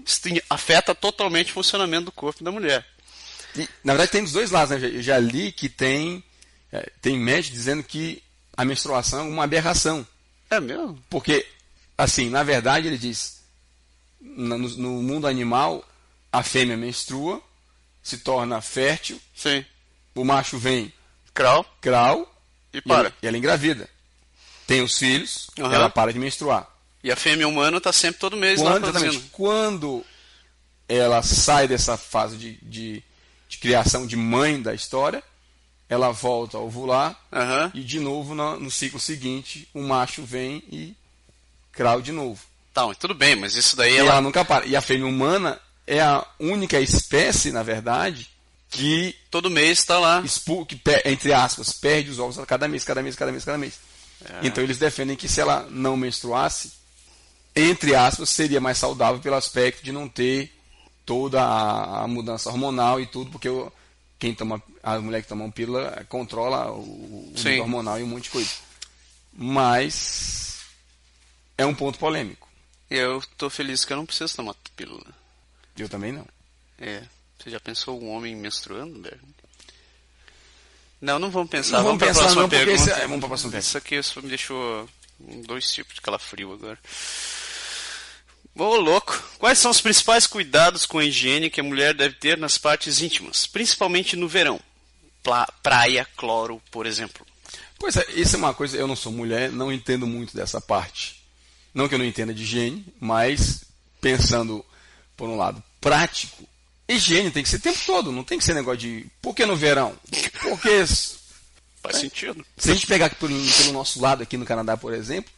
isso 0.05 0.21
tem- 0.21 0.41
afeta 0.49 0.95
totalmente 0.95 1.51
o 1.51 1.53
funcionamento 1.53 2.05
do 2.05 2.11
corpo 2.11 2.43
da 2.43 2.51
mulher. 2.51 2.85
E, 3.55 3.67
na 3.83 3.93
verdade, 3.93 4.11
tem 4.11 4.23
dos 4.23 4.31
dois 4.31 4.49
lados, 4.51 4.79
né? 4.79 4.87
Eu 4.87 5.01
já 5.01 5.17
li 5.19 5.51
que 5.51 5.67
tem, 5.67 6.23
é, 6.71 6.89
tem 7.01 7.17
médico 7.17 7.53
dizendo 7.55 7.83
que 7.83 8.23
a 8.55 8.63
menstruação 8.63 9.19
é 9.19 9.23
uma 9.29 9.43
aberração. 9.43 10.07
É 10.49 10.59
mesmo? 10.59 10.97
Porque, 11.09 11.45
assim, 11.97 12.29
na 12.29 12.43
verdade, 12.43 12.87
ele 12.87 12.97
diz: 12.97 13.41
no, 14.21 14.57
no 14.57 15.01
mundo 15.03 15.27
animal, 15.27 15.83
a 16.31 16.43
fêmea 16.43 16.77
menstrua, 16.77 17.41
se 18.01 18.19
torna 18.19 18.61
fértil, 18.61 19.19
Sim. 19.35 19.65
o 20.15 20.23
macho 20.23 20.57
vem 20.57 20.93
Krau 21.33 21.63
crau 21.81 22.33
e 22.73 22.77
e 22.77 22.81
para. 22.81 23.09
ela, 23.09 23.13
e 23.21 23.27
ela 23.27 23.37
engravida. 23.37 23.89
Tem 24.65 24.81
os 24.81 24.97
filhos, 24.97 25.47
Aham. 25.59 25.73
ela 25.73 25.89
para 25.89 26.11
de 26.13 26.19
menstruar. 26.19 26.67
E 27.07 27.11
a 27.11 27.15
fêmea 27.15 27.47
humana 27.47 27.77
está 27.77 27.93
sempre 27.93 28.19
todo 28.19 28.35
mês 28.35 28.59
lá 28.61 28.71
Quando, 28.71 28.83
produzindo. 28.83 29.05
exatamente, 29.11 29.31
quando 29.31 30.05
ela 30.89 31.21
sai 31.23 31.67
dessa 31.67 31.95
fase 31.97 32.35
de, 32.37 32.57
de, 32.61 33.03
de 33.47 33.57
criação 33.59 34.05
de 34.05 34.15
mãe 34.17 34.61
da 34.61 34.73
história, 34.73 35.23
ela 35.87 36.11
volta 36.11 36.57
a 36.57 36.61
ovular 36.61 37.17
Aham. 37.31 37.71
e 37.73 37.81
de 37.81 37.99
novo 37.99 38.35
no, 38.35 38.59
no 38.59 38.69
ciclo 38.69 38.99
seguinte 38.99 39.67
o 39.73 39.81
macho 39.81 40.23
vem 40.23 40.61
e 40.69 40.93
crau 41.71 42.01
de 42.01 42.11
novo. 42.11 42.41
Tá, 42.73 42.93
tudo 42.95 43.13
bem, 43.13 43.35
mas 43.37 43.55
isso 43.55 43.75
daí 43.77 43.93
E 43.93 43.97
ela... 43.97 44.11
ela 44.11 44.21
nunca 44.21 44.43
para. 44.43 44.65
E 44.65 44.75
a 44.75 44.81
fêmea 44.81 45.07
humana 45.07 45.59
é 45.87 46.01
a 46.01 46.25
única 46.39 46.79
espécie, 46.79 47.51
na 47.51 47.63
verdade, 47.63 48.29
que, 48.69 49.15
todo 49.31 49.49
mês 49.49 49.79
está 49.79 49.97
lá. 49.97 50.21
expu- 50.25 50.65
que 50.65 50.77
entre 51.05 51.31
aspas, 51.31 51.71
perde 51.71 52.09
os 52.11 52.19
ovos 52.19 52.37
a 52.37 52.45
cada 52.45 52.67
mês, 52.67 52.83
cada 52.83 53.01
mês, 53.01 53.15
cada 53.15 53.31
mês, 53.31 53.45
cada 53.45 53.57
mês. 53.57 53.79
É. 54.25 54.47
Então 54.47 54.61
eles 54.63 54.77
defendem 54.77 55.15
que 55.15 55.29
se 55.29 55.39
ela 55.39 55.65
não 55.71 55.95
menstruasse, 55.95 56.73
entre 57.57 57.95
aspas, 57.95 58.29
seria 58.29 58.61
mais 58.61 58.77
saudável 58.77 59.19
pelo 59.21 59.35
aspecto 59.35 59.83
de 59.83 59.91
não 59.91 60.07
ter 60.07 60.53
toda 61.05 61.41
a, 61.41 62.03
a 62.03 62.07
mudança 62.07 62.49
hormonal 62.49 62.99
e 63.01 63.05
tudo, 63.07 63.31
porque 63.31 63.49
o- 63.49 63.71
quem 64.19 64.33
toma, 64.33 64.61
a 64.83 64.99
mulher 64.99 65.21
que 65.21 65.27
toma 65.27 65.43
uma 65.45 65.51
pílula 65.51 66.05
controla 66.09 66.71
o, 66.71 66.79
o 66.79 67.33
hormonal 67.61 67.99
e 67.99 68.03
um 68.03 68.07
monte 68.07 68.23
de 68.25 68.29
coisa. 68.31 68.49
Mas 69.33 70.59
é 71.57 71.65
um 71.65 71.73
ponto 71.75 71.99
polêmico. 71.99 72.47
Eu 72.89 73.21
tô 73.37 73.49
feliz 73.49 73.85
que 73.85 73.93
eu 73.93 73.97
não 73.97 74.05
preciso 74.05 74.35
tomar 74.35 74.55
pílula. 74.75 75.05
Eu 75.77 75.87
também 75.87 76.11
não. 76.11 76.25
É. 76.79 77.03
Você 77.37 77.49
já 77.51 77.59
pensou 77.59 78.01
um 78.01 78.09
homem 78.11 78.35
menstruando, 78.35 78.97
Berg? 78.99 79.19
Não, 80.99 81.19
não 81.19 81.29
vamos 81.29 81.49
pensar. 81.49 81.77
Não 81.77 81.83
vamos 81.83 81.99
vamos 81.99 82.07
pensar 82.07 82.21
próxima 82.21 82.41
não, 82.41 82.49
pergunta. 82.49 82.75
esse 82.81 82.91
é- 82.91 83.01
vamos 83.07 83.19
pra 83.19 83.27
próxima 83.27 83.51
pergunta. 83.51 83.67
Isso 83.67 83.77
aqui 83.77 84.01
só 84.01 84.21
me 84.21 84.29
deixou 84.29 84.89
dois 85.45 85.71
tipos 85.71 85.93
de 85.95 86.01
calafrio 86.01 86.51
agora. 86.53 86.79
Ô, 88.57 88.75
louco. 88.77 89.23
Quais 89.37 89.59
são 89.59 89.69
os 89.71 89.79
principais 89.81 90.25
cuidados 90.25 90.85
com 90.85 90.97
a 90.99 91.05
higiene 91.05 91.49
que 91.49 91.59
a 91.59 91.63
mulher 91.63 91.93
deve 91.93 92.15
ter 92.15 92.37
nas 92.37 92.57
partes 92.57 93.01
íntimas, 93.01 93.45
principalmente 93.45 94.15
no 94.15 94.27
verão? 94.27 94.59
Pla- 95.23 95.47
praia, 95.61 96.07
cloro, 96.17 96.61
por 96.71 96.85
exemplo. 96.85 97.25
Pois 97.79 97.95
é, 97.95 98.05
isso 98.13 98.35
é 98.35 98.39
uma 98.39 98.53
coisa, 98.53 98.75
eu 98.75 98.87
não 98.87 98.95
sou 98.95 99.11
mulher, 99.11 99.51
não 99.51 99.71
entendo 99.71 100.07
muito 100.07 100.35
dessa 100.35 100.59
parte. 100.59 101.21
Não 101.73 101.87
que 101.87 101.93
eu 101.93 101.99
não 101.99 102.05
entenda 102.05 102.33
de 102.33 102.41
higiene, 102.43 102.83
mas 102.99 103.63
pensando 104.01 104.65
por 105.15 105.29
um 105.29 105.37
lado 105.37 105.63
higiene 106.89 107.31
tem 107.31 107.43
que 107.43 107.49
ser 107.49 107.57
o 107.57 107.61
tempo 107.61 107.79
todo, 107.85 108.11
não 108.11 108.23
tem 108.23 108.37
que 108.37 108.43
ser 108.43 108.53
negócio 108.55 108.79
de 108.79 109.05
por 109.21 109.35
que 109.35 109.45
no 109.45 109.55
verão? 109.55 109.95
Porque 110.41 110.85
Faz 111.81 111.97
sentido. 111.97 112.45
se 112.57 112.71
a 112.71 112.73
gente 112.73 112.87
pegar 112.87 113.05
aqui 113.07 113.15
pelo, 113.15 113.33
pelo 113.57 113.73
nosso 113.73 114.01
lado 114.01 114.23
aqui 114.23 114.37
no 114.37 114.45
Canadá, 114.45 114.75
por 114.75 114.93
exemplo, 114.93 115.31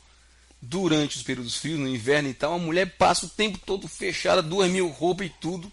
durante 0.61 1.17
os 1.17 1.23
períodos 1.23 1.57
frios, 1.57 1.79
no 1.79 1.87
inverno 1.87 2.29
e 2.29 2.33
tal, 2.33 2.53
a 2.53 2.59
mulher 2.59 2.97
passa 2.97 3.25
o 3.25 3.29
tempo 3.29 3.59
todo 3.65 3.87
fechada, 3.87 4.41
duas 4.41 4.69
mil 4.69 4.87
roupas 4.89 5.27
e 5.27 5.33
tudo, 5.41 5.71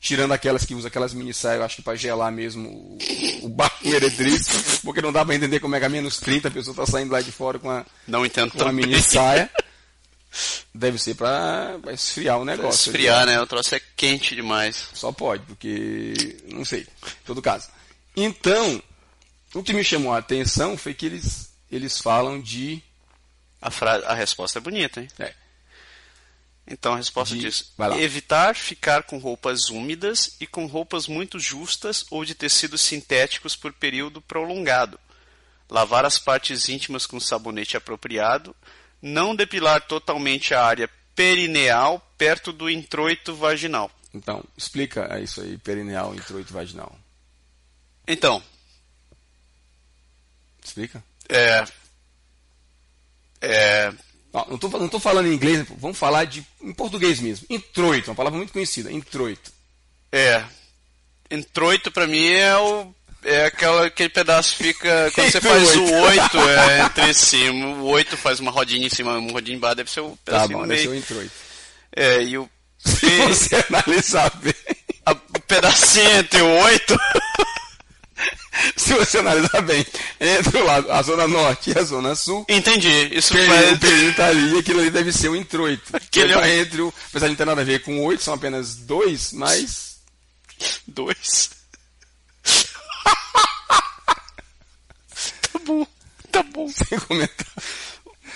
tirando 0.00 0.32
aquelas 0.32 0.64
que 0.64 0.74
usa 0.74 0.88
aquelas 0.88 1.14
mini 1.14 1.32
saias, 1.32 1.62
acho 1.62 1.76
que 1.76 1.82
para 1.82 1.96
gelar 1.96 2.32
mesmo 2.32 2.68
o, 2.68 2.98
o 3.42 3.48
barco 3.48 3.86
meretriz, 3.86 4.80
porque 4.82 5.00
não 5.00 5.12
dá 5.12 5.24
para 5.24 5.34
entender 5.34 5.60
como 5.60 5.76
é 5.76 5.80
que 5.80 5.86
a 5.86 5.88
menos 5.88 6.18
30 6.18 6.48
a 6.48 6.50
pessoa 6.50 6.74
tá 6.74 6.86
saindo 6.86 7.12
lá 7.12 7.20
de 7.20 7.30
fora 7.30 7.58
com 7.58 7.70
a, 7.70 7.84
Não 8.08 8.26
entendo 8.26 8.52
com 8.52 8.64
a 8.64 8.72
mini 8.72 9.00
saia. 9.00 9.50
Deve 10.74 10.98
ser 10.98 11.14
para 11.14 11.78
esfriar 11.92 12.38
o 12.38 12.44
negócio. 12.44 12.90
Esfriar, 12.90 13.26
né? 13.26 13.40
O 13.40 13.46
troço 13.46 13.74
é 13.74 13.80
quente 13.94 14.34
demais. 14.34 14.88
Só 14.94 15.12
pode, 15.12 15.44
porque. 15.44 16.38
Não 16.48 16.64
sei. 16.64 16.80
Em 16.80 17.26
todo 17.26 17.42
caso. 17.42 17.68
Então, 18.16 18.82
o 19.54 19.62
que 19.62 19.74
me 19.74 19.84
chamou 19.84 20.12
a 20.14 20.18
atenção 20.18 20.76
foi 20.76 20.94
que 20.94 21.04
eles, 21.04 21.52
eles 21.70 21.98
falam 21.98 22.40
de. 22.40 22.82
A, 23.62 23.70
fra... 23.70 23.94
a 24.08 24.14
resposta 24.14 24.58
é 24.58 24.60
bonita, 24.60 25.00
hein? 25.00 25.08
é, 25.20 25.32
Então 26.66 26.92
a 26.94 26.96
resposta 26.96 27.34
De- 27.34 27.40
diz: 27.40 27.72
evitar 27.98 28.54
ficar 28.56 29.04
com 29.04 29.18
roupas 29.18 29.68
úmidas 29.70 30.36
e 30.40 30.46
com 30.46 30.66
roupas 30.66 31.06
muito 31.06 31.38
justas 31.38 32.04
ou 32.10 32.24
de 32.24 32.34
tecidos 32.34 32.80
sintéticos 32.80 33.54
por 33.56 33.72
período 33.72 34.20
prolongado. 34.20 34.98
Lavar 35.70 36.04
as 36.04 36.18
partes 36.18 36.68
íntimas 36.68 37.06
com 37.06 37.18
sabonete 37.20 37.76
apropriado. 37.76 38.54
Não 39.00 39.34
depilar 39.34 39.80
totalmente 39.86 40.54
a 40.54 40.62
área 40.64 40.88
perineal 41.14 41.98
perto 42.18 42.52
do 42.52 42.68
introito 42.70 43.34
vaginal. 43.34 43.90
então, 44.14 44.44
explica 44.56 45.18
isso 45.20 45.40
aí, 45.40 45.56
perineal, 45.58 46.14
introito 46.14 46.52
vaginal. 46.52 46.96
Então, 48.06 48.42
Explica? 50.64 51.02
é. 51.28 51.64
É. 53.42 53.92
Não, 54.32 54.88
tô 54.88 54.98
falando 54.98 55.26
em 55.26 55.34
inglês, 55.34 55.66
vamos 55.78 55.98
falar 55.98 56.24
de, 56.24 56.42
em 56.62 56.72
português 56.72 57.20
mesmo. 57.20 57.44
Introito, 57.50 58.08
uma 58.10 58.16
palavra 58.16 58.38
muito 58.38 58.52
conhecida. 58.52 58.90
Introito. 58.90 59.52
É. 60.10 60.42
Introito 61.30 61.90
pra 61.90 62.06
mim 62.06 62.26
é 62.28 62.56
o. 62.56 62.94
É 63.24 63.46
aquela, 63.46 63.86
aquele 63.86 64.08
pedaço 64.08 64.56
que 64.56 64.64
fica. 64.64 65.10
Quando 65.14 65.30
você 65.30 65.40
faz 65.40 65.76
o 65.76 65.84
Oito. 65.84 65.94
oito 66.38 66.38
é, 66.48 66.80
entre 66.82 67.14
cima. 67.14 67.66
O 67.76 67.84
oito 67.90 68.16
faz 68.16 68.40
uma 68.40 68.50
rodinha 68.50 68.86
em 68.86 68.90
cima, 68.90 69.16
uma 69.18 69.30
rodinha 69.32 69.56
embaixo, 69.56 69.76
deve 69.76 69.90
ser 69.90 70.00
o 70.00 70.10
Tá 70.24 70.32
pedacinho 70.32 70.58
bom, 70.58 70.66
deve 70.66 70.82
ser 70.82 70.88
o 70.88 70.94
introito. 70.96 71.32
É, 71.94 72.22
e 72.22 72.38
o. 72.38 72.48
Se 72.78 73.18
você 73.28 73.64
analisar 73.68 74.30
bem. 74.38 74.54
a- 75.06 75.12
o 75.12 75.40
pedacinho 75.46 76.10
entre 76.18 76.40
o 76.42 76.48
oito. 76.64 76.98
Se 78.76 78.92
você 78.94 79.18
analisar 79.18 79.62
bem, 79.62 79.84
entre 80.20 80.58
o 80.58 80.64
lado, 80.64 80.90
a 80.92 81.02
zona 81.02 81.26
norte 81.26 81.70
e 81.70 81.78
a 81.78 81.82
zona 81.82 82.14
sul, 82.14 82.44
Entendi. 82.48 83.08
Isso 83.16 83.32
Peri- 83.32 83.46
faz. 83.46 83.72
o 83.72 83.78
período 83.78 84.16
tá 84.16 84.26
ali 84.26 84.54
e 84.54 84.58
aquilo 84.58 84.80
ali 84.80 84.90
deve 84.90 85.12
ser 85.12 85.28
o 85.28 85.36
introito. 85.36 85.84
Aquele 85.96 86.34
Que 86.34 86.40
tá 86.40 86.48
é 86.48 86.58
entre 86.60 86.82
o. 86.82 86.94
Apesar 87.10 87.26
de 87.26 87.30
não 87.32 87.36
ter 87.36 87.44
nada 87.46 87.60
a 87.62 87.64
ver 87.64 87.82
com 87.82 87.98
oito, 88.04 88.22
são 88.22 88.34
apenas 88.34 88.76
dois, 88.76 89.32
mas. 89.32 89.96
Dois. 90.86 91.50
tá 95.52 95.58
bom. 95.64 95.86
Tá 96.30 96.42
bom. 96.42 96.68
Sem 96.68 96.98
comentar. 97.00 97.46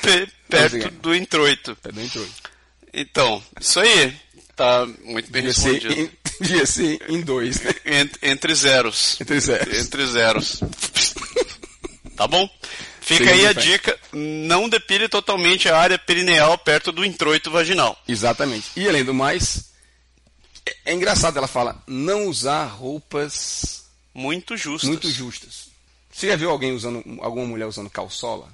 Pe- 0.02 0.28
perto 0.48 0.90
do 1.00 1.14
introito. 1.14 1.76
É 1.84 1.92
do 1.92 2.02
introito. 2.02 2.50
Então, 2.92 3.42
isso 3.60 3.80
aí. 3.80 4.16
Tá 4.54 4.86
muito 5.04 5.30
bem 5.30 5.42
ser, 5.52 5.74
respondido. 5.74 6.10
Devia 6.40 6.66
ser 6.66 6.98
em 7.08 7.20
dois, 7.20 7.60
né? 7.62 7.72
Ent- 7.84 8.18
entre 8.22 8.54
zeros. 8.54 9.16
Entre 9.20 9.40
zeros. 9.40 9.78
Entre 9.78 10.06
zeros. 10.06 10.60
tá 12.16 12.26
bom? 12.26 12.48
Fica 13.00 13.24
Seguindo 13.24 13.40
aí 13.40 13.46
a 13.46 13.52
dica: 13.52 13.98
não 14.12 14.68
depile 14.68 15.08
totalmente 15.08 15.68
a 15.68 15.78
área 15.78 15.98
perineal 15.98 16.56
perto 16.58 16.90
do 16.92 17.04
introito 17.04 17.50
vaginal. 17.50 17.96
Exatamente. 18.08 18.68
E 18.76 18.88
além 18.88 19.04
do 19.04 19.14
mais, 19.14 19.70
é, 20.66 20.76
é 20.86 20.94
engraçado, 20.94 21.36
ela 21.36 21.46
fala 21.46 21.80
não 21.86 22.26
usar 22.26 22.64
roupas 22.64 23.84
Muito 24.12 24.56
justo. 24.56 24.86
muito 24.88 25.08
justas. 25.10 25.66
Você 26.12 26.28
já 26.28 26.36
viu 26.36 26.50
alguém 26.50 26.72
usando, 26.72 27.04
alguma 27.20 27.46
mulher 27.46 27.66
usando 27.66 27.90
calçola? 27.90 28.48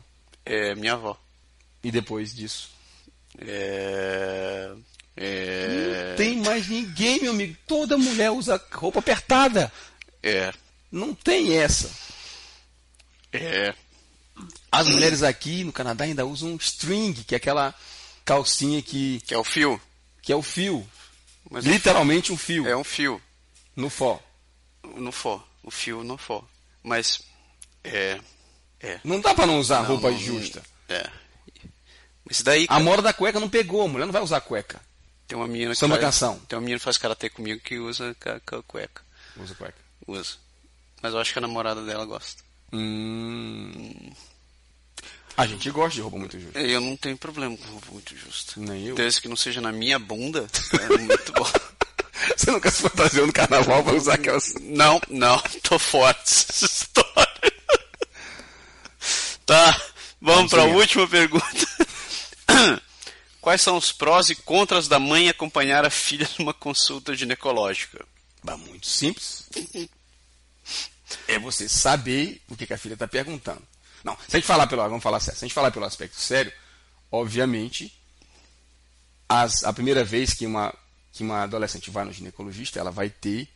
É, 0.45 0.75
minha 0.75 0.95
avó. 0.95 1.17
E 1.83 1.91
depois 1.91 2.35
disso? 2.35 2.69
É. 3.41 4.71
É. 5.17 6.09
Não 6.11 6.17
tem 6.17 6.37
mais 6.43 6.69
ninguém, 6.69 7.21
meu 7.21 7.33
amigo. 7.33 7.57
Toda 7.67 7.99
mulher 7.99 8.31
usa 8.31 8.63
roupa 8.73 8.99
apertada. 9.01 9.73
É. 10.23 10.53
Não 10.91 11.15
tem 11.15 11.57
essa. 11.57 11.91
É. 13.33 13.75
As 14.71 14.89
mulheres 14.89 15.23
aqui 15.23 15.65
no 15.65 15.73
Canadá 15.73 16.05
ainda 16.05 16.25
usam 16.25 16.57
string, 16.57 17.13
que 17.25 17.35
é 17.35 17.37
aquela 17.37 17.75
calcinha 18.25 18.81
que, 18.83 19.21
Que 19.27 19.35
é 19.35 19.39
o 19.39 19.45
fio. 19.45 19.81
que 20.23 20.33
é 20.33 20.37
o 20.37 20.43
fio. 20.43 20.87
Mas 21.51 21.65
Literalmente 21.65 22.33
um 22.33 22.37
fio. 22.37 22.67
É 22.67 22.77
um 22.77 22.85
fio. 22.85 23.21
No 23.77 23.91
fó. 23.91 24.23
No 24.97 25.13
fó. 25.13 25.47
O 25.63 25.71
fio 25.71 26.03
no 26.03 26.17
fó. 26.17 26.43
Mas. 26.83 27.21
É. 27.85 28.19
É. 28.81 29.01
Não 29.05 29.21
dá 29.21 29.35
pra 29.35 29.47
não 29.47 29.59
usar 29.61 29.81
Não, 29.83 29.89
roupa 29.89 30.11
não- 30.11 30.19
justa. 30.19 30.63
É. 30.89 31.09
Isso 32.31 32.43
daí. 32.45 32.67
A 32.69 32.81
moda 32.81 33.03
da 33.03 33.13
cueca 33.13 33.39
não 33.39 33.49
pegou, 33.49 33.83
a 33.83 33.89
mulher 33.89 34.07
não 34.07 34.13
vai 34.13 34.23
usar 34.23 34.41
cueca. 34.41 34.81
Tem 35.33 35.39
uma 35.41 35.49
menina 35.49 35.71
que 35.73 35.79
Samba 35.79 35.95
faz, 35.95 36.05
canção. 36.05 36.39
Tem 36.47 36.57
uma 36.59 36.61
menina 36.61 36.79
que 36.79 36.85
faz 36.85 36.99
karatê 36.99 37.31
comigo 37.31 37.59
que 37.65 37.79
usa 37.79 38.15
ca- 38.21 38.39
ca- 38.45 38.63
cueca. 38.65 39.01
Usa 39.39 39.55
cueca. 39.55 39.79
Usa. 40.07 40.35
Mas 41.03 41.15
eu 41.15 41.19
acho 41.21 41.33
que 41.33 41.39
a 41.39 41.43
namorada 41.43 41.83
dela 41.87 42.05
gosta. 42.05 42.43
Hum. 42.71 44.13
A 45.35 45.47
gente 45.47 45.71
gosta 45.71 45.95
de 45.95 46.03
roupa 46.03 46.19
muito 46.19 46.39
justa. 46.39 46.61
Eu 46.61 46.83
não 46.83 46.95
tenho 46.99 47.17
problema 47.17 47.57
com 47.57 47.65
roupa 47.65 47.87
muito 47.93 48.15
justa. 48.15 48.53
Nem 48.61 48.89
eu. 48.89 48.95
Desde 48.95 49.23
que 49.23 49.29
não 49.29 49.37
seja 49.37 49.63
na 49.63 49.73
minha 49.73 49.99
bunda, 49.99 50.47
é 50.79 50.99
muito 50.99 51.33
bom. 51.33 51.51
Você 52.37 52.51
nunca 52.51 52.71
se 52.71 52.83
fantasiou 52.83 53.27
no 53.27 53.33
carnaval 53.33 53.83
pra 53.83 53.95
usar 53.95 54.15
aquelas. 54.17 54.53
Não, 54.61 55.01
não, 55.09 55.39
tô 55.63 55.79
forte 55.79 56.21
essa 56.25 56.67
história. 56.67 57.53
Tá, 59.47 59.73
vamos 60.21 60.51
Vamos 60.51 60.51
para 60.53 60.63
a 60.63 60.67
última 60.67 61.09
pergunta. 61.09 61.67
Quais 63.43 63.61
são 63.61 63.77
os 63.77 63.93
prós 63.93 64.31
e 64.31 64.35
contras 64.37 64.87
da 64.89 64.99
mãe 64.99 65.29
acompanhar 65.29 65.85
a 65.85 65.91
filha 65.91 66.27
numa 66.39 66.55
consulta 66.55 67.15
ginecológica? 67.15 68.03
Bah, 68.43 68.57
muito 68.57 68.87
simples. 68.87 69.47
É 71.29 71.39
você 71.39 71.69
saber 71.69 72.41
o 72.49 72.57
que, 72.57 72.67
que 72.67 72.73
a 72.73 72.79
filha 72.79 72.95
está 72.95 73.07
perguntando. 73.07 73.63
Não, 74.05 74.17
se 74.29 74.37
a 74.37 74.39
gente 74.39 74.47
falar 74.47 74.67
pelo, 74.69 74.83
vamos 74.83 75.03
falar 75.03 75.21
sério, 75.21 75.39
se 75.39 75.45
a 75.45 75.49
gente 75.49 75.55
falar 75.55 75.71
pelo 75.71 75.85
aspecto 75.85 76.17
sério, 76.19 76.53
obviamente, 77.11 77.93
as- 79.29 79.65
a 79.65 79.73
primeira 79.73 80.05
vez 80.05 80.33
que 80.35 80.47
uma, 80.47 80.73
que 81.13 81.23
uma 81.23 81.43
adolescente 81.43 81.91
vai 81.91 82.05
no 82.05 82.13
ginecologista, 82.13 82.79
ela 82.81 82.91
vai 82.91 83.11
ter, 83.11 83.49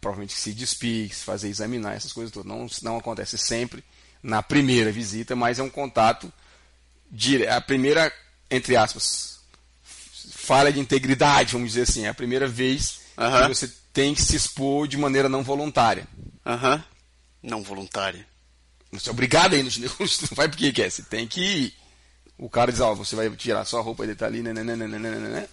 provavelmente, 0.00 0.34
que 0.34 0.40
se 0.40 0.52
despir, 0.52 1.12
se 1.14 1.24
fazer 1.24 1.48
examinar, 1.48 1.94
essas 1.96 2.12
coisas 2.12 2.32
todas. 2.32 2.48
Não, 2.48 2.66
não 2.82 2.96
acontece 2.98 3.36
sempre 3.36 3.84
na 4.22 4.42
primeira 4.42 4.90
visita, 4.92 5.36
mas 5.36 5.58
é 5.58 5.62
um 5.62 5.70
contato, 5.70 6.32
dire, 7.10 7.46
a 7.48 7.60
primeira, 7.60 8.12
entre 8.50 8.76
aspas, 8.76 9.38
falha 10.30 10.72
de 10.72 10.80
integridade, 10.80 11.52
vamos 11.52 11.68
dizer 11.70 11.82
assim, 11.82 12.04
é 12.04 12.08
a 12.08 12.14
primeira 12.14 12.46
vez 12.48 13.00
Aham. 13.16 13.42
que 13.42 13.54
você 13.54 13.72
tem 13.92 14.14
que 14.14 14.22
se 14.22 14.36
expor 14.36 14.86
de 14.88 14.96
maneira 14.96 15.28
não 15.28 15.42
voluntária. 15.42 16.06
Aham. 16.44 16.82
Não 17.42 17.62
voluntária. 17.62 18.26
Você 18.92 19.08
é 19.08 19.12
obrigado 19.12 19.54
a 19.54 19.56
ir 19.56 19.62
no 19.62 19.70
ginecologista, 19.70 20.26
não 20.30 20.36
vai 20.36 20.48
porque 20.48 20.72
quer, 20.72 20.90
você 20.90 21.02
tem 21.02 21.26
que 21.26 21.40
ir. 21.40 21.74
O 22.38 22.48
cara 22.48 22.70
diz, 22.70 22.80
ó, 22.80 22.94
você 22.94 23.16
vai 23.16 23.28
tirar 23.30 23.64
sua 23.64 23.80
roupa 23.80 24.04
e 24.04 24.06
deitar 24.06 24.26
ali, 24.26 24.42
né, 24.42 24.52
né, 24.52 24.62
né, 24.62 24.76
né, 24.76 24.86
né, 24.86 24.98
né, 24.98 25.28
né. 25.28 25.48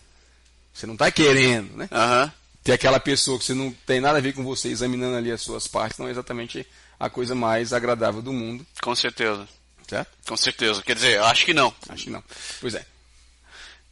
Você 0.74 0.86
não 0.86 0.94
está 0.94 1.10
querendo, 1.12 1.76
né? 1.76 1.88
Aham. 1.92 2.32
Ter 2.64 2.74
aquela 2.74 3.00
pessoa 3.00 3.38
que 3.38 3.46
você 3.46 3.54
não 3.54 3.72
tem 3.86 4.00
nada 4.00 4.18
a 4.18 4.22
ver 4.22 4.34
com 4.34 4.44
você 4.44 4.70
examinando 4.70 5.16
ali 5.16 5.32
as 5.32 5.42
suas 5.42 5.68
partes, 5.68 5.98
não 6.00 6.08
é 6.08 6.12
exatamente 6.12 6.66
a 7.00 7.10
coisa 7.10 7.36
mais 7.36 7.74
agradável 7.74 8.22
do 8.22 8.32
mundo, 8.34 8.66
Com 8.82 8.96
certeza. 8.96 9.48
Certo? 9.88 10.10
Com 10.28 10.38
certeza. 10.38 10.82
Quer 10.82 10.96
dizer, 10.96 11.18
eu 11.18 11.26
acho 11.26 11.46
que 11.46 11.54
não. 11.54 11.74
Acho 11.90 12.04
que 12.06 12.10
não. 12.10 12.24
Pois 12.60 12.76
é. 12.76 12.86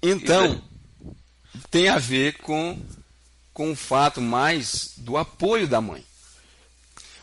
Então, 0.01 0.61
tem 1.69 1.89
a 1.89 1.97
ver 1.97 2.37
com, 2.39 2.79
com 3.53 3.71
o 3.71 3.75
fato 3.75 4.21
mais 4.21 4.93
do 4.97 5.17
apoio 5.17 5.67
da 5.67 5.79
mãe. 5.79 6.03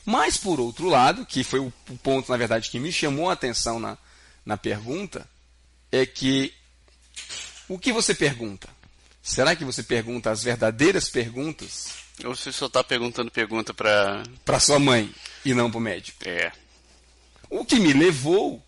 Mas, 0.05 0.37
por 0.37 0.59
outro 0.59 0.89
lado, 0.89 1.27
que 1.27 1.45
foi 1.45 1.61
o 1.61 1.73
ponto, 2.03 2.31
na 2.31 2.37
verdade, 2.37 2.71
que 2.71 2.81
me 2.81 2.91
chamou 2.91 3.29
a 3.29 3.35
atenção 3.35 3.79
na, 3.79 3.99
na 4.45 4.57
pergunta, 4.57 5.29
é 5.93 6.07
que 6.07 6.55
o 7.69 7.79
que 7.79 7.93
você 7.93 8.15
pergunta? 8.15 8.69
Será 9.23 9.55
que 9.55 9.65
você 9.65 9.83
pergunta 9.83 10.31
as 10.31 10.43
verdadeiras 10.43 11.09
perguntas 11.09 11.93
Ou 12.25 12.35
você 12.35 12.51
só 12.51 12.69
tá 12.69 12.83
perguntando 12.83 13.31
pergunta 13.31 13.73
pra. 13.75 14.23
para 14.45 14.59
sua 14.59 14.79
mãe 14.79 15.15
e 15.45 15.55
não 15.55 15.71
para 15.71 15.79
o 15.79 15.81
médico? 15.81 16.19
É. 16.27 16.51
O 17.51 17.65
que 17.65 17.81
me 17.81 17.93
levou 17.93 18.65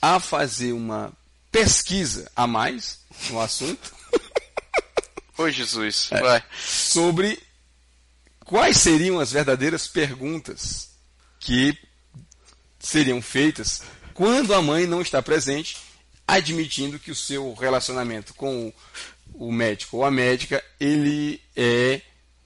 a 0.00 0.20
fazer 0.20 0.72
uma 0.72 1.12
pesquisa 1.50 2.30
a 2.36 2.46
mais 2.46 3.00
no 3.30 3.40
assunto 3.40 3.94
Ô 5.36 5.50
Jesus. 5.50 6.08
Vai. 6.10 6.42
sobre 6.64 7.38
quais 8.44 8.76
seriam 8.76 9.18
as 9.18 9.32
verdadeiras 9.32 9.88
perguntas 9.88 10.90
que 11.40 11.76
seriam 12.78 13.22
feitas 13.22 13.82
quando 14.12 14.54
a 14.54 14.60
mãe 14.60 14.86
não 14.86 15.00
está 15.00 15.22
presente, 15.22 15.78
admitindo 16.26 16.98
que 16.98 17.10
o 17.10 17.14
seu 17.14 17.54
relacionamento 17.54 18.34
com 18.34 18.68
o, 18.68 19.46
o 19.48 19.52
médico 19.52 19.98
ou 19.98 20.04
a 20.04 20.10
médica 20.10 20.62
ele 20.78 21.40
é 21.56 22.00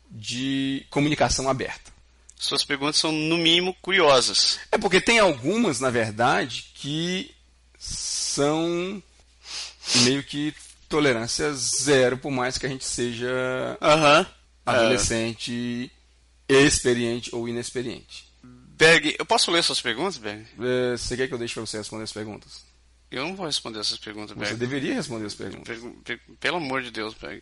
de 0.09 0.87
comunicação 0.91 1.49
aberta. 1.49 1.93
Suas 2.39 2.65
perguntas 2.65 2.97
são, 2.97 3.11
no 3.13 3.37
mínimo, 3.39 3.75
curiosas. 3.81 4.59
É 4.71 4.77
porque 4.79 5.01
tem 5.01 5.19
algumas, 5.19 5.81
na 5.81 5.89
verdade, 5.91 6.71
que 6.75 7.35
são 7.79 9.03
meio 10.03 10.23
que 10.23 10.55
tolerância 10.89 11.53
zero, 11.55 12.19
por 12.19 12.31
mais 12.31 12.59
que 12.59 12.67
a 12.67 12.69
gente 12.69 12.85
seja 12.85 13.79
adolescente, 14.65 15.91
experiente 16.49 17.35
ou 17.35 17.49
inexperiente. 17.49 18.27
Berg, 18.43 19.17
eu 19.19 19.25
posso 19.25 19.51
ler 19.51 19.63
suas 19.65 19.81
perguntas, 19.81 20.19
Berg? 20.19 20.47
É, 20.61 20.97
Você 20.97 21.17
quer 21.17 21.27
que 21.29 21.35
eu 21.35 21.39
deixe 21.39 21.55
para 21.55 21.65
você 21.65 21.79
responder 21.79 22.05
as 22.05 22.13
perguntas? 22.13 22.65
Eu 23.11 23.25
não 23.25 23.35
vou 23.37 23.47
responder 23.47 23.79
essas 23.81 23.99
perguntas, 23.99 24.37
Você 24.37 24.45
Berg. 24.55 24.57
deveria 24.59 24.95
responder 24.95 25.27
as 25.27 25.35
perguntas. 25.35 25.65
Pergu- 25.67 25.97
per- 26.05 26.21
Pelo 26.39 26.57
amor 26.59 26.83
de 26.83 26.91
Deus, 26.91 27.15
Berg. 27.15 27.41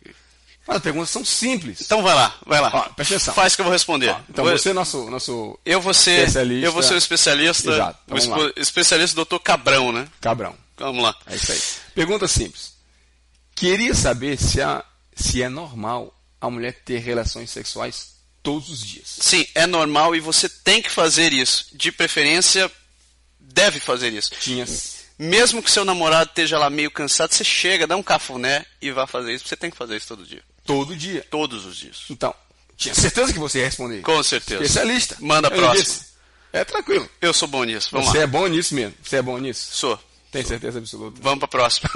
As 0.67 0.81
perguntas 0.81 1.09
são 1.11 1.23
simples. 1.23 1.81
Então 1.81 2.01
vai 2.01 2.15
lá, 2.15 2.35
vai 2.45 2.59
lá. 2.59 2.71
Ó, 2.73 2.81
presta 2.93 3.15
atenção. 3.15 3.33
Faz 3.35 3.55
que 3.55 3.61
eu 3.61 3.65
vou 3.65 3.71
responder. 3.73 4.09
Ó, 4.09 4.19
então 4.29 4.43
Vou- 4.45 4.57
você 4.57 4.69
é 4.69 4.73
nosso, 4.73 5.09
nosso 5.09 5.59
eu 5.65 5.79
vou 5.79 5.93
ser, 5.93 6.19
especialista. 6.21 6.65
eu 6.65 6.71
vou 6.71 6.81
ser 6.83 6.93
o 6.95 6.97
especialista, 6.97 7.71
Exato, 7.71 7.99
o 8.07 8.09
vamos 8.09 8.25
lá. 8.27 8.37
espo- 8.47 8.59
especialista 8.59 9.15
doutor 9.15 9.39
Cabrão, 9.39 9.91
né? 9.91 10.07
cabrão. 10.19 10.55
Vamos 10.77 11.03
lá. 11.03 11.15
É 11.27 11.35
isso 11.35 11.51
aí. 11.51 11.61
Pergunta 11.93 12.27
simples. 12.27 12.73
Queria 13.55 13.93
saber 13.93 14.37
se, 14.37 14.59
a, 14.61 14.83
se 15.15 15.41
é 15.41 15.47
normal 15.47 16.13
a 16.41 16.49
mulher 16.49 16.81
ter 16.83 16.97
relações 16.99 17.49
sexuais 17.51 18.15
todos 18.43 18.69
os 18.69 18.85
dias. 18.85 19.17
Sim, 19.21 19.45
é 19.55 19.65
normal 19.65 20.15
e 20.15 20.19
você 20.19 20.49
tem 20.49 20.81
que 20.81 20.89
fazer 20.91 21.31
isso. 21.31 21.67
De 21.73 21.91
preferência, 21.91 22.69
deve 23.39 23.79
fazer 23.79 24.11
isso. 24.13 24.31
Tinha. 24.39 24.65
Mesmo 25.17 25.63
que 25.63 25.71
seu 25.71 25.85
namorado 25.85 26.29
esteja 26.31 26.57
lá 26.59 26.69
meio 26.69 26.91
cansado, 26.91 27.33
você 27.33 27.43
chega, 27.43 27.87
dá 27.87 27.95
um 27.95 28.03
cafuné 28.03 28.65
e 28.81 28.91
vai 28.91 29.07
fazer 29.07 29.33
isso. 29.33 29.47
Você 29.47 29.55
tem 29.55 29.69
que 29.71 29.77
fazer 29.77 29.95
isso 29.95 30.07
todo 30.07 30.25
dia. 30.25 30.43
Todo 30.65 30.95
dia. 30.95 31.25
Todos 31.29 31.65
os 31.65 31.77
dias. 31.77 32.05
Então, 32.09 32.33
tinha 32.75 32.93
certeza 32.93 33.31
que 33.31 33.39
você 33.39 33.59
ia 33.59 33.65
responder. 33.65 34.01
Com 34.01 34.21
certeza. 34.23 34.63
Especialista. 34.63 35.17
Manda 35.19 35.47
a 35.47 35.51
próxima. 35.51 35.83
disse, 35.83 36.05
É 36.51 36.63
tranquilo. 36.65 37.09
Eu 37.21 37.33
sou 37.33 37.47
bom 37.47 37.63
nisso. 37.63 37.89
Vamos 37.91 38.07
você 38.09 38.17
lá. 38.17 38.23
é 38.23 38.27
bom 38.27 38.47
nisso 38.47 38.73
mesmo. 38.75 38.95
Você 39.03 39.17
é 39.17 39.21
bom 39.21 39.37
nisso. 39.37 39.69
Sou. 39.75 39.99
Tem 40.31 40.43
certeza 40.43 40.79
absoluta. 40.79 41.19
Vamos 41.23 41.39
pra 41.39 41.47
próxima. 41.47 41.89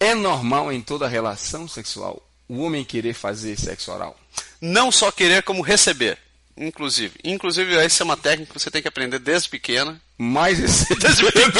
é 0.00 0.14
normal 0.14 0.72
em 0.72 0.80
toda 0.80 1.06
relação 1.06 1.68
sexual 1.68 2.22
o 2.48 2.62
homem 2.62 2.84
querer 2.84 3.12
fazer 3.12 3.58
sexo 3.58 3.92
oral? 3.92 4.18
Não 4.60 4.90
só 4.90 5.10
querer, 5.10 5.42
como 5.42 5.62
receber. 5.62 6.18
Inclusive. 6.56 7.14
Inclusive, 7.22 7.74
essa 7.76 8.02
é 8.02 8.04
uma 8.04 8.16
técnica 8.16 8.52
que 8.52 8.58
você 8.60 8.70
tem 8.70 8.80
que 8.80 8.88
aprender 8.88 9.18
desde 9.18 9.48
pequena. 9.48 10.00
Mais 10.16 10.58
esse. 10.58 10.94
Desde 10.94 11.24
pequena. 11.24 11.52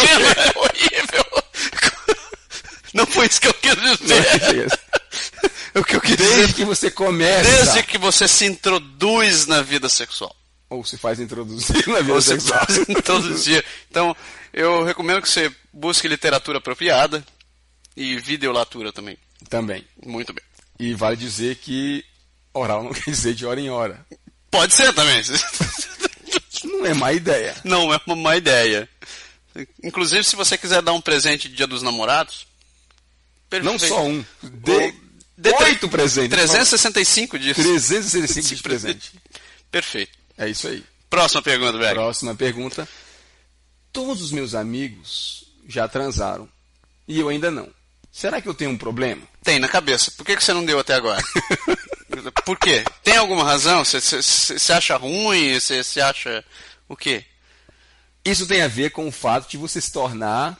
Não 2.97 3.07
foi 3.07 3.26
isso 3.26 3.40
que 3.40 3.49
eu 3.49 3.55
quis 3.55 3.74
dizer. 3.76 4.80
o 5.74 5.84
que 5.84 5.97
eu 5.97 6.01
quis 6.01 6.16
Desde 6.16 6.36
dizer 6.40 6.55
que 6.55 6.64
você 6.64 6.90
começa. 6.90 7.51
desde 7.51 7.82
que 7.82 7.99
você 7.99 8.26
se 8.26 8.44
introduz 8.47 9.47
na 9.47 9.62
vida 9.62 9.88
sexual. 9.88 10.34
Ou 10.70 10.84
se 10.84 10.97
faz 10.97 11.20
introduzir 11.20 11.86
na 11.88 12.01
vida 12.01 12.14
Você 12.14 12.30
sexual. 12.40 12.64
faz 12.66 12.78
introduzir. 12.88 13.64
Então, 13.90 14.16
eu 14.53 14.82
recomendo 14.84 15.22
que 15.22 15.28
você 15.28 15.53
busque 15.72 16.09
literatura 16.09 16.59
apropriada 16.59 17.24
e 17.97 18.16
videolatura 18.18 18.92
também. 18.92 19.16
Também. 19.49 19.86
Muito 20.05 20.32
bem. 20.32 20.42
E 20.80 20.92
vale 20.94 21.16
dizer 21.16 21.57
que 21.57 22.05
oral 22.53 22.82
não 22.82 22.92
quer 22.94 23.11
dizer 23.11 23.34
de 23.34 23.47
hora 23.47 23.61
em 23.61 23.70
hora. 23.70 24.05
Pode 24.51 24.74
ser 24.74 24.92
também. 24.94 25.22
Não 26.64 26.86
é 26.86 26.94
má 26.94 27.12
ideia. 27.12 27.55
Não 27.64 27.92
é 27.92 28.01
uma 28.07 28.16
má 28.16 28.36
ideia. 28.36 28.88
Inclusive, 29.82 30.24
se 30.24 30.36
você 30.36 30.59
quiser 30.59 30.82
dar 30.82 30.92
um 30.92 31.01
presente 31.01 31.49
de 31.49 31.55
Dia 31.57 31.66
dos 31.66 31.82
Namorados, 31.82 32.47
Não 33.62 33.72
perfeito. 33.72 33.94
só 33.94 34.05
um. 34.05 34.24
Dê 34.42 35.53
tre- 35.53 35.64
oito 35.66 35.88
presentes. 35.88 36.30
365 36.30 37.38
dias. 37.38 37.57
365 37.57 38.55
de 38.57 38.62
presente. 38.62 39.12
Perfeito. 39.70 40.12
É 40.38 40.49
isso 40.49 40.66
aí. 40.68 40.84
Próxima 41.09 41.42
pergunta, 41.42 41.78
Berg. 41.78 41.94
Próxima 41.94 42.34
pergunta. 42.34 42.88
Todos 43.92 44.22
os 44.22 44.30
meus 44.32 44.55
amigos 44.55 45.44
já 45.68 45.86
transaram 45.88 46.49
e 47.09 47.18
eu 47.20 47.28
ainda 47.28 47.51
não. 47.51 47.68
Será 48.12 48.40
que 48.40 48.49
eu 48.49 48.55
tenho 48.55 48.70
um 48.70 48.78
problema? 48.78 49.22
Tem 49.42 49.59
na 49.59 49.68
cabeça. 49.68 50.11
Por 50.16 50.24
que, 50.24 50.36
que 50.36 50.42
você 50.44 50.53
não 50.53 50.64
deu 50.64 50.78
até 50.78 50.94
agora? 50.94 51.22
Por 52.47 52.59
quê? 52.59 52.82
Tem 53.03 53.16
alguma 53.16 53.44
razão? 53.44 53.84
Você, 53.84 54.72
acha 54.72 54.97
ruim? 54.97 55.59
Você 55.61 56.01
acha 56.01 56.44
o 56.88 56.97
quê? 56.97 57.24
Isso 58.24 58.47
tem 58.47 58.62
a 58.62 58.68
ver 58.68 58.90
com 58.90 59.07
o 59.07 59.12
fato 59.12 59.49
de 59.51 59.57
você 59.57 59.80
se 59.80 59.92
tornar 59.92 60.59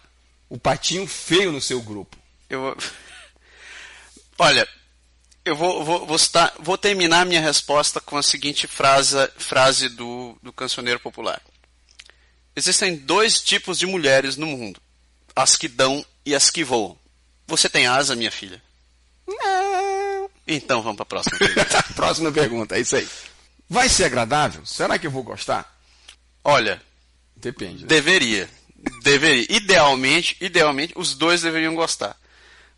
o 0.49 0.59
patinho 0.59 1.07
feio 1.07 1.51
no 1.51 1.61
seu 1.61 1.81
grupo? 1.81 2.17
Eu. 2.49 2.77
Olha, 4.39 4.69
eu 5.45 5.57
vou, 5.57 5.85
vou, 5.85 6.07
vou, 6.07 6.19
citar- 6.19 6.53
vou 6.59 6.77
terminar 6.77 7.25
minha 7.25 7.41
resposta 7.41 8.01
com 8.01 8.17
a 8.17 8.23
seguinte 8.23 8.67
frase, 8.67 9.17
frase 9.39 9.89
do, 9.89 10.37
do 10.43 10.53
cancioneiro 10.53 11.01
popular. 11.01 11.41
Existem 12.55 12.97
dois 12.97 13.41
tipos 13.41 13.79
de 13.79 13.87
mulheres 13.87 14.37
no 14.37 14.47
mundo: 14.47 14.81
as 15.35 15.57
que 15.57 15.69
dão 15.69 16.05
e 16.25 16.35
as 16.35 16.51
que 16.51 16.65
voam. 16.65 16.99
Você 17.47 17.69
tem 17.69 17.87
asa, 17.87 18.17
minha 18.17 18.31
filha? 18.31 18.61
Não. 19.27 20.31
Então 20.47 20.83
vamos 20.83 20.97
para 20.97 21.03
a 21.05 21.07
próxima 21.07 21.39
pergunta. 21.39 21.83
Próxima 21.95 22.33
pergunta, 22.33 22.77
é 22.77 22.81
isso 22.81 22.97
aí. 22.97 23.09
Vai 23.69 23.89
ser 23.89 24.05
agradável? 24.05 24.65
Será 24.65 24.97
que 24.99 25.07
eu 25.07 25.11
vou 25.11 25.23
gostar? 25.25 25.77
Olha, 26.45 26.81
Depende. 27.37 27.83
né? 27.83 27.89
deveria. 27.89 28.49
Deveria. 29.03 29.47
Idealmente, 29.51 30.37
idealmente, 30.41 30.93
os 30.97 31.15
dois 31.15 31.43
deveriam 31.43 31.75
gostar. 31.75 32.17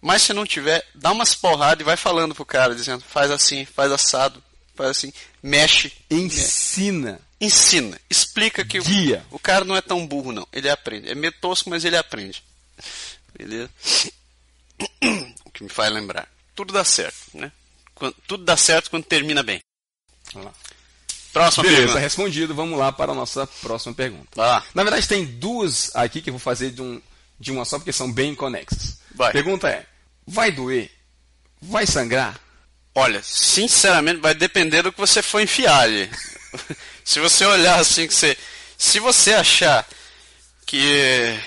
Mas 0.01 0.23
se 0.23 0.33
não 0.33 0.47
tiver, 0.47 0.87
dá 0.95 1.11
umas 1.11 1.35
porradas 1.35 1.81
e 1.81 1.85
vai 1.85 1.97
falando 1.97 2.35
pro 2.35 2.45
cara, 2.47 2.75
dizendo, 2.75 3.03
faz 3.05 3.31
assim, 3.31 3.65
faz 3.65 3.91
assado, 3.91 4.43
faz 4.75 4.91
assim, 4.91 5.13
mexe, 5.43 5.93
Ensina. 6.09 7.21
ensina, 7.41 8.01
explica 8.09 8.65
que 8.65 8.79
o- 8.79 8.85
Guia. 8.85 9.25
O, 9.31 9.39
cara 9.39 9.65
não 9.65 9.77
é 9.77 9.81
tão 9.81 10.07
burro, 10.07 10.31
não. 10.33 10.47
Ele 10.53 10.71
aprende. 10.71 11.11
É 11.11 11.15
meio 11.15 11.33
tosco, 11.33 11.69
mas 11.69 11.85
ele 11.85 11.97
aprende. 11.97 12.43
Beleza? 13.37 13.71
O 15.45 15.51
que 15.51 15.65
me 15.65 15.69
faz 15.69 15.93
lembrar. 15.93 16.29
Tudo 16.55 16.73
dá 16.73 16.85
certo, 16.85 17.17
né? 17.35 17.51
Quando- 17.95 18.15
tudo 18.29 18.45
dá 18.45 18.57
certo 18.57 18.91
quando 18.91 19.05
termina 19.05 19.43
bem. 19.43 19.61
Vamos 20.33 20.47
lá. 20.47 20.55
Próxima 21.33 21.65
Beleza, 21.65 21.81
pergunta. 21.83 21.99
respondido. 22.01 22.55
Vamos 22.55 22.79
lá 22.79 22.93
para 22.93 23.11
a 23.13 23.15
nossa 23.15 23.47
próxima 23.47 23.95
pergunta. 23.95 24.29
Na 24.75 24.83
verdade, 24.85 25.09
tem 25.09 25.25
duas 25.25 25.91
aqui 25.97 26.23
que 26.23 26.31
eu 26.31 26.35
vou 26.35 26.41
fazer 26.41 26.71
de, 26.71 26.81
um, 26.83 27.01
de 27.39 27.53
uma 27.53 27.65
só, 27.65 27.79
porque 27.79 27.93
são 27.93 28.13
bem 28.13 28.35
conexas. 28.35 28.99
Vai. 29.15 29.33
Pergunta 29.33 29.69
é: 29.69 29.87
vai 30.27 30.51
doer? 30.51 30.91
Vai 31.61 31.87
sangrar? 31.87 32.39
Olha, 32.95 33.23
sinceramente, 33.23 34.21
vai 34.21 34.35
depender 34.35 34.83
do 34.83 34.93
que 34.93 34.99
você 34.99 35.23
for 35.23 35.41
enfiar 35.41 35.83
ali. 35.83 36.11
se 37.05 37.21
você 37.21 37.45
olhar 37.45 37.79
assim 37.79 38.07
que 38.07 38.15
você. 38.15 38.37
Se 38.77 38.99
você 38.99 39.35
achar 39.35 39.87
que. 40.67 41.39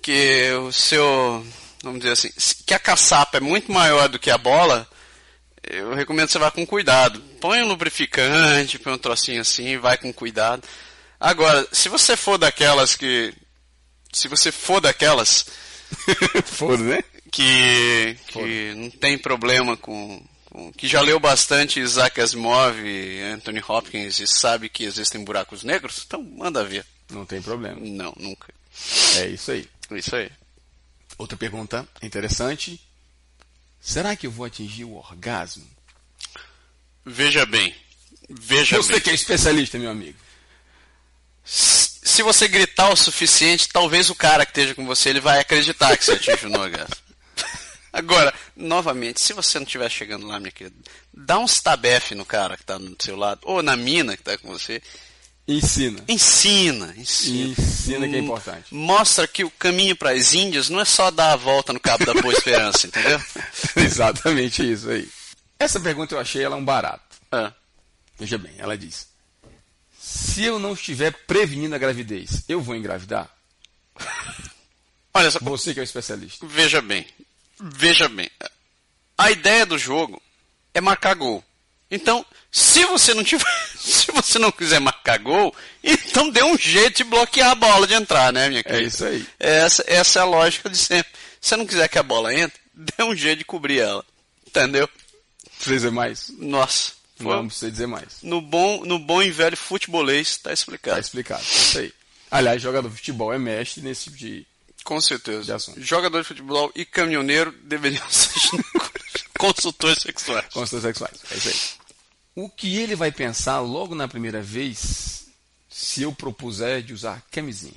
que 0.00 0.52
o 0.52 0.72
seu. 0.72 1.44
vamos 1.82 2.00
dizer 2.00 2.12
assim, 2.12 2.30
que 2.66 2.74
a 2.74 2.78
caçapa 2.78 3.38
é 3.38 3.40
muito 3.40 3.72
maior 3.72 4.08
do 4.08 4.18
que 4.18 4.30
a 4.30 4.38
bola, 4.38 4.88
eu 5.62 5.94
recomendo 5.94 6.26
que 6.26 6.32
você 6.32 6.38
vá 6.38 6.50
com 6.50 6.66
cuidado. 6.66 7.20
Põe 7.40 7.62
um 7.62 7.68
lubrificante, 7.68 8.78
põe 8.78 8.92
um 8.92 8.98
trocinho 8.98 9.40
assim, 9.40 9.78
vai 9.78 9.96
com 9.96 10.12
cuidado. 10.12 10.62
Agora, 11.18 11.66
se 11.72 11.88
você 11.88 12.16
for 12.16 12.38
daquelas 12.38 12.96
que. 12.96 13.32
Se 14.12 14.28
você 14.28 14.52
for 14.52 14.80
daquelas 14.80 15.46
Foda, 16.44 16.82
né? 16.82 17.02
que, 17.30 18.16
que 18.28 18.74
não 18.76 18.90
tem 18.90 19.16
problema 19.18 19.76
com, 19.76 20.22
com- 20.46 20.72
que 20.72 20.86
já 20.86 21.00
leu 21.00 21.18
bastante 21.18 21.80
Isaac 21.80 22.20
Asimov 22.20 22.76
Anthony 23.34 23.62
Hopkins 23.66 24.20
e 24.20 24.26
sabe 24.26 24.68
que 24.68 24.84
existem 24.84 25.24
buracos 25.24 25.62
negros, 25.64 26.02
então 26.06 26.22
manda 26.22 26.62
ver. 26.64 26.84
Não 27.10 27.24
tem 27.26 27.40
problema. 27.42 27.78
Não, 27.80 28.12
nunca. 28.18 28.52
É 29.16 29.28
isso 29.28 29.50
aí. 29.50 29.68
Isso 29.90 30.14
aí. 30.16 30.30
Outra 31.18 31.36
pergunta 31.36 31.86
interessante. 32.02 32.80
Será 33.80 34.14
que 34.16 34.26
eu 34.26 34.30
vou 34.30 34.46
atingir 34.46 34.84
o 34.84 34.94
orgasmo? 34.94 35.66
Veja 37.04 37.44
bem. 37.44 37.74
Veja 38.30 38.76
Você 38.76 38.92
bem. 38.92 39.00
que 39.02 39.10
é 39.10 39.14
especialista, 39.14 39.78
meu 39.78 39.90
amigo. 39.90 40.16
Se 42.12 42.22
você 42.22 42.46
gritar 42.46 42.90
o 42.90 42.96
suficiente, 42.96 43.68
talvez 43.68 44.10
o 44.10 44.14
cara 44.14 44.44
que 44.44 44.50
esteja 44.52 44.74
com 44.74 44.84
você 44.84 45.08
ele 45.08 45.20
vai 45.20 45.40
acreditar 45.40 45.96
que 45.96 46.04
você 46.04 46.12
atingiu 46.12 46.50
no 46.50 46.60
orgasmo. 46.60 46.94
Agora, 47.90 48.32
novamente, 48.54 49.18
se 49.20 49.32
você 49.32 49.58
não 49.58 49.64
estiver 49.64 49.90
chegando 49.90 50.26
lá, 50.26 50.38
minha 50.38 50.52
querida, 50.52 50.76
dá 51.12 51.38
um 51.38 51.46
stabef 51.46 52.14
no 52.14 52.24
cara 52.26 52.56
que 52.56 52.62
está 52.62 52.76
do 52.76 52.94
seu 53.00 53.16
lado, 53.16 53.40
ou 53.44 53.62
na 53.62 53.76
mina 53.76 54.14
que 54.14 54.20
está 54.22 54.36
com 54.36 54.48
você, 54.48 54.82
Ensina. 55.48 56.04
Ensina, 56.06 56.94
ensina. 56.96 57.48
Ensina 57.58 58.08
que 58.08 58.14
é 58.14 58.20
Hum, 58.20 58.24
importante. 58.24 58.74
Mostra 58.74 59.26
que 59.26 59.42
o 59.42 59.50
caminho 59.50 59.96
para 59.96 60.10
as 60.12 60.34
Índias 60.34 60.68
não 60.68 60.80
é 60.80 60.84
só 60.84 61.10
dar 61.10 61.32
a 61.32 61.36
volta 61.36 61.72
no 61.72 61.80
Cabo 61.80 62.04
da 62.06 62.14
Boa 62.14 62.32
Esperança, 62.32 62.86
entendeu? 62.86 63.20
Exatamente 63.74 64.70
isso 64.70 64.88
aí. 64.88 65.08
Essa 65.58 65.80
pergunta 65.80 66.14
eu 66.14 66.20
achei 66.20 66.44
ela 66.44 66.56
um 66.56 66.64
barato. 66.64 67.02
Ah, 67.32 67.52
Veja 68.18 68.38
bem, 68.38 68.52
ela 68.56 68.78
diz: 68.78 69.08
Se 70.12 70.44
eu 70.44 70.58
não 70.58 70.74
estiver 70.74 71.10
prevenindo 71.26 71.74
a 71.74 71.78
gravidez, 71.78 72.42
eu 72.46 72.60
vou 72.60 72.76
engravidar? 72.76 73.30
Olha 75.14 75.30
só, 75.30 75.38
Você 75.40 75.72
que 75.72 75.80
é 75.80 75.82
o 75.82 75.84
especialista. 75.84 76.46
veja 76.46 76.82
bem. 76.82 77.06
Veja 77.58 78.08
bem. 78.08 78.30
A 79.16 79.30
ideia 79.30 79.64
do 79.64 79.78
jogo 79.78 80.20
é 80.74 80.80
marcar 80.80 81.14
gol. 81.14 81.42
Então, 81.90 82.24
se 82.50 82.84
você 82.84 83.14
não 83.14 83.24
tiver, 83.24 83.44
se 83.76 84.10
você 84.12 84.38
não 84.38 84.52
quiser 84.52 84.80
marcar 84.80 85.18
gol, 85.18 85.54
então 85.82 86.28
dê 86.30 86.42
um 86.42 86.58
jeito 86.58 86.98
de 86.98 87.04
bloquear 87.04 87.50
a 87.50 87.54
bola 87.54 87.86
de 87.86 87.94
entrar, 87.94 88.32
né, 88.32 88.48
minha 88.48 88.62
querida? 88.62 88.82
isso 88.88 89.04
aí. 89.04 89.26
Essa, 89.38 89.82
essa 89.86 90.18
é 90.18 90.22
a 90.22 90.26
lógica 90.26 90.68
de 90.68 90.76
sempre. 90.76 91.12
Se 91.40 91.48
você 91.48 91.56
não 91.56 91.66
quiser 91.66 91.88
que 91.88 91.98
a 91.98 92.02
bola 92.02 92.34
entre, 92.34 92.58
dê 92.74 93.02
um 93.02 93.14
jeito 93.14 93.38
de 93.38 93.44
cobrir 93.44 93.78
ela. 93.80 94.04
Entendeu? 94.46 94.88
Precisa 95.56 95.74
dizer 95.76 95.90
mais? 95.90 96.28
Nossa. 96.38 96.92
Foi- 97.22 97.36
Não 97.36 97.46
precisa 97.46 97.70
dizer 97.70 97.86
mais. 97.86 98.06
No 98.22 98.40
bom, 98.40 98.84
no 98.84 98.98
bom 98.98 99.22
e 99.22 99.30
velho 99.30 99.56
futebolês, 99.56 100.28
está 100.28 100.50
Tá 100.50 100.54
explicado. 100.54 101.00
explicado. 101.00 101.42
Isso 101.42 101.78
aí. 101.78 101.92
Aliás, 102.30 102.60
jogador 102.62 102.88
de 102.88 102.96
futebol 102.96 103.32
é 103.32 103.38
mestre 103.38 103.82
nesse 103.82 104.04
tipo 104.04 104.16
de. 104.16 104.46
Com 104.84 104.98
De 104.98 105.04
certeza. 105.04 105.54
assunto. 105.54 105.80
Jogador 105.80 106.22
de 106.22 106.28
futebol 106.28 106.72
e 106.74 106.84
caminhoneiro 106.84 107.52
deveriam 107.62 108.04
ser 108.10 108.30
consultores 109.38 110.02
sexuais. 110.02 110.46
consultas 110.52 110.82
sexuais. 110.82 111.14
É 111.30 111.36
isso 111.36 111.48
aí. 111.48 111.82
O 112.44 112.48
que 112.48 112.76
ele 112.78 112.96
vai 112.96 113.12
pensar 113.12 113.60
logo 113.60 113.94
na 113.94 114.08
primeira 114.08 114.40
vez 114.42 115.26
se 115.68 116.02
eu 116.02 116.12
propuser 116.12 116.82
de 116.82 116.92
usar 116.92 117.22
camisinha? 117.30 117.74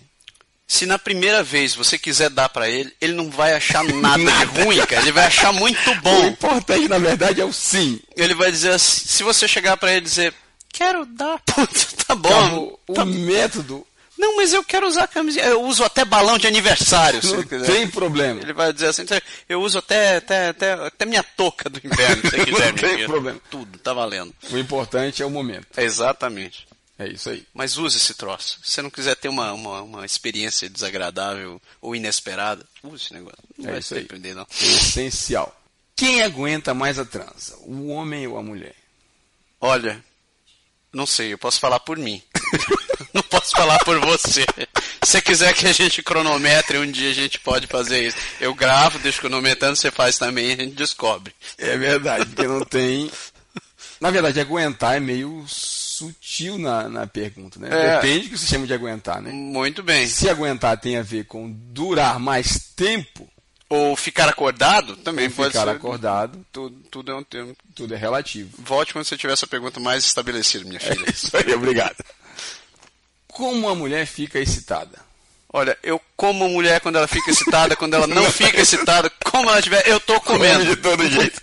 Se 0.76 0.86
na 0.86 1.00
primeira 1.00 1.42
vez 1.44 1.74
você 1.74 1.98
quiser 1.98 2.30
dar 2.30 2.50
pra 2.50 2.70
ele, 2.70 2.92
ele 3.00 3.14
não 3.14 3.30
vai 3.30 3.54
achar 3.54 3.84
nada, 3.84 4.18
de 4.24 4.62
ruim, 4.62 4.78
cara. 4.86 5.02
Ele 5.02 5.12
vai 5.12 5.26
achar 5.26 5.54
muito 5.54 5.90
O 5.92 5.96
bom. 6.02 6.26
importante, 6.28 6.88
na 6.88 6.98
verdade, 6.98 7.40
é 7.42 7.46
o 7.46 7.54
sim. 7.54 8.00
Ele 8.16 8.34
vai 8.34 8.52
dizer 8.52 8.72
assim, 8.72 9.08
se 9.08 9.24
você 9.24 9.48
chegar 9.48 9.78
pra 9.78 9.92
ele 9.92 10.00
e 10.02 10.10
dizer, 10.10 10.34
quero 10.72 11.06
dar, 11.06 11.40
putz, 11.48 11.94
tá 12.06 12.14
bom. 12.16 12.30
Acabou. 12.30 12.80
O 12.90 12.94
tá- 12.94 13.06
método 13.06 13.86
Não, 14.18 14.38
mas 14.38 14.54
eu 14.54 14.64
quero 14.64 14.88
usar 14.88 15.08
camisinha. 15.08 15.46
Eu 15.46 15.62
uso 15.64 15.84
até 15.84 16.04
balão 16.06 16.38
de 16.38 16.48
aniversário, 16.48 17.22
se 17.22 17.34
não 17.36 17.44
quiser. 17.44 17.66
tem 17.72 17.88
problema. 17.88 18.42
Ele 18.42 18.54
vai 18.54 18.72
dizer 18.74 18.88
assim, 18.88 19.06
eu 19.50 19.62
uso 19.62 19.78
até, 19.80 20.18
até, 20.18 20.50
até, 20.50 20.74
até 20.74 21.06
minha 21.06 21.24
touca 21.24 21.70
do 21.70 21.80
inverno, 21.84 22.22
se 22.22 22.30
você 22.32 22.38
Não 22.46 22.46
quiser. 22.46 22.74
tem 22.74 23.06
problema. 23.06 23.40
Tudo, 23.50 23.78
tá 23.80 23.94
valendo. 23.94 24.34
O 24.52 24.58
importante 24.58 25.22
é 25.22 25.26
o 25.26 25.30
momento. 25.30 25.68
Exatamente. 25.78 26.66
É 26.98 27.08
isso 27.10 27.30
aí. 27.30 27.46
Mas 27.54 27.78
use 27.78 27.98
esse 27.98 28.14
troço. 28.14 28.60
Se 28.64 28.72
você 28.72 28.82
não 28.82 28.90
quiser 28.90 29.16
ter 29.16 29.28
uma, 29.28 29.52
uma, 29.54 29.82
uma 29.82 30.06
experiência 30.06 30.70
desagradável 30.70 31.62
ou 31.82 31.96
inesperada, 31.96 32.66
use 32.82 33.06
esse 33.06 33.14
negócio. 33.14 33.38
Não 33.58 33.70
É 33.70 33.72
vai 33.74 33.82
se 33.82 33.96
não. 34.34 34.48
É 34.62 34.66
essencial. 34.66 35.62
Quem 35.96 36.22
aguenta 36.24 36.74
mais 36.74 36.98
a 36.98 37.06
transa? 37.06 37.58
O 37.62 37.88
homem 37.88 38.28
ou 38.28 38.38
a 38.38 38.44
mulher? 38.44 38.76
Olha, 39.60 40.04
não 40.94 41.06
sei, 41.06 41.34
eu 41.34 41.38
posso 41.38 41.60
falar 41.60 41.80
por 41.82 41.98
mim. 41.98 42.22
não 43.14 43.22
posso 43.24 43.52
falar 43.52 43.80
por 43.80 44.00
você. 44.00 44.46
Se 45.04 45.12
você 45.12 45.22
quiser 45.22 45.54
que 45.54 45.68
a 45.68 45.74
gente 45.74 46.02
cronometre, 46.02 46.78
um 46.78 46.90
dia 46.90 47.12
a 47.12 47.14
gente 47.14 47.40
pode 47.40 47.68
fazer 47.68 48.08
isso. 48.08 48.18
Eu 48.40 48.54
gravo, 48.54 49.00
deixo 49.00 49.20
cronometrando, 49.20 49.76
você 49.76 49.92
faz 49.92 50.18
também 50.18 50.50
e 50.50 50.54
a 50.54 50.56
gente 50.56 50.76
descobre. 50.76 51.34
É 51.58 51.78
verdade, 51.78 52.26
porque 52.26 52.48
não 52.48 52.62
tem. 52.62 53.12
Na 54.00 54.12
verdade, 54.12 54.40
aguentar 54.40 54.96
é 54.96 55.00
meio 55.00 55.46
sutil 55.98 56.58
na, 56.58 56.88
na 56.90 57.08
pergunta, 57.08 57.60
né? 57.60 57.70
É. 57.72 57.96
Depende 57.96 58.28
do 58.28 58.30
que 58.32 58.38
se 58.38 58.48
chama 58.48 58.66
de 58.68 58.74
aguentar, 58.74 59.22
né? 59.22 59.32
Muito 59.32 59.82
bem. 59.84 60.08
Se 60.08 60.30
aguentar 60.30 60.78
tem 60.80 60.98
a 60.98 61.02
ver 61.04 61.26
com 61.26 61.50
durar 61.52 62.20
mais 62.20 62.60
tempo, 62.76 63.28
Ou 63.70 63.96
ficar 63.96 64.30
acordado, 64.30 64.96
também 64.98 65.30
pode 65.30 65.50
ficar 65.54 65.64
ser. 65.66 65.70
acordado, 65.72 66.46
Tudo, 66.52 66.76
tudo 66.92 67.12
é 67.12 67.16
um 67.16 67.24
termo. 67.24 67.56
tudo 67.74 67.94
é 67.94 67.98
relativo. 67.98 68.50
Volte 68.60 68.94
quando 68.94 69.06
você 69.06 69.18
tiver 69.18 69.34
essa 69.34 69.48
pergunta 69.48 69.80
mais 69.80 70.06
estabelecida, 70.06 70.64
minha 70.66 70.80
filha. 70.80 71.06
É 71.08 71.10
isso 71.12 71.36
aí, 71.36 71.54
obrigado. 71.54 71.96
Como 73.28 73.68
a 73.68 73.76
mulher 73.76 74.06
fica 74.06 74.40
excitada? 74.40 75.04
Olha, 75.52 75.78
eu 75.84 76.02
como 76.18 76.48
mulher 76.50 76.80
quando 76.82 76.98
ela 76.98 77.08
fica 77.08 77.32
excitada, 77.32 77.76
quando 77.76 77.94
ela 77.94 78.08
não 78.08 78.24
fica 78.32 78.60
excitada, 78.62 79.10
como 79.24 79.50
ela 79.50 79.62
tiver, 79.62 79.88
eu 79.88 80.00
tô 80.00 80.20
comendo. 80.22 80.66
de 80.66 80.76
todo 80.76 81.10
jeito. 81.10 81.42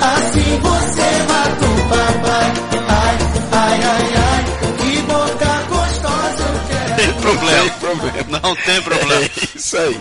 Assim 0.00 0.58
você 0.60 1.22
mata 1.28 1.64
o 1.64 1.88
papai. 1.88 2.52
Ai, 2.88 3.16
ai, 3.52 3.82
ai, 3.82 4.16
ai, 4.16 4.44
que 4.78 5.02
boca 5.02 5.62
gostosa 5.68 6.42
eu 6.42 6.54
quero. 6.68 6.96
Tem 6.96 7.12
problema. 7.20 7.70
Tem 7.70 7.78
problema. 7.80 8.40
Não 8.40 8.56
tem 8.56 8.82
problema. 8.82 9.24
É 9.24 9.56
isso 9.56 9.76
aí. 9.78 10.00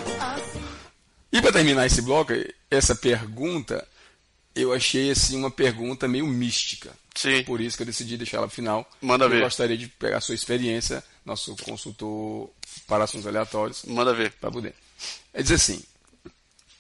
E 1.32 1.42
para 1.42 1.52
terminar 1.52 1.86
esse 1.86 2.02
bloco, 2.02 2.34
essa 2.70 2.96
pergunta, 2.96 3.88
eu 4.56 4.74
achei 4.74 5.10
assim 5.12 5.38
uma 5.38 5.50
pergunta 5.50 6.08
meio 6.08 6.28
mística. 6.28 6.92
Sim. 7.16 7.44
Por 7.44 7.62
isso 7.62 7.78
que 7.78 7.84
eu 7.84 7.88
decidi 7.88 8.18
deixar 8.18 8.38
ela 8.38 8.48
pro 8.48 8.56
final. 8.56 8.88
Manda 9.02 9.26
eu 9.26 9.30
ver. 9.30 9.42
gostaria 9.42 9.78
de 9.78 9.88
pegar 9.88 10.18
a 10.18 10.22
sua 10.22 10.36
experiência 10.36 11.04
nosso 11.26 11.56
consultor 11.58 12.50
para 12.88 13.06
assuntos 13.06 13.26
aleatórios, 13.28 13.84
Manda 13.86 14.14
ver. 14.14 14.32
para 14.34 14.52
poder. 14.52 14.76
Ele 15.34 15.44
diz 15.44 15.52
assim: 15.52 15.82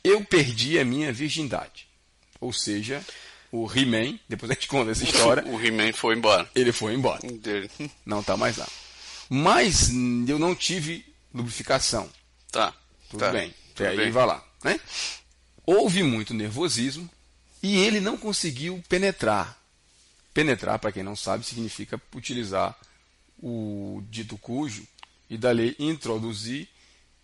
Eu 0.03 0.23
perdi 0.25 0.77
a 0.77 0.85
minha 0.85 1.13
virgindade. 1.13 1.87
Ou 2.39 2.51
seja, 2.51 3.03
o 3.51 3.71
He-Man, 3.71 4.19
depois 4.27 4.51
a 4.51 4.53
gente 4.55 4.67
conta 4.67 4.91
essa 4.91 5.03
história, 5.03 5.45
O 5.47 5.61
He-Man 5.63 5.93
foi 5.93 6.15
embora. 6.15 6.49
ele 6.53 6.71
foi 6.71 6.93
embora. 6.93 7.21
Não 8.05 8.19
está 8.19 8.35
mais 8.35 8.57
lá. 8.57 8.67
Mas 9.29 9.89
eu 10.27 10.37
não 10.37 10.53
tive 10.53 11.05
lubrificação. 11.33 12.09
Tá. 12.51 12.73
Tudo 13.09 13.21
tá. 13.21 13.31
bem. 13.31 13.53
Tudo 13.73 13.87
aí 13.87 13.97
bem. 13.97 14.11
vai 14.11 14.25
lá. 14.25 14.43
Né? 14.63 14.79
Houve 15.65 16.03
muito 16.03 16.33
nervosismo 16.33 17.09
e 17.61 17.77
ele 17.77 17.99
não 17.99 18.17
conseguiu 18.17 18.83
penetrar. 18.89 19.57
Penetrar, 20.33 20.79
para 20.79 20.91
quem 20.91 21.03
não 21.03 21.15
sabe, 21.15 21.45
significa 21.45 22.01
utilizar 22.13 22.77
o 23.41 24.03
dito 24.09 24.37
cujo 24.37 24.85
e 25.29 25.37
dali 25.37 25.75
introduzir. 25.79 26.67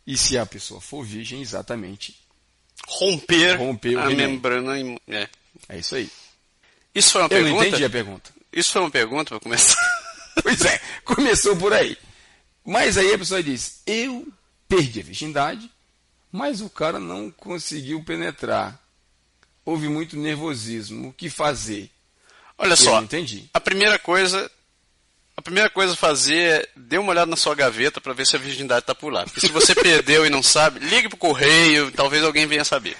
E 0.07 0.17
se 0.17 0.37
a 0.37 0.45
pessoa 0.45 0.79
for 0.79 1.03
virgem, 1.03 1.41
exatamente. 1.41 2.15
Romper, 2.87 3.57
Romper 3.57 3.97
a 3.99 4.09
membrana. 4.09 4.73
É. 5.07 5.27
É 5.67 5.77
isso 5.77 5.95
aí. 5.95 6.09
Isso 6.93 7.11
foi 7.11 7.21
uma 7.21 7.25
Eu 7.25 7.29
pergunta? 7.29 7.53
não 7.55 7.63
entendi 7.67 7.85
a 7.85 7.89
pergunta. 7.89 8.31
Isso 8.51 8.71
foi 8.71 8.81
uma 8.81 8.91
pergunta 8.91 9.29
para 9.29 9.39
começar. 9.39 9.77
Pois 10.41 10.61
é, 10.63 10.79
começou 11.03 11.53
por 11.57 11.73
aí. 11.73 11.97
Mas 12.65 12.97
aí 12.97 13.13
a 13.13 13.17
pessoa 13.17 13.43
diz: 13.43 13.81
Eu 13.85 14.25
perdi 14.69 15.01
a 15.01 15.03
virgindade, 15.03 15.69
mas 16.31 16.61
o 16.61 16.69
cara 16.69 16.97
não 16.97 17.29
conseguiu 17.29 18.01
penetrar. 18.05 18.81
Houve 19.65 19.89
muito 19.89 20.15
nervosismo. 20.15 21.09
O 21.09 21.13
que 21.13 21.29
fazer? 21.29 21.91
Olha 22.57 22.71
Eu 22.71 22.77
só. 22.77 23.01
entendi. 23.01 23.49
A 23.53 23.59
primeira 23.59 23.99
coisa. 23.99 24.49
A 25.39 25.41
primeira 25.41 25.69
coisa 25.69 25.93
a 25.93 25.95
fazer 25.95 26.37
é 26.37 26.69
dê 26.75 26.97
uma 26.97 27.11
olhada 27.11 27.31
na 27.31 27.37
sua 27.37 27.55
gaveta 27.55 28.01
para 28.01 28.11
ver 28.11 28.27
se 28.27 28.35
a 28.35 28.39
virgindade 28.39 28.81
está 28.81 28.93
por 28.93 29.13
lá. 29.13 29.23
Porque 29.23 29.39
se 29.39 29.47
você 29.47 29.71
perdeu 29.73 30.25
e 30.25 30.29
não 30.29 30.43
sabe, 30.43 30.81
ligue 30.81 31.07
pro 31.07 31.15
correio, 31.17 31.93
talvez 31.93 32.25
alguém 32.25 32.45
venha 32.45 32.65
saber. 32.65 32.97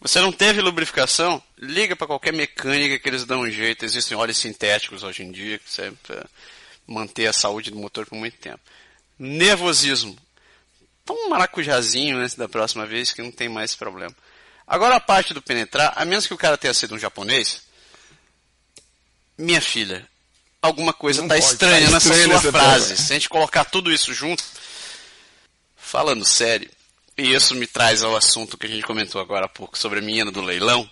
Você 0.00 0.20
não 0.20 0.30
teve 0.30 0.60
lubrificação, 0.60 1.42
liga 1.58 1.96
para 1.96 2.06
qualquer 2.06 2.32
mecânica 2.32 3.00
que 3.00 3.08
eles 3.08 3.24
dão 3.24 3.40
um 3.40 3.50
jeito. 3.50 3.84
Existem 3.84 4.16
óleos 4.16 4.38
sintéticos 4.38 5.02
hoje 5.02 5.24
em 5.24 5.32
dia 5.32 5.58
que 5.58 5.68
servem 5.68 5.98
para 6.04 6.24
manter 6.86 7.26
a 7.26 7.32
saúde 7.32 7.72
do 7.72 7.78
motor 7.78 8.06
por 8.06 8.16
muito 8.16 8.36
tempo. 8.36 8.60
Nervosismo. 9.18 10.16
Toma 11.04 11.20
um 11.22 11.28
maracujazinho 11.30 12.18
antes 12.18 12.36
da 12.36 12.48
próxima 12.48 12.86
vez 12.86 13.12
que 13.12 13.22
não 13.22 13.32
tem 13.32 13.48
mais 13.48 13.74
problema. 13.74 14.14
Agora 14.64 14.94
a 14.94 15.00
parte 15.00 15.34
do 15.34 15.42
penetrar, 15.42 15.94
a 15.96 16.04
menos 16.04 16.28
que 16.28 16.34
o 16.34 16.38
cara 16.38 16.56
tenha 16.56 16.72
sido 16.72 16.94
um 16.94 16.98
japonês, 16.98 17.64
minha 19.36 19.60
filha, 19.60 20.08
alguma 20.62 20.92
coisa 20.92 21.22
Não 21.22 21.28
tá 21.28 21.34
pode, 21.34 21.46
estranha 21.46 21.86
tá 21.86 21.92
nessa 21.92 22.08
estranha 22.08 22.24
sua 22.24 22.34
nessa 22.34 22.52
frase. 22.52 22.96
Se 22.96 23.12
a 23.12 23.16
gente 23.16 23.28
colocar 23.28 23.64
tudo 23.64 23.92
isso 23.92 24.12
junto, 24.12 24.44
falando 25.76 26.24
sério, 26.24 26.70
e 27.16 27.32
isso 27.34 27.54
me 27.54 27.66
traz 27.66 28.02
ao 28.02 28.16
assunto 28.16 28.56
que 28.56 28.66
a 28.66 28.68
gente 28.68 28.82
comentou 28.84 29.20
agora 29.20 29.46
há 29.46 29.48
pouco 29.48 29.76
sobre 29.78 29.98
a 29.98 30.02
menina 30.02 30.30
do 30.30 30.40
leilão, 30.42 30.88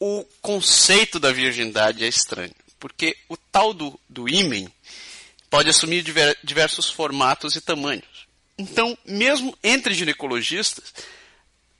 o 0.00 0.24
conceito 0.40 1.18
da 1.18 1.32
virgindade 1.32 2.04
é 2.04 2.08
estranho. 2.08 2.54
Porque 2.78 3.16
o 3.28 3.36
tal 3.36 3.74
do, 3.74 3.98
do 4.08 4.28
ímen 4.28 4.72
pode 5.50 5.68
assumir 5.68 6.02
diver- 6.02 6.38
diversos 6.44 6.88
formatos 6.88 7.56
e 7.56 7.60
tamanhos. 7.60 8.04
Então, 8.56 8.96
mesmo 9.04 9.56
entre 9.64 9.94
ginecologistas, 9.94 10.94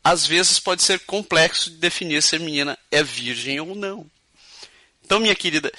às 0.02 0.26
vezes 0.26 0.58
pode 0.58 0.82
ser 0.82 1.00
complexo 1.00 1.70
de 1.70 1.76
definir 1.76 2.22
se 2.22 2.34
a 2.34 2.38
menina 2.38 2.76
é 2.90 3.02
virgem 3.02 3.60
ou 3.60 3.74
não. 3.76 4.06
Então, 5.04 5.20
minha 5.20 5.34
querida, 5.36 5.72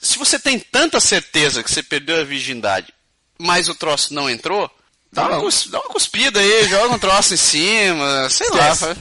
se 0.00 0.18
você 0.18 0.38
tem 0.38 0.58
tanta 0.58 0.98
certeza 1.00 1.62
que 1.62 1.70
você 1.70 1.82
perdeu 1.82 2.20
a 2.20 2.24
virgindade, 2.24 2.92
mas 3.38 3.68
o 3.68 3.74
troço 3.74 4.14
não 4.14 4.28
entrou, 4.28 4.70
dá, 5.12 5.28
Tá 5.28 5.38
uma, 5.38 5.50
dá 5.68 5.80
uma 5.80 5.88
cuspida 5.88 6.40
aí, 6.40 6.64
joga 6.68 6.94
um 6.94 6.98
troço 6.98 7.34
em 7.34 7.36
cima, 7.36 8.28
sei 8.30 8.48
lá. 8.50 8.70
Esquece. 8.70 9.00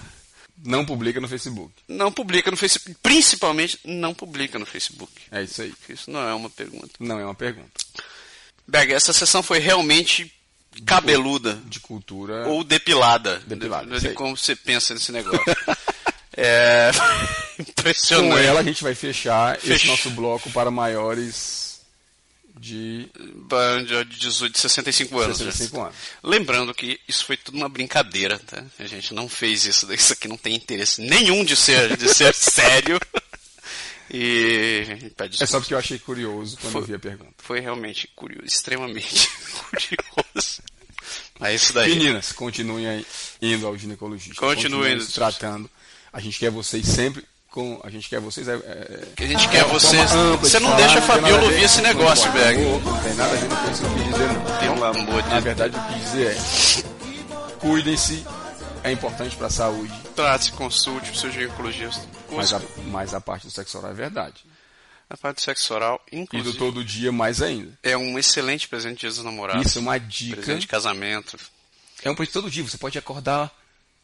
Não 0.65 0.85
publica 0.85 1.21
no 1.21 1.27
Facebook. 1.27 1.73
Não 1.87 2.11
publica 2.11 2.51
no 2.51 2.57
Facebook. 2.57 2.97
Principalmente, 3.01 3.79
não 3.85 4.13
publica 4.13 4.59
no 4.59 4.65
Facebook. 4.65 5.11
É 5.31 5.43
isso 5.43 5.61
aí. 5.61 5.73
Isso 5.87 6.11
não 6.11 6.19
é 6.27 6.33
uma 6.33 6.49
pergunta. 6.49 6.89
Não 6.99 7.17
é 7.17 7.23
uma 7.23 7.35
pergunta. 7.35 7.71
Berg, 8.67 8.91
essa 8.93 9.13
sessão 9.13 9.41
foi 9.41 9.59
realmente 9.59 10.31
cabeluda. 10.85 11.61
De 11.65 11.79
cultura. 11.79 12.45
Ou 12.47 12.63
depilada. 12.63 13.41
Depilada, 13.47 13.99
De, 13.99 14.09
de 14.09 14.13
como 14.13 14.35
você 14.35 14.53
pensa 14.53 14.93
nesse 14.93 15.13
negócio. 15.13 15.39
é. 16.39 16.91
Com 17.57 17.63
Impressionante. 17.63 18.45
ela 18.45 18.59
a 18.61 18.63
gente 18.63 18.81
vai 18.81 18.95
fechar 18.95 19.59
esse 19.65 19.85
nosso 19.87 20.09
bloco 20.11 20.49
para 20.51 20.71
maiores 20.71 21.81
de 22.57 23.09
De 23.85 24.17
18, 24.17 24.53
de 24.53 24.59
65 24.59 25.19
anos. 25.19 25.37
já. 25.39 25.45
65 25.51 25.81
anos. 25.81 25.95
Lembrando 26.23 26.73
que 26.73 26.99
isso 27.07 27.25
foi 27.25 27.35
tudo 27.35 27.57
uma 27.57 27.67
brincadeira, 27.67 28.39
tá? 28.39 28.63
A 28.79 28.85
gente 28.85 29.13
não 29.13 29.27
fez 29.27 29.65
isso, 29.65 29.91
isso 29.93 30.13
aqui 30.13 30.27
não 30.27 30.37
tem 30.37 30.55
interesse 30.55 31.01
nenhum 31.01 31.43
de 31.43 31.55
ser, 31.55 31.97
de 31.97 32.07
ser 32.13 32.33
sério. 32.35 32.99
E 34.11 35.11
É 35.39 35.45
só 35.45 35.59
porque 35.59 35.73
eu 35.73 35.77
achei 35.77 35.99
curioso 35.99 36.57
quando 36.59 36.71
Foi. 36.73 36.81
eu 36.81 36.85
vi 36.87 36.95
a 36.95 36.99
pergunta. 36.99 37.33
Foi 37.37 37.59
realmente 37.59 38.09
curioso, 38.15 38.45
extremamente 38.45 39.29
curioso. 39.69 40.61
Mas 41.39 41.51
é 41.51 41.55
isso 41.55 41.73
daí. 41.73 41.89
Meninas, 41.95 42.31
continuem 42.31 43.05
indo 43.41 43.67
ao 43.67 43.77
ginecologista. 43.77 44.35
Continuem 44.39 44.99
se 44.99 45.13
tratando. 45.13 45.69
A 46.11 46.19
gente 46.19 46.39
quer 46.39 46.49
vocês 46.51 46.85
sempre 46.87 47.23
com. 47.51 47.79
A 47.83 47.89
gente 47.89 48.09
quer 48.09 48.19
vocês. 48.19 48.47
É, 48.47 48.53
é, 48.55 49.03
A 49.17 49.27
gente 49.27 49.47
quer 49.49 49.63
uma 49.65 49.73
vocês. 49.73 50.09
Você 50.39 50.59
não 50.59 50.69
falar, 50.69 50.77
deixa 50.77 50.97
a 50.97 51.01
tem 51.01 51.01
Fabiola 51.01 51.43
ouvir 51.43 51.63
esse 51.63 51.81
negócio, 51.81 52.31
Berg. 52.31 52.59
Não 52.61 53.01
tem 53.03 53.13
nada 53.15 53.33
a 53.33 53.35
ver 53.37 53.47
com 53.47 53.53
o 53.55 53.57
que 53.57 53.65
eu 53.65 53.93
quis 53.93 54.05
dizer, 54.13 54.27
não. 54.33 54.59
Pelo 54.59 54.83
amor 54.85 55.23
de 55.23 55.29
Na 55.29 55.39
verdade, 55.39 55.75
o 55.77 55.81
que 55.81 55.89
eu 55.89 55.93
quis 55.93 56.03
dizer 56.11 56.27
é: 56.27 57.59
cuidem-se, 57.59 58.25
é 58.83 58.91
importante 58.91 59.35
para 59.35 59.47
a 59.47 59.51
saúde, 59.51 59.93
Trate-se, 60.15 60.51
consulte 60.53 61.11
o 61.11 61.15
seu 61.15 61.31
ginecologista. 61.31 62.05
mas 62.31 62.53
a, 62.53 62.61
mas 62.87 63.13
a 63.13 63.21
parte 63.21 63.45
do 63.47 63.51
sexo 63.51 63.77
oral 63.77 63.91
é 63.91 63.93
verdade. 63.93 64.43
A 65.09 65.17
parte 65.17 65.37
do 65.37 65.41
sexo 65.41 65.73
oral, 65.73 65.99
E 66.11 66.15
do 66.17 66.21
inclusive, 66.21 66.57
todo 66.57 66.83
dia 66.83 67.11
mais 67.11 67.41
ainda. 67.41 67.77
é 67.81 67.97
um 67.97 68.17
excelente 68.19 68.67
presente 68.67 68.95
de 68.95 68.99
Dia 69.01 69.09
dos 69.09 69.23
Namorados. 69.23 69.65
Isso 69.65 69.79
é 69.79 69.81
uma 69.81 69.97
dica. 69.99 70.35
Presente 70.35 70.61
de 70.61 70.67
casamento. 70.67 71.37
É 72.03 72.09
um 72.11 72.15
presente 72.15 72.33
todo 72.33 72.49
dia. 72.51 72.63
Você 72.63 72.77
pode 72.77 72.97
acordar 72.97 73.51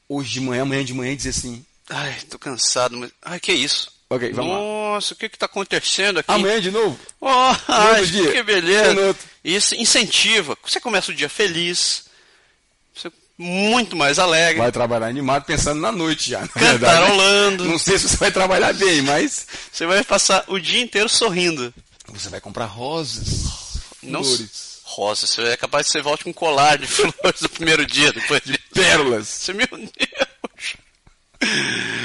hoje 0.09 0.31
de 0.31 0.41
manhã, 0.41 0.63
amanhã 0.63 0.83
de 0.83 0.93
manhã 0.95 1.11
e 1.11 1.15
dizer 1.15 1.29
assim: 1.29 1.63
Ai, 1.89 2.15
tô 2.29 2.39
cansado, 2.39 2.97
mas... 2.97 3.11
Ai, 3.21 3.39
que 3.39 3.53
isso? 3.53 3.91
Ok, 4.09 4.31
vamos 4.33 4.51
lá. 4.51 4.59
Nossa, 4.59 5.13
o 5.13 5.17
que 5.17 5.29
que 5.29 5.37
tá 5.37 5.45
acontecendo 5.45 6.19
aqui? 6.19 6.31
Amanhã 6.31 6.61
de 6.61 6.71
novo? 6.71 6.97
Oh, 7.19 7.27
ai, 7.67 8.05
dia. 8.05 8.31
que 8.31 8.43
beleza. 8.43 9.15
Isso 9.43 9.75
incentiva. 9.75 10.57
Você 10.63 10.79
começa 10.79 11.11
o 11.11 11.15
dia 11.15 11.27
feliz. 11.29 12.05
Você 12.93 13.11
muito 13.37 13.95
mais 13.95 14.19
alegre. 14.19 14.59
Vai 14.61 14.71
trabalhar 14.71 15.07
animado 15.07 15.43
pensando 15.45 15.81
na 15.81 15.91
noite 15.91 16.29
já. 16.29 16.41
Na 16.41 16.47
verdade? 16.53 16.79
Cantarolando. 16.79 17.65
Não 17.65 17.77
sei 17.79 17.97
se 17.97 18.07
você 18.07 18.17
vai 18.17 18.31
trabalhar 18.31 18.73
bem, 18.73 19.01
mas 19.01 19.47
Você 19.71 19.85
vai 19.85 20.03
passar 20.03 20.43
o 20.47 20.59
dia 20.59 20.81
inteiro 20.81 21.09
sorrindo. 21.09 21.73
você 22.07 22.29
vai 22.29 22.39
comprar 22.39 22.65
rosas, 22.65 23.79
Não 24.03 24.23
flores, 24.23 24.79
Rosa, 24.83 25.27
você 25.27 25.41
é 25.41 25.57
capaz 25.57 25.87
de 25.87 25.91
você 25.91 26.01
volte 26.01 26.23
com 26.23 26.29
um 26.29 26.33
colar 26.33 26.77
de 26.77 26.85
flores 26.87 27.41
no 27.41 27.49
primeiro 27.49 27.85
dia, 27.85 28.13
depois 28.13 28.41
de 28.45 28.57
pérolas. 28.73 29.27
Você, 29.27 29.51
meu 29.51 29.67
Deus. 29.67 30.75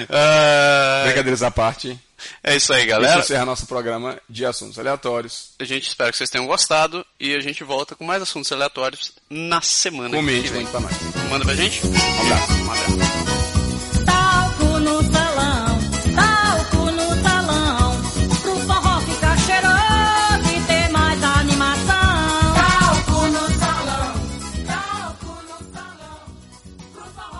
Ah, 0.09 1.03
Brincadeiras 1.05 1.43
à 1.43 1.51
parte. 1.51 1.99
é 2.43 2.57
isso 2.57 2.72
aí, 2.72 2.80
Isso 2.80 2.88
galera. 2.91 3.20
encerra 3.20 3.45
nosso 3.45 3.66
programa 3.66 4.18
de 4.28 4.45
assuntos 4.45 4.78
aleatórios. 4.78 5.51
A 5.59 5.64
gente 5.64 5.86
espera 5.88 6.11
que 6.11 6.16
vocês 6.18 6.30
tenham 6.30 6.47
gostado 6.47 7.05
e 7.18 7.34
a 7.34 7.41
gente 7.41 7.62
volta 7.64 7.95
com 7.95 8.05
mais 8.05 8.22
assuntos 8.22 8.51
aleatórios 8.53 9.12
na 9.28 9.61
semana 9.61 10.14
Comente, 10.16 10.43
que 10.45 10.49
vem. 10.49 10.64
mande 10.64 10.70
pra 10.70 10.80
nós. 10.80 10.93
Manda 11.30 11.45
pra 11.45 11.55
gente? 11.55 11.80
Um 11.86 12.22
abraço. 12.22 12.53
Um 12.53 12.70
abraço. 12.72 13.60